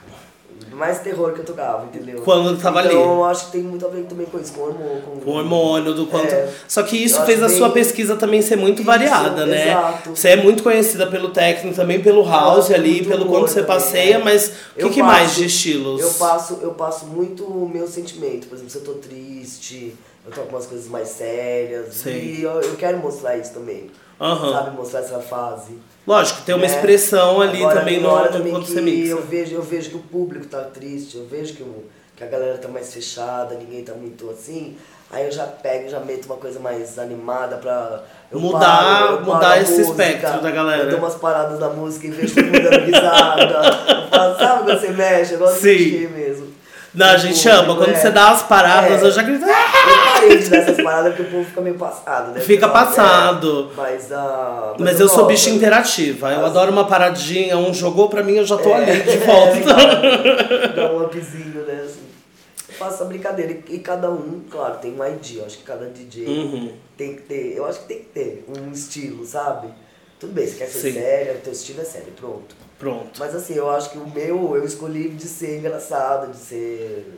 mais 0.74 0.98
terror 1.00 1.32
que 1.32 1.40
eu 1.40 1.44
tocava, 1.44 1.84
entendeu? 1.86 2.20
Quando 2.22 2.56
tava 2.60 2.80
então, 2.84 2.90
ali. 2.90 3.02
eu 3.02 3.24
acho 3.24 3.46
que 3.46 3.52
tem 3.52 3.62
muito 3.62 3.84
a 3.86 3.88
ver 3.88 4.04
também 4.04 4.26
com 4.26 4.38
isso, 4.38 4.52
com 4.52 4.62
hormônio. 4.62 5.02
Com, 5.02 5.30
O 5.30 5.34
hormônio, 5.34 5.94
do 5.94 6.06
quanto. 6.06 6.32
É. 6.32 6.48
Só 6.66 6.82
que 6.82 6.96
isso 6.96 7.18
Eu 7.20 7.26
fez 7.26 7.42
a 7.42 7.46
acho 7.46 7.56
sua 7.56 7.68
bem- 7.68 7.74
pesquisa 7.82 8.16
também 8.16 8.40
ser 8.42 8.56
muito 8.56 8.78
Isso, 8.82 8.86
variada, 8.86 9.44
né? 9.46 9.68
exato. 9.68 10.10
Você 10.16 10.28
é 10.30 10.36
muito 10.36 10.62
conhecida 10.62 11.06
pelo 11.06 11.30
técnico, 11.30 11.76
também 11.76 12.00
pelo 12.02 12.22
house 12.28 12.70
ali, 12.70 13.04
pelo 13.04 13.26
quanto 13.26 13.48
você 13.48 13.62
também, 13.62 13.66
passeia, 13.66 14.18
né? 14.18 14.24
mas 14.24 14.48
o 14.48 14.78
que, 14.78 14.82
Eu 14.84 14.90
que 14.90 15.02
mais 15.02 15.34
de 15.34 15.44
estilos? 15.46 16.00
Eu 16.00 16.10
passo, 16.14 16.58
eu 16.62 16.70
passo 16.72 17.06
muito 17.06 17.44
o 17.44 17.68
meu 17.68 17.86
sentimento. 17.86 18.46
Por 18.48 18.54
exemplo, 18.54 18.70
se 18.72 18.78
eu 18.78 18.84
tô 18.84 18.92
triste, 18.94 19.94
eu 20.26 20.32
toco 20.32 20.48
umas 20.50 20.66
coisas 20.66 20.88
mais 20.88 21.08
sérias. 21.08 21.94
Sei. 21.94 22.36
E 22.38 22.42
eu, 22.42 22.60
eu 22.60 22.76
quero 22.76 22.98
mostrar 22.98 23.36
isso 23.36 23.52
também. 23.52 23.90
Aham. 24.22 24.52
Sabe, 24.52 24.76
mostrar 24.76 25.00
essa 25.00 25.18
fase. 25.20 25.78
Lógico, 26.06 26.42
tem 26.42 26.54
uma 26.54 26.66
né? 26.66 26.72
expressão 26.74 27.40
ali 27.40 27.58
Agora, 27.60 27.80
também 27.80 27.94
tem 27.94 28.02
no, 28.02 28.08
hora 28.10 28.26
no 28.30 28.32
também 28.38 28.52
quando 28.52 28.64
que 28.66 28.72
você 28.72 28.80
mixa. 28.80 29.10
Eu 29.12 29.22
vejo, 29.22 29.54
eu 29.54 29.62
vejo 29.62 29.90
que 29.90 29.96
o 29.96 30.00
público 30.00 30.46
tá 30.46 30.60
triste, 30.62 31.16
eu 31.16 31.26
vejo 31.26 31.54
que, 31.54 31.62
o, 31.62 31.84
que 32.16 32.22
a 32.24 32.26
galera 32.26 32.58
tá 32.58 32.68
mais 32.68 32.92
fechada, 32.94 33.54
ninguém 33.56 33.82
tá 33.84 33.92
muito 33.94 34.30
assim. 34.30 34.76
Aí 35.10 35.26
eu 35.26 35.30
já 35.32 35.44
pego, 35.44 35.88
já 35.90 36.00
meto 36.00 36.24
uma 36.26 36.36
coisa 36.36 36.58
mais 36.58 36.98
animada 36.98 37.56
pra. 37.58 38.02
eu 38.30 38.40
Mudar- 38.40 38.60
paro, 38.60 39.20
mudar 39.24 39.60
esse 39.60 39.72
música, 39.80 39.90
espectro 40.06 40.40
da 40.40 40.50
galera. 40.50 40.84
Eu 40.84 40.90
dou 40.90 40.98
umas 41.00 41.14
paradas 41.16 41.58
na 41.60 41.68
música 41.68 42.06
e 42.06 42.10
vejo 42.10 42.34
todo 42.34 42.44
mundo 42.46 42.62
dando 42.62 42.84
risada. 42.86 44.08
Falo, 44.10 44.38
sabe 44.38 44.62
quando 44.64 44.80
você 44.80 44.88
mexe? 44.88 45.34
Eu 45.34 45.38
gosto 45.40 45.60
Sim. 45.60 45.76
de 45.76 45.84
mexer 45.90 46.10
mesmo. 46.10 46.46
Não, 46.94 47.06
a 47.06 47.14
Tipo, 47.16 47.26
gente 47.26 47.48
ama. 47.48 47.76
Quando 47.76 47.90
é. 47.90 47.94
você 47.94 48.10
dá 48.10 48.30
as 48.30 48.42
paradas, 48.42 49.02
É. 49.02 49.06
eu 49.06 49.10
já 49.10 49.22
grito. 49.22 49.44
"Ah!" 49.46 49.71
Eu 50.22 50.28
parei 50.28 50.38
de 50.38 50.48
dar 50.50 50.56
essas 50.58 50.82
paradas 50.82 51.14
porque 51.14 51.28
o 51.28 51.30
povo 51.32 51.44
fica 51.44 51.60
meio 51.60 51.76
passado, 51.76 52.32
né? 52.32 52.40
Fica 52.40 52.68
passado. 52.68 53.70
é, 53.72 53.76
mas, 53.76 54.12
ah, 54.12 54.74
Mas 54.78 55.00
eu 55.00 55.08
sou 55.08 55.18
gosto. 55.18 55.28
bicha 55.28 55.50
interativa. 55.50 56.30
Eu 56.32 56.40
Mas- 56.40 56.50
adoro 56.50 56.72
uma 56.72 56.86
paradinha, 56.86 57.56
um 57.58 57.72
jogou 57.74 58.08
pra 58.08 58.22
mim, 58.22 58.34
eu 58.36 58.44
já 58.46 58.56
tô 58.56 58.70
É, 58.70 58.74
ali 58.74 59.02
de 59.02 59.10
é, 59.10 59.16
volta. 59.26 60.72
Dá 60.76 60.92
um 60.92 61.04
upzinho, 61.04 61.64
né? 61.66 61.82
Assim. 61.84 62.00
Faço 62.78 63.02
a 63.02 63.06
brincadeira. 63.06 63.52
E, 63.52 63.74
e 63.74 63.78
cada 63.80 64.10
um, 64.10 64.42
claro, 64.50 64.78
tem 64.78 64.92
um 64.98 65.04
ID. 65.06 65.36
Eu 65.38 65.46
acho 65.46 65.58
que 65.58 65.64
cada 65.64 65.86
DJ 65.86 66.26
Uhum. 66.26 66.72
tem 66.96 67.14
que 67.16 67.22
ter. 67.22 67.54
Eu 67.56 67.66
acho 67.66 67.80
que 67.80 67.86
tem 67.86 67.98
que 67.98 68.04
ter 68.06 68.44
um 68.48 68.72
estilo, 68.72 69.24
sabe? 69.26 69.68
Tudo 70.18 70.32
bem, 70.34 70.46
você 70.46 70.54
quer 70.56 70.66
ser 70.68 70.78
Sim. 70.78 70.92
sério, 71.00 71.40
teu 71.42 71.52
estilo 71.52 71.80
é 71.80 71.84
sério, 71.84 72.12
pronto. 72.16 72.54
Pronto. 72.78 73.10
Mas 73.18 73.34
assim, 73.34 73.54
eu 73.54 73.68
acho 73.70 73.90
que 73.90 73.98
o 73.98 74.06
meu, 74.08 74.56
eu 74.56 74.64
escolhi 74.64 75.08
de 75.08 75.26
ser 75.26 75.58
engraçado, 75.58 76.30
de 76.30 76.36
ser 76.36 77.12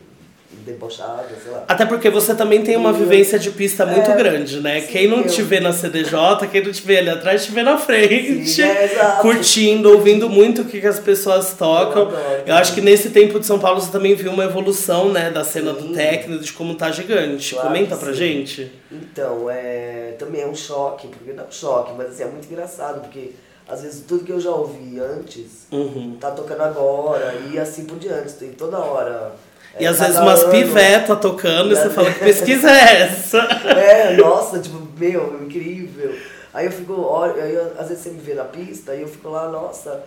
debochado, 0.64 1.28
sei 1.42 1.52
lá. 1.52 1.64
Até 1.68 1.84
porque 1.86 2.08
você 2.10 2.34
também 2.34 2.62
tem 2.62 2.76
uma 2.76 2.92
vivência 2.92 3.38
de 3.38 3.50
pista 3.50 3.84
muito 3.86 4.10
É, 4.10 4.16
grande, 4.16 4.60
né? 4.60 4.80
sim, 4.80 4.86
quem 4.88 5.08
não 5.08 5.18
eu- 5.18 5.26
te 5.26 5.42
vê 5.42 5.60
na 5.60 5.72
CDJ, 5.72 6.46
quem 6.52 6.62
não 6.62 6.72
te 6.72 6.82
vê 6.82 6.98
ali 6.98 7.10
atrás, 7.10 7.44
te 7.44 7.52
vê 7.52 7.62
na 7.62 7.76
frente. 7.78 8.46
Sim, 8.48 8.62
é, 8.62 9.18
curtindo, 9.20 9.90
ouvindo 9.92 10.28
muito 10.28 10.62
o 10.62 10.64
que, 10.64 10.84
as 10.86 10.98
pessoas 10.98 11.54
tocam. 11.54 12.02
Eu 12.02 12.08
adoro 12.08 12.42
Eu 12.46 12.54
acho 12.56 12.74
que 12.74 12.80
nesse 12.80 13.10
tempo 13.10 13.38
de 13.40 13.46
São 13.46 13.58
Paulo 13.58 13.80
você 13.80 13.90
também 13.90 14.14
viu 14.14 14.30
uma 14.32 14.44
evolução, 14.44 15.10
né? 15.12 15.30
Da 15.30 15.44
cena 15.44 15.72
do 15.72 15.82
Sim. 15.88 15.92
técnico, 15.94 16.42
de 16.42 16.52
como 16.52 16.74
tá 16.74 16.90
gigante. 16.90 17.54
Claro 17.54 17.68
Comenta 17.68 17.96
pra 17.96 18.12
gente. 18.12 18.70
Então, 18.92 19.48
é, 19.50 20.14
também 20.18 20.42
é 20.42 20.46
um 20.46 20.54
choque, 20.54 21.08
porque 21.08 21.32
não 21.32 21.44
é 21.44 21.46
um 21.46 21.52
choque, 21.52 21.92
mas 21.96 22.08
assim, 22.08 22.22
é 22.22 22.26
muito 22.26 22.46
engraçado, 22.50 23.00
porque 23.00 23.32
às 23.66 23.80
vezes 23.82 24.04
tudo 24.06 24.24
que 24.24 24.30
eu 24.32 24.38
já 24.40 24.50
ouvi 24.50 25.00
antes 25.00 25.66
Uhum. 25.72 26.16
tá 26.20 26.30
tocando 26.30 26.60
agora 26.62 27.34
e 27.50 27.58
assim 27.58 27.84
por 27.86 27.98
diante, 27.98 28.34
tem 28.34 28.50
toda 28.50 28.78
hora. 28.78 29.32
E 29.78 29.84
É, 29.84 29.88
às 29.88 29.98
vezes 29.98 30.16
umas 30.18 30.42
ano- 30.42 30.50
piveta 30.52 31.16
tocando 31.16 31.72
e 31.72 31.76
você 31.76 31.90
fala 31.90 32.10
que 32.12 32.20
pesquisa 32.20 32.70
é 32.70 33.02
essa? 33.02 33.38
É, 33.38 34.16
nossa, 34.16 34.58
tipo, 34.60 34.80
meu, 34.98 35.40
incrível. 35.42 36.14
Aí 36.52 36.66
eu 36.66 36.72
fico, 36.72 37.00
olha, 37.00 37.42
aí 37.42 37.54
eu- 37.54 37.72
às 37.78 37.88
vezes 37.88 38.04
você 38.04 38.10
me 38.10 38.20
vê 38.20 38.34
na 38.34 38.44
pista 38.44 38.94
e 38.94 39.02
eu 39.02 39.08
fico 39.08 39.28
lá, 39.28 39.48
nossa, 39.48 40.04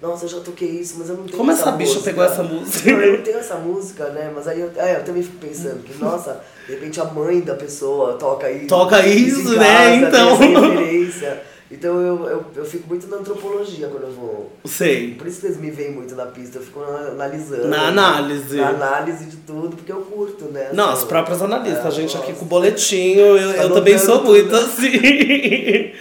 nossa, 0.00 0.24
eu 0.24 0.28
já 0.30 0.40
toquei 0.40 0.68
isso, 0.68 0.94
mas 0.98 1.10
eu 1.10 1.16
não 1.16 1.24
tenho 1.24 1.36
Como 1.36 1.50
essa 1.50 1.60
essa 1.62 1.72
bicha 1.72 1.90
música. 1.92 2.10
pegou 2.10 2.24
essa 2.24 2.42
música? 2.42 2.90
Eu 2.90 3.12
não 3.18 3.22
tenho 3.22 3.38
essa 3.38 3.54
música, 3.56 4.04
né? 4.06 4.32
Mas 4.34 4.48
aí 4.48 4.60
eu, 4.60 4.70
é, 4.76 4.96
eu 4.96 5.04
também 5.04 5.22
fico 5.22 5.36
pensando 5.36 5.82
que, 5.84 5.92
nossa, 6.02 6.40
de 6.66 6.72
repente 6.72 6.98
a 6.98 7.04
mãe 7.04 7.40
da 7.42 7.54
pessoa 7.54 8.14
toca 8.14 8.50
isso. 8.50 8.66
Toca 8.68 9.06
isso, 9.06 9.52
em 9.54 9.58
né? 9.58 9.66
casa, 9.66 9.96
Então. 9.96 10.38
Tem 10.38 10.54
essa 10.56 10.60
referência. 10.70 11.42
Então 11.72 12.00
eu, 12.02 12.28
eu, 12.28 12.44
eu 12.54 12.64
fico 12.66 12.86
muito 12.86 13.06
na 13.08 13.16
antropologia 13.16 13.88
quando 13.88 14.02
eu 14.02 14.12
vou. 14.12 14.52
Sei. 14.66 15.14
Por 15.14 15.26
isso 15.26 15.40
que 15.40 15.46
eles 15.46 15.56
me 15.58 15.70
veem 15.70 15.90
muito 15.92 16.14
na 16.14 16.26
pista, 16.26 16.58
eu 16.58 16.62
fico 16.62 16.82
analisando. 16.82 17.68
Na 17.68 17.88
análise. 17.88 18.56
Na 18.56 18.68
análise 18.68 19.24
de 19.24 19.38
tudo, 19.38 19.74
porque 19.74 19.90
eu 19.90 20.02
curto, 20.02 20.44
né? 20.52 20.68
Não, 20.74 20.90
Assim, 20.90 20.98
as 20.98 21.04
próprias 21.04 21.40
analistas, 21.40 21.84
é, 21.84 21.88
a 21.88 21.90
gente 21.90 22.14
aqui 22.14 22.34
com 22.34 22.44
o 22.44 22.48
boletinho, 22.48 23.20
eu, 23.20 23.52
eu 23.52 23.70
também 23.70 23.98
sou 23.98 24.16
Anotando 24.16 24.32
muito 24.32 24.50
tudo. 24.50 24.56
assim. 24.56 25.92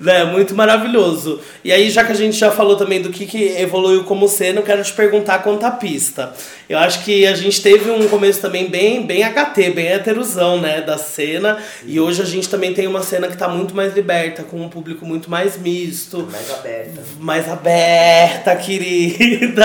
né, 0.00 0.24
muito 0.32 0.56
maravilhoso. 0.56 1.38
E 1.62 1.70
aí, 1.70 1.88
já 1.88 2.02
que 2.02 2.10
a 2.10 2.16
gente 2.16 2.36
já 2.36 2.50
falou 2.50 2.74
também 2.76 3.00
do 3.00 3.10
que, 3.10 3.24
que 3.24 3.44
evoluiu 3.60 4.02
como 4.02 4.26
cena, 4.26 4.58
eu 4.58 4.64
quero 4.64 4.82
te 4.82 4.92
perguntar 4.92 5.38
quanto 5.38 5.64
à 5.64 5.70
pista. 5.70 6.32
Eu 6.68 6.78
acho 6.78 7.04
que 7.04 7.26
a 7.26 7.34
gente 7.34 7.62
teve 7.62 7.90
um 7.90 8.08
começo 8.08 8.40
também 8.40 8.68
bem, 8.68 9.06
bem 9.06 9.22
HT, 9.22 9.70
bem 9.70 9.86
heterosão, 9.86 10.60
né, 10.60 10.80
da 10.80 10.98
cena. 10.98 11.58
E 11.86 12.00
hoje 12.00 12.20
a 12.22 12.24
gente 12.24 12.48
também 12.48 12.74
tem 12.74 12.88
uma 12.88 13.02
cena 13.02 13.28
que 13.28 13.36
tá 13.36 13.46
muito 13.46 13.72
mais 13.72 13.94
liberta, 13.94 14.42
com 14.42 14.60
um 14.60 14.68
público 14.68 15.04
muito 15.04 15.11
mais 15.28 15.58
misto 15.58 16.28
Mais 16.30 16.50
aberta. 16.52 17.02
mais 17.18 17.48
aberta, 17.48 18.56
querida. 18.56 19.64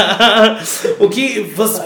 O 0.99 1.09
que 1.09 1.41
você 1.41 1.81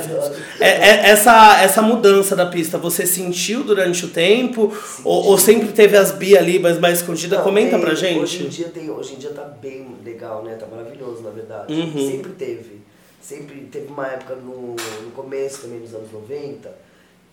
é, 0.59 0.67
é- 0.69 1.09
essa 1.09 1.61
essa 1.61 1.81
mudança 1.81 2.35
da 2.35 2.45
pista, 2.45 2.77
você 2.77 3.05
sentiu 3.05 3.63
durante 3.63 4.05
o 4.05 4.09
tempo 4.09 4.71
ou, 5.03 5.25
ou 5.27 5.37
sempre 5.37 5.69
teve 5.69 5.97
as 5.97 6.11
bi 6.11 6.37
ali, 6.37 6.59
mas 6.59 6.79
mais 6.79 6.99
escondida? 6.99 7.37
Não, 7.37 7.43
Comenta 7.43 7.71
tem- 7.77 7.81
pra 7.81 7.95
gente. 7.95 8.19
Hoje 8.21 8.43
em 8.45 8.49
dia 8.49 8.67
tem, 8.69 8.89
hoje 8.89 9.13
em 9.13 9.17
dia 9.17 9.31
tá 9.31 9.43
bem 9.43 9.87
legal, 10.03 10.43
né? 10.43 10.55
Tá 10.55 10.65
maravilhoso, 10.65 11.21
na 11.21 11.29
verdade. 11.29 11.73
Uhum. 11.73 12.09
Sempre 12.11 12.31
teve. 12.33 12.81
Sempre 13.21 13.55
teve 13.71 13.87
uma 13.87 14.07
época 14.07 14.35
no, 14.35 14.75
no 15.03 15.11
começo 15.15 15.61
também 15.61 15.79
dos 15.79 15.93
anos 15.93 16.11
90 16.11 16.69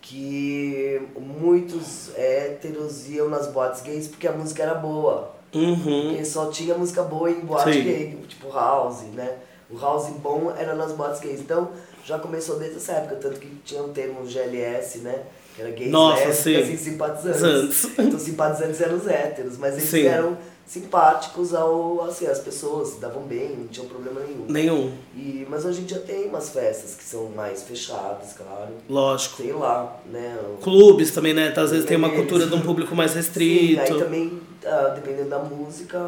que 0.01 1.01
muitos 1.19 2.09
héteros 2.15 3.09
iam 3.09 3.27
nas 3.29 3.47
boates 3.47 3.81
gays 3.81 4.07
porque 4.07 4.27
a 4.27 4.31
música 4.31 4.63
era 4.63 4.73
boa. 4.75 5.35
Uhum. 5.53 6.09
Porque 6.09 6.25
só 6.25 6.47
tinha 6.47 6.75
música 6.75 7.03
boa 7.03 7.29
em 7.29 7.39
boate 7.41 7.73
Sim. 7.73 7.83
gay, 7.83 8.19
tipo 8.27 8.51
house, 8.51 9.01
né? 9.13 9.37
O 9.69 9.77
house 9.77 10.09
bom 10.09 10.53
era 10.57 10.73
nas 10.75 10.91
boates 10.91 11.19
gays. 11.19 11.39
Então 11.39 11.69
já 12.03 12.17
começou 12.17 12.57
desde 12.57 12.77
essa 12.77 12.93
época, 12.93 13.15
tanto 13.15 13.39
que 13.39 13.47
tinha 13.63 13.81
o 13.83 13.89
termo 13.89 14.25
GLS, 14.25 14.99
né? 14.99 15.23
Que 15.55 15.61
era 15.61 15.71
gays, 15.71 15.91
Nossa, 15.91 16.25
lésbicas 16.25 16.67
sim. 16.67 16.73
e 16.73 16.77
simpatizantes. 16.77 17.39
Zantes. 17.41 17.89
Então 17.99 18.19
simpatizantes 18.19 18.81
eram 18.81 18.97
os 18.97 19.07
héteros, 19.07 19.57
mas 19.57 19.73
eles 19.75 19.89
Sim. 19.89 20.05
eram 20.05 20.37
simpáticos 20.69 21.55
ao, 21.55 22.03
assim, 22.03 22.27
as 22.27 22.37
pessoas, 22.37 22.89
se 22.89 22.99
davam 22.99 23.23
bem, 23.23 23.55
não 23.57 23.67
tinham 23.67 23.87
problema 23.87 24.19
nenhum. 24.21 24.45
Nenhum, 24.47 24.93
E, 25.15 25.43
mas 25.49 25.65
hoje 25.65 25.81
em 25.81 25.85
dia 25.85 25.97
tem 25.97 26.27
umas 26.27 26.51
festas 26.51 26.93
que 26.93 27.03
são 27.03 27.25
mais 27.35 27.63
fechadas, 27.63 28.33
claro. 28.37 28.69
lógico. 28.87 29.37
Sei 29.37 29.51
lá, 29.51 29.97
né? 30.05 30.37
Clubes 30.61 31.09
também, 31.11 31.33
né? 31.33 31.51
Às 31.57 31.71
vezes 31.71 31.87
tem 31.87 31.97
uma 31.97 32.11
cultura 32.11 32.45
de 32.45 32.53
um 32.53 32.61
público 32.61 32.95
mais 32.95 33.11
Sim, 33.11 33.17
restrito. 33.17 33.81
aí 33.81 33.97
também, 33.97 34.39
ah, 34.63 34.93
dependendo 34.93 35.29
da 35.29 35.39
música, 35.39 35.99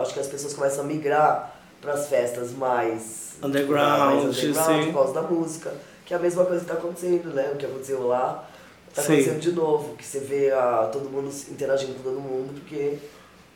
acho 0.00 0.14
que 0.14 0.20
as 0.20 0.28
pessoas 0.28 0.54
começam 0.54 0.84
a 0.84 0.86
migrar 0.86 1.52
para 1.80 1.94
as 1.94 2.08
festas 2.08 2.52
mais 2.52 3.32
Underground, 3.42 4.14
mais 4.14 4.24
underground 4.24 4.84
sim. 4.84 4.92
por 4.92 4.94
causa 5.02 5.14
da 5.14 5.22
música, 5.22 5.72
que 6.06 6.14
é 6.14 6.16
a 6.16 6.20
mesma 6.20 6.44
coisa 6.44 6.64
que 6.64 6.70
está 6.70 6.80
acontecendo, 6.80 7.34
né? 7.34 7.50
O 7.52 7.56
que 7.56 7.66
aconteceu 7.66 8.06
lá 8.06 8.48
está 8.88 9.02
Sim. 9.02 9.14
acontecendo 9.14 9.40
de 9.40 9.52
novo, 9.52 9.96
que 9.96 10.04
você 10.04 10.20
vê 10.20 10.50
ah, 10.52 10.88
todo 10.92 11.10
mundo 11.10 11.28
interagindo 11.50 11.94
com 11.94 12.02
todo 12.02 12.20
mundo, 12.20 12.54
porque, 12.54 12.98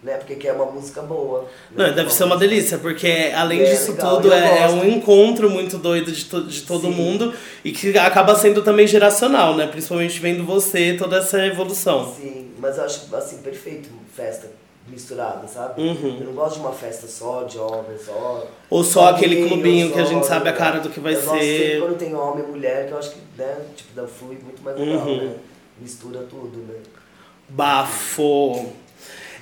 né? 0.03 0.17
porque 0.17 0.35
quer 0.35 0.53
uma 0.53 0.67
música 0.67 1.01
boa. 1.03 1.47
Não, 1.71 1.87
né? 1.87 1.93
deve 1.93 2.13
ser 2.13 2.25
uma 2.25 2.37
delícia, 2.37 2.79
porque 2.79 3.33
além 3.35 3.61
É, 3.61 3.65
disso 3.71 3.93
legal, 3.93 4.17
tudo 4.17 4.33
é, 4.33 4.63
é 4.63 4.69
um 4.69 4.85
encontro 4.85 5.49
muito 5.49 5.79
doido 5.79 6.11
de, 6.11 6.25
to- 6.25 6.45
de 6.45 6.63
todo 6.63 6.83
Sim. 6.89 6.91
mundo 6.93 7.33
e 7.65 7.71
que 7.73 7.97
acaba 7.99 8.35
sendo 8.35 8.63
também 8.63 8.87
geracional, 8.87 9.57
né? 9.57 9.67
Principalmente 9.67 10.19
vendo 10.19 10.45
você, 10.45 10.95
toda 10.99 11.19
essa 11.19 11.39
evolução. 11.47 12.13
Sim, 12.15 12.51
mas 12.59 12.79
eu 12.79 12.85
acho 12.85 13.15
assim, 13.17 13.39
perfeito 13.39 13.89
festa 14.15 14.51
misturada, 14.89 15.47
sabe? 15.47 15.81
Uhum. 15.81 16.17
Eu 16.21 16.27
não 16.27 16.33
gosto 16.33 16.57
de 16.57 16.61
uma 16.63 16.73
festa 16.73 17.07
só 17.07 17.45
de 17.45 17.57
homem, 17.57 17.97
só. 18.05 18.47
Ou 18.69 18.83
só 18.83 19.11
aquele 19.11 19.47
clubinho 19.49 19.87
ou 19.87 19.93
que 19.93 20.01
a 20.01 20.05
só- 20.05 20.11
gente 20.11 20.27
sabe 20.27 20.49
a 20.49 20.53
cara 20.53 20.81
do 20.81 20.91
que 20.91 20.99
vai 20.99 21.15
eu 21.15 21.21
ser. 21.23 21.79
quando 21.81 21.97
tem 21.97 22.13
homem 22.15 22.45
e 22.45 22.49
mulher, 22.49 22.87
que 22.89 22.93
eu 22.93 22.99
acho 22.99 23.11
que, 23.13 23.19
né, 23.39 23.57
tipo, 23.77 23.91
dá 23.95 24.07
flui 24.09 24.37
muito 24.43 24.61
mais 24.63 24.77
legal, 24.77 25.07
Uhum. 25.07 25.17
né? 25.29 25.35
Mistura 25.81 26.27
tudo, 26.29 26.59
né? 26.69 26.75
Bafo. 27.49 28.73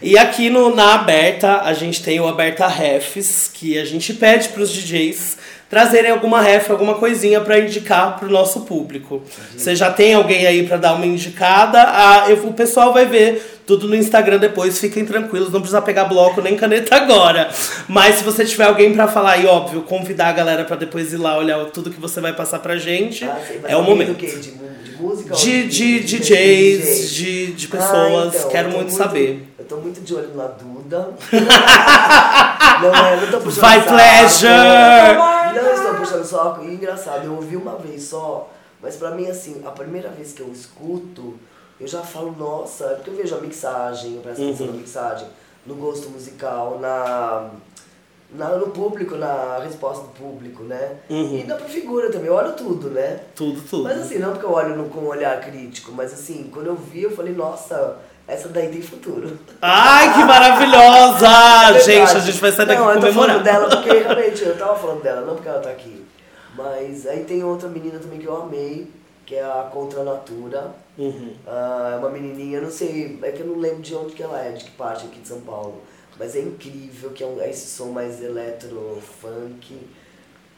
E 0.03 0.17
aqui 0.17 0.49
no, 0.49 0.75
na 0.75 0.95
Aberta, 0.95 1.61
a 1.63 1.73
gente 1.75 2.03
tem 2.03 2.19
o 2.21 2.27
Aberta 2.27 2.67
Refs, 2.67 3.51
que 3.53 3.79
a 3.79 3.85
gente 3.85 4.15
pede 4.15 4.49
pros 4.49 4.71
DJs 4.73 5.37
trazerem 5.69 6.11
alguma 6.11 6.41
ref, 6.41 6.69
alguma 6.71 6.95
coisinha 6.95 7.41
pra 7.41 7.59
indicar 7.61 8.19
pro 8.19 8.29
nosso 8.29 8.63
público. 8.63 9.23
Você 9.57 9.77
já 9.77 9.89
tem 9.91 10.15
alguém 10.15 10.45
aí 10.47 10.67
pra 10.67 10.77
dar 10.77 10.95
uma 10.95 11.07
indicada? 11.07 11.81
Ah, 11.87 12.25
eu- 12.29 12.45
o 12.49 12.53
pessoal 12.53 12.93
vai 12.93 13.07
ver 13.07 13.60
tudo 13.71 13.87
no 13.87 13.95
Instagram 13.95 14.39
depois, 14.39 14.81
fiquem 14.81 15.05
tranquilos, 15.05 15.53
não 15.53 15.61
precisa 15.61 15.81
pegar 15.81 16.07
bloco 16.07 16.41
nem 16.41 16.57
caneta 16.57 16.97
agora. 16.97 17.49
Mas 17.89 18.17
se 18.17 18.25
você 18.25 18.45
tiver 18.45 18.65
alguém 18.65 18.93
pra 18.93 19.07
falar, 19.07 19.37
e 19.37 19.47
óbvio, 19.47 19.83
convidar 19.83 20.27
a 20.27 20.33
galera 20.33 20.65
pra 20.65 20.75
depois 20.75 21.13
ir 21.13 21.19
lá 21.19 21.39
olhar 21.39 21.65
tudo 21.67 21.89
que 21.89 22.01
você 22.01 22.21
vai 22.21 22.33
passar 22.33 22.59
pra 22.59 22.77
gente, 22.77 23.25
Ah, 23.25 23.39
sei, 23.47 23.61
mas 23.63 23.71
é 23.71 23.77
o 23.77 23.79
alguém 23.79 23.95
momento. 23.95 24.15
De, 24.17 24.41
de 24.41 24.53
música? 24.99 25.35
De, 25.37 25.69
de 25.69 26.01
de 26.01 26.19
DJs, 26.19 27.11
de, 27.13 27.53
de 27.53 27.69
pessoas, 27.69 28.35
Ah, 28.35 28.39
então, 28.39 28.51
quero 28.51 28.71
tô 28.71 28.77
muito 28.77 28.93
saber. 28.93 29.55
Eu 29.57 29.65
tô 29.67 29.77
muito 29.77 30.01
de 30.01 30.15
olho 30.17 30.35
na 30.35 30.47
Duda. 30.49 31.11
não, 32.83 32.95
é, 33.07 33.21
não 33.21 33.31
tô 33.31 33.39
puxando 33.39 33.61
Vai, 33.63 33.79
saco. 33.79 33.89
Pleasure! 33.93 35.15
Não 35.55 35.75
estou 35.75 35.95
puxando 35.95 36.25
saco. 36.25 36.65
E 36.65 36.75
engraçado, 36.75 37.25
eu 37.25 37.35
ouvi 37.35 37.57
uma 37.57 37.77
vez 37.77 38.03
só, 38.03 38.51
mas 38.83 38.97
pra 38.97 39.13
mim, 39.13 39.29
assim, 39.29 39.63
a 39.65 39.71
primeira 39.71 40.09
vez 40.09 40.33
que 40.33 40.41
eu 40.41 40.51
escuto, 40.53 41.39
eu 41.81 41.87
já 41.89 42.03
falo, 42.03 42.35
nossa, 42.39 42.85
é 42.85 42.95
porque 42.95 43.11
eu 43.11 43.15
vejo 43.17 43.35
a 43.37 43.41
mixagem, 43.41 44.17
eu 44.17 44.21
presto 44.21 44.43
atenção 44.43 44.67
Uhum. 44.67 44.73
na 44.73 44.79
mixagem, 44.79 45.27
no 45.67 45.75
gosto 45.77 46.11
musical, 46.11 46.79
na, 46.81 47.49
na, 48.33 48.49
no 48.57 48.69
público, 48.69 49.17
na 49.17 49.59
resposta 49.63 50.05
do 50.05 50.11
público, 50.11 50.63
né? 50.65 50.97
Uhum. 51.09 51.39
E 51.39 51.45
na 51.45 51.57
figura 51.57 52.11
também, 52.11 52.27
eu 52.29 52.35
olho 52.35 52.53
tudo, 52.53 52.91
né? 52.91 53.21
Tudo, 53.35 53.61
tudo. 53.63 53.85
Mas 53.85 54.01
assim, 54.01 54.19
não 54.19 54.31
porque 54.33 54.45
eu 54.47 54.53
olho 54.53 54.77
no, 54.77 54.89
com 54.89 55.01
um 55.01 55.09
olhar 55.09 55.41
crítico, 55.41 55.91
mas 55.93 56.13
assim, 56.13 56.51
quando 56.53 56.67
eu 56.67 56.77
vi, 56.77 57.03
eu 57.05 57.11
falei, 57.17 57.33
nossa, 57.35 57.97
essa 58.29 58.49
daí 58.49 58.69
tem 58.69 58.81
futuro. 58.83 59.37
Ai, 59.61 60.15
que 60.15 60.25
maravilhosa! 60.25 61.27
É 61.75 61.81
gente, 61.81 62.17
a 62.17 62.21
gente 62.21 62.41
vai 62.41 62.53
sair 62.53 62.67
daqui 62.67 62.81
não, 62.81 62.89
eu 62.91 62.95
tô 62.95 63.07
comemorar. 63.07 63.29
falando 63.43 63.45
dela 63.45 63.69
porque 63.69 63.91
realmente 63.91 64.43
eu 64.45 64.59
tava 64.59 64.77
falando 64.77 65.03
dela, 65.03 65.21
não 65.23 65.35
porque 65.35 65.49
ela 65.49 65.61
tá 65.61 65.71
aqui. 65.71 66.05
Mas 66.57 67.07
aí 67.07 67.25
tem 67.25 67.43
outra 67.45 67.69
menina 67.69 67.99
também 67.99 68.19
que 68.19 68.27
eu 68.27 68.37
amei, 68.37 68.91
que 69.25 69.35
é 69.37 69.43
a 69.43 69.69
Contra 69.73 70.03
Natura. 70.05 70.73
Uhum. 70.99 71.33
Ah, 71.47 71.93
é 71.95 71.99
uma 71.99 72.11
menininha, 72.11 72.59
eu 72.59 72.63
não 72.63 72.71
sei, 72.71 73.19
é 73.23 73.31
que 73.31 73.41
eu 73.41 73.47
não 73.47 73.59
lembro 73.59 73.81
de 73.81 73.95
onde 73.95 74.13
que 74.13 74.23
ela 74.23 74.39
é, 74.43 74.53
de 74.53 74.65
que 74.65 74.71
parte 74.73 75.07
aqui 75.07 75.21
de 75.21 75.29
São 75.29 75.41
Paulo. 75.41 75.81
Mas 76.19 76.37
é 76.37 76.41
incrível, 76.41 77.11
que 77.11 77.23
é, 77.23 77.27
um, 77.27 77.41
é 77.41 77.49
esse 77.49 77.67
som 77.69 77.87
mais 77.87 78.23
eletro, 78.23 78.99
funk. 79.23 79.75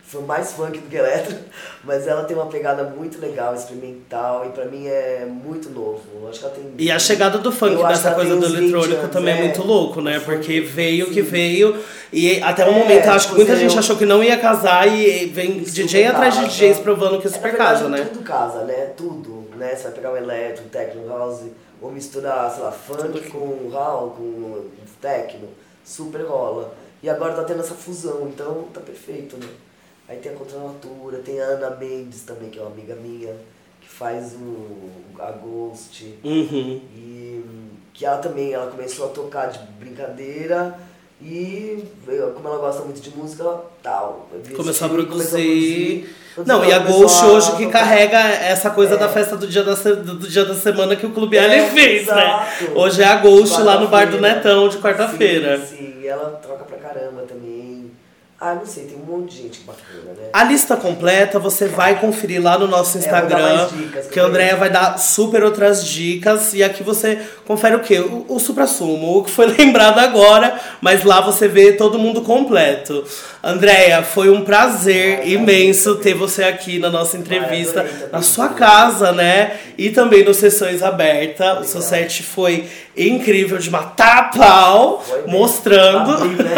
Foi 0.04 0.20
mais 0.22 0.52
funk 0.52 0.76
do 0.78 0.88
que 0.90 0.96
eletro, 0.96 1.36
mas 1.84 2.06
ela 2.08 2.24
tem 2.24 2.36
uma 2.36 2.46
pegada 2.46 2.82
muito 2.84 3.20
legal, 3.20 3.54
experimental, 3.54 4.44
e 4.46 4.50
pra 4.50 4.64
mim 4.64 4.86
é 4.88 5.24
muito 5.26 5.70
novo. 5.70 6.00
Eu 6.20 6.28
acho 6.28 6.40
que 6.40 6.44
ela 6.44 6.54
tem. 6.54 6.64
E 6.76 6.90
a 6.90 6.98
chegada 6.98 7.38
do 7.38 7.52
funk, 7.52 7.74
Eu 7.74 7.86
acho 7.86 8.02
dessa 8.02 8.14
coisa 8.14 8.34
do 8.34 8.44
uns 8.44 8.52
20 8.52 8.58
eletrônico 8.58 9.00
anos, 9.00 9.12
também 9.12 9.34
é, 9.34 9.38
é. 9.38 9.42
muito 9.44 9.62
louco, 9.62 10.00
né? 10.02 10.18
Porque 10.18 10.60
veio 10.60 11.06
sim. 11.06 11.12
que 11.12 11.22
veio 11.22 11.78
e 12.12 12.42
até 12.42 12.64
o 12.66 12.70
É, 12.72 12.78
momento 12.80 13.06
acho 13.08 13.28
que 13.28 13.34
muita 13.36 13.54
gente 13.54 13.72
eu- 13.74 13.78
achou 13.78 13.96
que 13.96 14.04
não 14.04 14.22
ia 14.24 14.36
casar 14.38 14.88
e 14.88 15.26
vem 15.26 15.60
DJ 15.60 16.06
atrás 16.06 16.34
de. 16.36 16.46
DJs 16.46 16.80
provando 16.80 17.20
que 17.20 17.28
É, 17.28 17.30
super 17.30 17.52
na 17.52 17.58
verdade, 17.58 17.78
casa, 17.82 17.88
né? 17.88 18.04
Tudo 18.12 18.24
casa, 18.24 18.64
né? 18.64 18.74
Tudo, 18.96 19.41
né? 19.62 19.76
Você 19.76 19.84
vai 19.84 19.92
pegar 19.92 20.12
um 20.12 20.16
eletro, 20.16 20.64
um 20.64 20.68
techno 20.68 21.08
house, 21.08 21.44
ou 21.80 21.92
misturar, 21.92 22.50
sei 22.50 22.64
lá, 22.64 22.72
funk 22.72 23.30
com 23.30 23.70
house, 23.70 24.16
com 24.16 24.64
techno, 25.00 25.48
super 25.84 26.22
rola. 26.22 26.74
E 27.00 27.08
agora 27.08 27.34
tá 27.34 27.44
tendo 27.44 27.60
essa 27.60 27.74
fusão, 27.74 28.28
então 28.28 28.64
tá 28.74 28.80
perfeito, 28.80 29.36
né? 29.36 29.48
Aí 30.08 30.18
tem 30.18 30.32
a 30.32 30.34
Contranatura, 30.34 31.18
tem 31.18 31.40
a 31.40 31.44
Ana 31.44 31.70
Mendes 31.70 32.22
também, 32.22 32.50
que 32.50 32.58
é 32.58 32.62
uma 32.62 32.72
amiga 32.72 32.94
minha, 32.96 33.36
que 33.80 33.88
faz 33.88 34.34
o 34.34 34.90
a 35.18 35.30
Ghost. 35.30 36.18
Uhum. 36.24 36.80
E 36.94 37.44
que 37.94 38.04
ela 38.04 38.18
também, 38.18 38.52
ela 38.52 38.70
começou 38.70 39.06
a 39.06 39.08
tocar 39.10 39.46
de 39.46 39.58
brincadeira 39.74 40.76
e 41.24 41.84
como 42.34 42.48
ela 42.48 42.58
gosta 42.58 42.82
muito 42.82 43.00
de 43.00 43.10
música, 43.16 43.42
ela 43.42 43.64
tal. 43.82 44.28
Começou 44.56 44.86
a 44.86 44.90
produzir. 44.90 46.14
Não, 46.46 46.64
e 46.64 46.72
a 46.72 46.78
Ghost 46.78 47.24
hoje 47.26 47.56
que 47.56 47.66
carrega 47.66 48.18
essa 48.18 48.70
coisa 48.70 48.94
É. 48.94 48.96
da 48.98 49.08
festa 49.08 49.36
do 49.36 49.46
dia 49.46 49.62
da, 49.62 49.74
do 49.74 50.26
dia 50.26 50.44
da 50.46 50.54
semana 50.54 50.96
que 50.96 51.04
o 51.04 51.10
Clube 51.10 51.36
É, 51.36 51.44
L 51.44 51.70
fez, 51.70 52.06
né? 52.06 52.46
exato. 52.58 52.78
Hoje 52.78 53.02
é 53.02 53.06
a 53.06 53.16
Ghost 53.16 53.60
lá 53.60 53.78
no 53.78 53.88
bar 53.88 54.10
do. 54.10 54.18
Netão 54.20 54.68
de 54.68 54.78
quarta-feira. 54.78 55.58
Sim, 55.58 55.76
sim, 55.76 55.94
e 56.00 56.06
ela 56.06 56.30
troca 56.42 56.64
pra 56.64 56.78
caramba 56.78 57.22
também. 57.28 57.61
Ah, 58.44 58.56
não 58.56 58.66
sei, 58.66 58.86
tem 58.86 58.98
um 58.98 59.04
monte 59.04 59.36
de 59.36 59.42
gente 59.42 59.60
bacana, 59.60 60.14
né? 60.16 60.30
A 60.32 60.42
lista 60.42 60.74
completa 60.74 61.38
você 61.38 61.68
vai 61.68 62.00
conferir 62.00 62.42
lá 62.42 62.58
no 62.58 62.66
nosso 62.66 62.98
É, 62.98 63.00
Instagram, 63.00 63.38
mais 63.38 63.70
dicas, 63.70 64.06
que 64.08 64.18
a 64.18 64.24
Andrea 64.24 64.56
vai 64.56 64.68
dar 64.68 64.98
super 64.98 65.44
outras 65.44 65.86
dicas. 65.86 66.52
E 66.52 66.60
aqui 66.60 66.82
você 66.82 67.20
confere 67.46 67.76
o 67.76 67.78
quê? 67.78 68.00
O, 68.00 68.26
o 68.28 68.40
supra-sumo, 68.40 69.18
o 69.18 69.22
que 69.22 69.30
foi 69.30 69.46
lembrado 69.56 70.00
agora, 70.00 70.58
mas 70.80 71.04
lá 71.04 71.20
você 71.20 71.46
vê 71.46 71.74
todo 71.74 72.00
mundo 72.00 72.22
completo. 72.22 73.04
Andrea, 73.44 74.02
foi 74.02 74.28
um 74.28 74.42
prazer 74.42 75.20
Ai, 75.20 75.34
imenso 75.34 75.94
ter 75.94 76.14
você 76.14 76.42
aqui 76.42 76.80
na 76.80 76.90
nossa 76.90 77.16
entrevista, 77.16 77.86
na 78.10 78.22
sua 78.22 78.48
casa, 78.48 79.12
né? 79.12 79.56
E 79.78 79.90
também 79.90 80.24
no 80.24 80.34
Sessões 80.34 80.82
Abertas. 80.82 81.60
O 81.60 81.64
seu 81.64 81.80
set 81.80 82.24
foi 82.24 82.68
incrível 82.96 83.58
de 83.58 83.70
matar 83.70 84.18
a 84.18 84.22
pau, 84.24 85.04
mostrando. 85.28 86.10
Abriu, 86.10 86.42
né? 86.42 86.54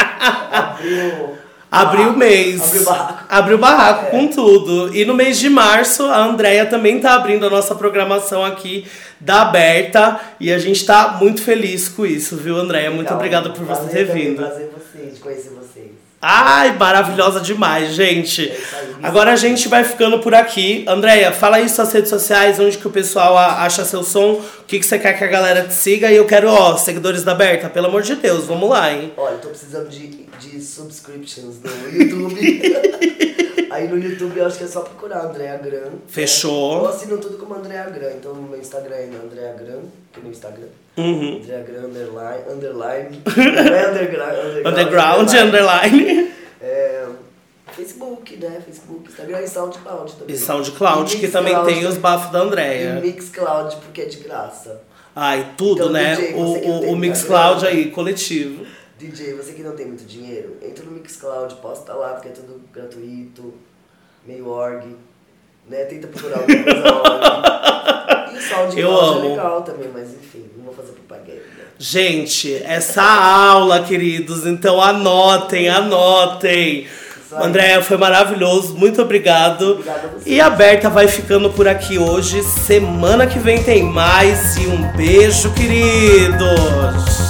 Abriu. 0.20 1.38
Abriu 1.70 2.08
o 2.10 2.16
mês. 2.16 2.62
Abriu 2.62 2.80
o 2.80 2.84
barraco. 2.86 3.24
Abriu 3.28 3.56
o 3.56 3.60
barraco 3.60 4.06
É. 4.06 4.10
com 4.10 4.26
tudo. 4.28 4.96
E 4.96 5.04
no 5.04 5.12
mês 5.14 5.38
de 5.38 5.50
março, 5.50 6.04
a 6.06 6.24
Andrea 6.24 6.64
também 6.64 6.98
tá 6.98 7.14
abrindo 7.14 7.46
a 7.46 7.50
nossa 7.50 7.74
programação 7.74 8.42
aqui 8.44 8.86
da 9.20 9.42
Aberta. 9.42 10.18
E 10.40 10.50
a 10.50 10.58
gente 10.58 10.84
tá 10.86 11.18
muito 11.20 11.42
feliz 11.42 11.86
com 11.88 12.06
isso, 12.06 12.36
viu, 12.36 12.56
Andrea? 12.56 12.88
Muito 12.90 13.00
Legal. 13.02 13.16
obrigada 13.18 13.50
por 13.50 13.64
você 13.66 13.86
ter 13.90 14.04
vindo. 14.04 14.36
Prazer 14.36 14.70
vocês, 14.74 15.14
de 15.16 15.20
conhecer 15.20 15.50
vocês. 15.50 15.67
Ai, 16.20 16.76
maravilhosa 16.76 17.40
demais, 17.40 17.94
gente. 17.94 18.52
Agora 19.02 19.32
a 19.32 19.36
gente 19.36 19.68
vai 19.68 19.84
ficando 19.84 20.18
por 20.18 20.34
aqui. 20.34 20.84
Andréia, 20.88 21.32
fala 21.32 21.58
aí 21.58 21.68
suas 21.68 21.92
redes 21.92 22.10
sociais, 22.10 22.58
onde 22.58 22.76
que 22.76 22.88
o 22.88 22.90
pessoal 22.90 23.38
acha 23.38 23.84
seu 23.84 24.02
som, 24.02 24.32
o 24.32 24.64
que, 24.66 24.80
que 24.80 24.86
você 24.86 24.98
quer 24.98 25.16
que 25.16 25.22
a 25.22 25.28
galera 25.28 25.62
te 25.62 25.74
siga. 25.74 26.10
E 26.10 26.16
eu 26.16 26.26
quero, 26.26 26.48
ó, 26.50 26.76
seguidores 26.76 27.22
da 27.22 27.34
Berta, 27.34 27.70
pelo 27.70 27.86
amor 27.86 28.02
de 28.02 28.16
Deus, 28.16 28.46
vamos 28.46 28.68
lá, 28.68 28.92
hein? 28.92 29.12
Olha, 29.16 29.34
eu 29.34 29.38
tô 29.38 29.48
precisando 29.48 29.88
de, 29.88 30.08
de 30.40 30.60
subscriptions 30.60 31.60
no 31.62 31.88
YouTube. 31.96 32.62
Aí 33.70 33.86
no 33.86 33.98
YouTube 33.98 34.38
eu 34.38 34.46
acho 34.46 34.58
que 34.58 34.64
é 34.64 34.66
só 34.66 34.80
procurar 34.80 35.26
Andrea 35.26 35.56
Gran. 35.58 35.90
Fechou. 36.08 36.78
Eu 36.78 36.88
assino 36.88 37.18
tudo 37.18 37.38
como 37.38 37.54
Andrea 37.54 37.84
Gran, 37.84 38.12
então 38.12 38.34
no 38.34 38.42
meu 38.48 38.58
Instagram 38.58 38.96
é 38.96 39.04
Andrea 39.04 39.52
Gran, 39.52 39.82
que 40.12 40.20
no 40.20 40.30
Instagram. 40.30 40.66
Uhum. 40.98 41.36
Andrea 41.36 41.62
Gran 41.62 41.84
underline, 41.84 42.42
underline. 42.52 43.22
Não 43.36 43.44
é 43.74 43.90
underground, 43.90 44.38
underground. 44.38 44.66
Underground, 44.66 45.30
underline. 45.34 46.32
É, 46.60 47.06
Facebook, 47.72 48.36
né? 48.36 48.60
Facebook, 48.64 49.08
Instagram 49.08 49.40
e 49.42 49.48
SoundCloud 49.48 50.12
também. 50.14 50.34
E 50.34 50.38
SoundCloud, 50.38 51.14
E 51.16 51.20
que 51.20 51.28
também 51.28 51.54
Mixcloud, 51.54 51.74
tem 51.80 51.86
os 51.88 51.96
bafos 51.96 52.32
da 52.32 52.38
E 52.38 52.42
Andréia. 52.42 52.94
Mixcloud, 53.00 53.76
porque 53.76 54.00
é 54.02 54.04
de 54.06 54.16
graça. 54.18 54.82
Ai, 55.14 55.52
tudo, 55.56 55.80
Então, 55.82 55.90
né? 55.92 56.14
DJ, 56.16 56.34
o 56.34 56.40
o, 56.40 56.92
o 56.92 56.96
Mixcloud 56.96 57.66
aí, 57.66 57.90
coletivo. 57.90 58.64
DJ, 58.98 59.34
você 59.34 59.52
que 59.52 59.62
não 59.62 59.76
tem 59.76 59.86
muito 59.86 60.04
dinheiro, 60.04 60.56
entra 60.60 60.84
no 60.84 60.90
Mixcloud, 60.92 61.54
posta 61.56 61.92
lá, 61.94 62.14
porque 62.14 62.28
é 62.28 62.32
tudo 62.32 62.60
gratuito, 62.72 63.54
meio 64.26 64.48
org, 64.48 64.84
né? 65.68 65.84
Tenta 65.84 66.08
procurar 66.08 66.38
alguma 66.40 66.64
coisa 66.64 66.82
org. 66.98 68.34
E 68.34 68.36
o 68.36 68.40
SoundCloud 68.42 68.80
Eu 68.80 69.00
amo. 69.00 69.24
é 69.26 69.28
legal 69.30 69.62
também, 69.62 69.88
mas 69.92 70.08
enfim, 70.10 70.20
propaganda. 71.08 71.40
Gente, 71.78 72.54
essa 72.64 73.02
aula, 73.02 73.82
queridos, 73.82 74.46
então 74.46 74.80
anotem, 74.80 75.68
anotem. 75.68 76.86
Andréia, 77.32 77.82
foi 77.82 77.96
maravilhoso, 77.96 78.74
muito 78.74 79.02
obrigado. 79.02 79.72
Obrigada 79.72 80.08
a 80.08 80.18
você. 80.18 80.30
E 80.30 80.40
a 80.40 80.50
Berta 80.50 80.88
vai 80.88 81.08
ficando 81.08 81.50
por 81.50 81.68
aqui 81.68 81.98
hoje. 81.98 82.42
Semana 82.42 83.26
que 83.26 83.38
vem 83.38 83.62
tem 83.62 83.82
mais. 83.82 84.56
E 84.56 84.66
um 84.66 84.96
beijo, 84.96 85.52
queridos. 85.52 87.27